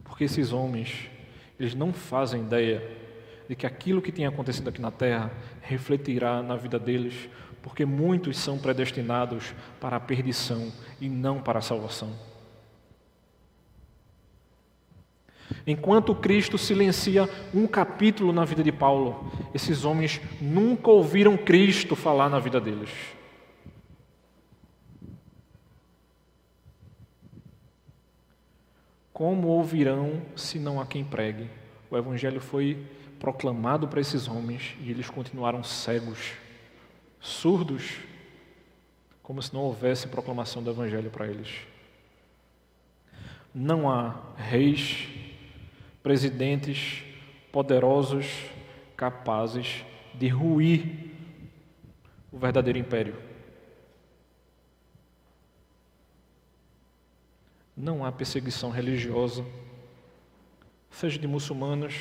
Porque 0.03 0.25
esses 0.25 0.53
homens, 0.53 1.11
eles 1.59 1.75
não 1.75 1.93
fazem 1.93 2.43
ideia 2.43 2.83
de 3.49 3.55
que 3.55 3.67
aquilo 3.67 4.01
que 4.01 4.13
tem 4.13 4.27
acontecido 4.27 4.69
aqui 4.69 4.81
na 4.81 4.91
terra 4.91 5.31
refletirá 5.61 6.43
na 6.43 6.57
vida 6.57 6.79
deles, 6.79 7.29
porque 7.63 7.85
muitos 7.85 8.39
são 8.39 8.59
predestinados 8.59 9.55
para 9.81 9.97
a 9.97 10.01
perdição 10.01 10.73
e 11.01 11.09
não 11.09 11.43
para 11.43 11.59
a 11.59 11.63
salvação. 11.63 12.34
Enquanto 15.67 16.15
Cristo 16.15 16.59
silencia 16.59 17.29
um 17.55 17.67
capítulo 17.67 18.33
na 18.33 18.45
vida 18.45 18.63
de 18.63 18.73
Paulo, 18.73 19.31
esses 19.55 19.85
homens 19.85 20.21
nunca 20.41 20.91
ouviram 20.91 21.37
Cristo 21.37 21.97
falar 21.97 22.29
na 22.29 22.39
vida 22.39 22.61
deles. 22.61 22.91
Como 29.13 29.49
ouvirão 29.49 30.23
se 30.35 30.59
não 30.59 30.81
há 30.81 30.87
quem 30.87 31.05
pregue? 31.05 31.49
O 31.89 31.97
Evangelho 31.97 32.41
foi 32.41 32.85
proclamado 33.21 33.87
para 33.87 34.01
esses 34.01 34.27
homens 34.27 34.77
e 34.81 34.91
eles 34.91 35.09
continuaram 35.09 35.63
cegos, 35.63 36.33
surdos, 37.21 37.99
como 39.23 39.41
se 39.41 39.55
não 39.55 39.63
houvesse 39.63 40.09
proclamação 40.09 40.63
do 40.63 40.71
Evangelho 40.71 41.11
para 41.11 41.29
eles. 41.29 41.49
Não 43.55 43.89
há 43.89 44.17
reis, 44.37 45.09
presidentes 46.05 47.03
poderosos 47.51 48.27
capazes 48.95 49.87
de 50.13 50.29
ruir 50.29 51.11
o 52.31 52.39
verdadeiro 52.39 52.79
império. 52.79 53.17
Não 57.75 58.05
há 58.05 58.13
perseguição 58.13 58.71
religiosa, 58.71 59.47
seja 60.91 61.19
de 61.19 61.27
muçulmanos, 61.27 61.95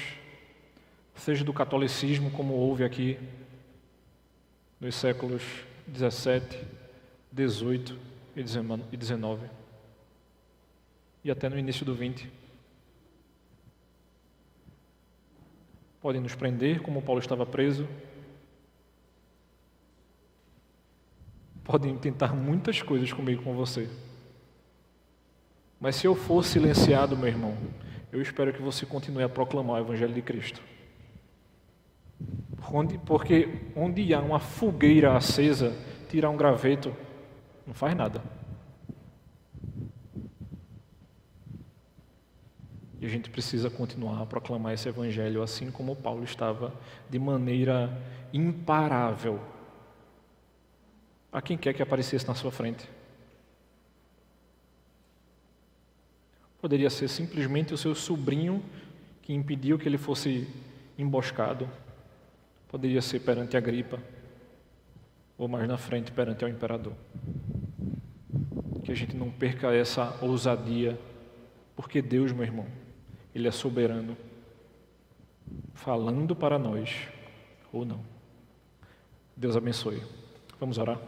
seja 1.16 1.46
do 1.46 1.54
catolicismo, 1.54 2.30
como 2.30 2.56
houve 2.56 2.84
aqui 2.84 3.18
nos 4.82 4.96
séculos 4.96 5.44
17, 5.88 6.60
18 7.32 7.98
e 8.36 8.98
19, 8.98 9.50
e 11.24 11.32
até 11.32 11.48
no 11.48 11.58
início 11.58 11.86
do 11.86 11.96
20. 11.96 12.43
Podem 16.04 16.20
nos 16.20 16.36
prender, 16.36 16.82
como 16.82 17.02
Paulo 17.02 17.22
estava 17.22 17.46
preso. 17.46 17.88
Podem 21.64 21.98
tentar 21.98 22.36
muitas 22.36 22.82
coisas 22.82 23.14
comigo, 23.14 23.42
com 23.42 23.56
você. 23.56 23.90
Mas 25.80 25.96
se 25.96 26.06
eu 26.06 26.14
for 26.14 26.44
silenciado, 26.44 27.16
meu 27.16 27.30
irmão, 27.30 27.58
eu 28.12 28.22
espero 28.22 28.52
que 28.52 28.62
você 28.62 28.86
continue 28.86 29.24
a 29.24 29.30
proclamar 29.30 29.78
o 29.78 29.86
Evangelho 29.86 30.14
de 30.14 30.22
Cristo. 30.22 30.62
Onde, 32.70 32.98
porque 32.98 33.62
onde 33.74 34.14
há 34.14 34.20
uma 34.20 34.42
fogueira 34.42 35.16
acesa, 35.16 35.74
tirar 36.10 36.30
um 36.30 36.36
graveto 36.36 36.94
não 37.66 37.74
faz 37.74 37.96
nada. 37.96 38.22
E 43.04 43.06
a 43.06 43.10
gente 43.10 43.30
precisa 43.30 43.70
continuar 43.70 44.22
a 44.22 44.26
proclamar 44.26 44.74
esse 44.74 44.88
evangelho 44.88 45.44
assim 45.44 45.70
como 45.70 45.94
Paulo 45.94 46.24
estava, 46.24 46.74
de 47.10 47.20
maneira 47.20 48.02
imparável. 48.32 49.42
A 51.30 51.42
quem 51.42 51.58
quer 51.58 51.74
que 51.74 51.82
aparecesse 51.82 52.26
na 52.26 52.34
sua 52.34 52.50
frente. 52.50 52.90
Poderia 56.62 56.90
ser 56.90 57.10
simplesmente 57.10 57.74
o 57.74 57.78
seu 57.78 57.94
sobrinho 57.94 58.64
que 59.22 59.34
impediu 59.34 59.78
que 59.78 59.86
ele 59.86 59.98
fosse 59.98 60.48
emboscado 60.98 61.70
Poderia 62.70 63.04
ser 63.04 63.20
perante 63.20 63.56
a 63.56 63.60
gripa, 63.60 64.00
ou 65.38 65.48
mais 65.48 65.68
na 65.68 65.78
frente 65.78 66.12
perante 66.12 66.44
o 66.44 66.48
imperador. 66.48 66.94
Que 68.84 68.92
a 68.92 68.96
gente 68.96 69.16
não 69.16 69.30
perca 69.30 69.72
essa 69.72 70.18
ousadia, 70.24 70.98
porque 71.76 72.02
Deus, 72.02 72.32
meu 72.32 72.44
irmão, 72.44 72.66
Ele 73.34 73.48
é 73.48 73.52
soberano, 73.52 74.16
falando 75.74 76.36
para 76.36 76.60
nós, 76.60 77.08
ou 77.72 77.84
não. 77.86 78.00
Deus 79.36 79.58
abençoe. 79.58 80.02
Vamos 80.60 80.78
orar? 80.78 81.00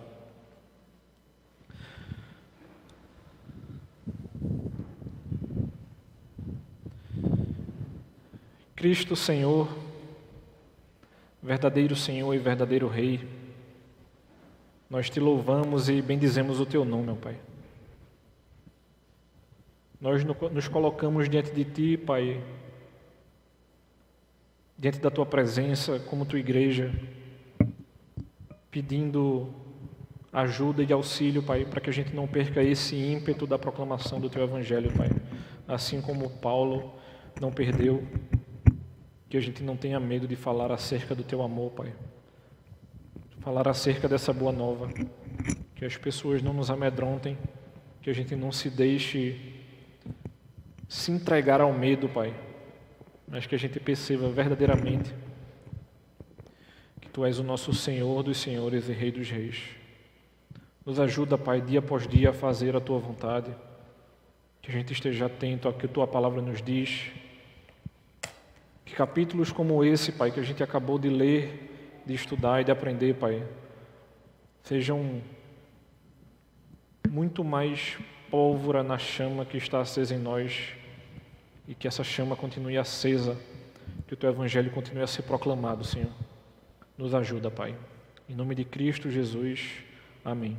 Cristo 8.75 9.15
Senhor, 9.15 9.67
verdadeiro 11.41 11.95
Senhor 11.95 12.33
e 12.33 12.37
verdadeiro 12.37 12.87
Rei, 12.87 13.27
nós 14.89 15.09
te 15.09 15.19
louvamos 15.19 15.89
e 15.89 16.01
bendizemos 16.01 16.59
o 16.59 16.65
teu 16.65 16.85
nome, 16.85 17.05
meu 17.05 17.15
Pai. 17.15 17.35
Nós 19.99 20.23
nos 20.23 20.67
colocamos 20.67 21.29
diante 21.29 21.51
de 21.51 21.63
ti, 21.63 21.97
Pai, 21.97 22.43
diante 24.77 24.99
da 24.99 25.09
tua 25.09 25.25
presença, 25.25 25.99
como 25.99 26.25
tua 26.25 26.39
igreja, 26.39 26.93
pedindo 28.69 29.53
ajuda 30.33 30.83
e 30.83 30.91
auxílio, 30.91 31.41
Pai, 31.41 31.63
para 31.63 31.79
que 31.79 31.89
a 31.89 31.93
gente 31.93 32.13
não 32.13 32.27
perca 32.27 32.61
esse 32.61 32.95
ímpeto 32.95 33.47
da 33.47 33.57
proclamação 33.57 34.19
do 34.19 34.29
Teu 34.29 34.43
Evangelho, 34.43 34.91
Pai. 34.91 35.09
Assim 35.65 36.01
como 36.01 36.29
Paulo 36.29 36.93
não 37.39 37.51
perdeu, 37.51 38.05
que 39.29 39.37
a 39.37 39.41
gente 39.41 39.63
não 39.63 39.77
tenha 39.77 39.99
medo 39.99 40.27
de 40.27 40.35
falar 40.35 40.73
acerca 40.73 41.15
do 41.15 41.23
Teu 41.23 41.41
amor, 41.41 41.71
Pai. 41.71 41.93
Falar 43.39 43.65
acerca 43.67 44.09
dessa 44.09 44.33
boa 44.33 44.51
nova. 44.51 44.89
Que 45.73 45.85
as 45.85 45.95
pessoas 45.95 46.41
não 46.41 46.53
nos 46.53 46.69
amedrontem, 46.69 47.37
que 48.01 48.09
a 48.09 48.13
gente 48.13 48.35
não 48.35 48.51
se 48.51 48.69
deixe 48.69 49.54
se 50.87 51.11
entregar 51.11 51.61
ao 51.61 51.73
medo, 51.73 52.07
Pai, 52.07 52.33
mas 53.27 53.45
que 53.45 53.55
a 53.55 53.59
gente 53.59 53.79
perceba 53.79 54.29
verdadeiramente 54.29 55.13
que 57.01 57.09
Tu 57.09 57.25
és 57.25 57.39
o 57.39 57.43
nosso 57.43 57.73
Senhor 57.73 58.23
dos 58.23 58.37
Senhores 58.37 58.87
e 58.87 58.93
Rei 58.93 59.11
dos 59.11 59.29
Reis. 59.29 59.63
Nos 60.85 60.99
ajuda, 60.99 61.37
Pai, 61.37 61.61
dia 61.61 61.79
após 61.79 62.07
dia 62.07 62.29
a 62.29 62.33
fazer 62.33 62.75
a 62.75 62.79
Tua 62.79 62.99
vontade, 62.99 63.51
que 64.61 64.69
a 64.69 64.73
gente 64.73 64.93
esteja 64.93 65.25
atento 65.25 65.67
ao 65.67 65.73
que 65.73 65.87
a 65.87 65.89
Tua 65.89 66.07
palavra 66.07 66.41
nos 66.41 66.61
diz, 66.61 67.11
que 68.85 68.93
capítulos 68.93 69.51
como 69.51 69.83
esse, 69.83 70.11
Pai, 70.11 70.31
que 70.31 70.39
a 70.39 70.43
gente 70.43 70.61
acabou 70.61 70.99
de 70.99 71.09
ler, 71.09 72.03
de 72.05 72.13
estudar 72.13 72.61
e 72.61 72.63
de 72.63 72.71
aprender, 72.71 73.15
Pai, 73.15 73.43
sejam 74.61 75.21
muito 77.09 77.43
mais 77.43 77.97
pólvora 78.29 78.83
na 78.83 78.97
chama 78.97 79.45
que 79.45 79.57
está 79.57 79.79
acesa 79.79 80.13
em 80.13 80.19
nós 80.19 80.73
e 81.67 81.73
que 81.73 81.87
essa 81.87 82.03
chama 82.03 82.35
continue 82.35 82.77
acesa, 82.77 83.37
que 84.07 84.13
o 84.13 84.17
teu 84.17 84.29
evangelho 84.29 84.71
continue 84.71 85.03
a 85.03 85.07
ser 85.07 85.23
proclamado, 85.23 85.83
Senhor. 85.83 86.11
Nos 86.97 87.13
ajuda, 87.13 87.49
Pai. 87.49 87.75
Em 88.29 88.35
nome 88.35 88.55
de 88.55 88.63
Cristo 88.63 89.09
Jesus. 89.09 89.83
Amém. 90.23 90.57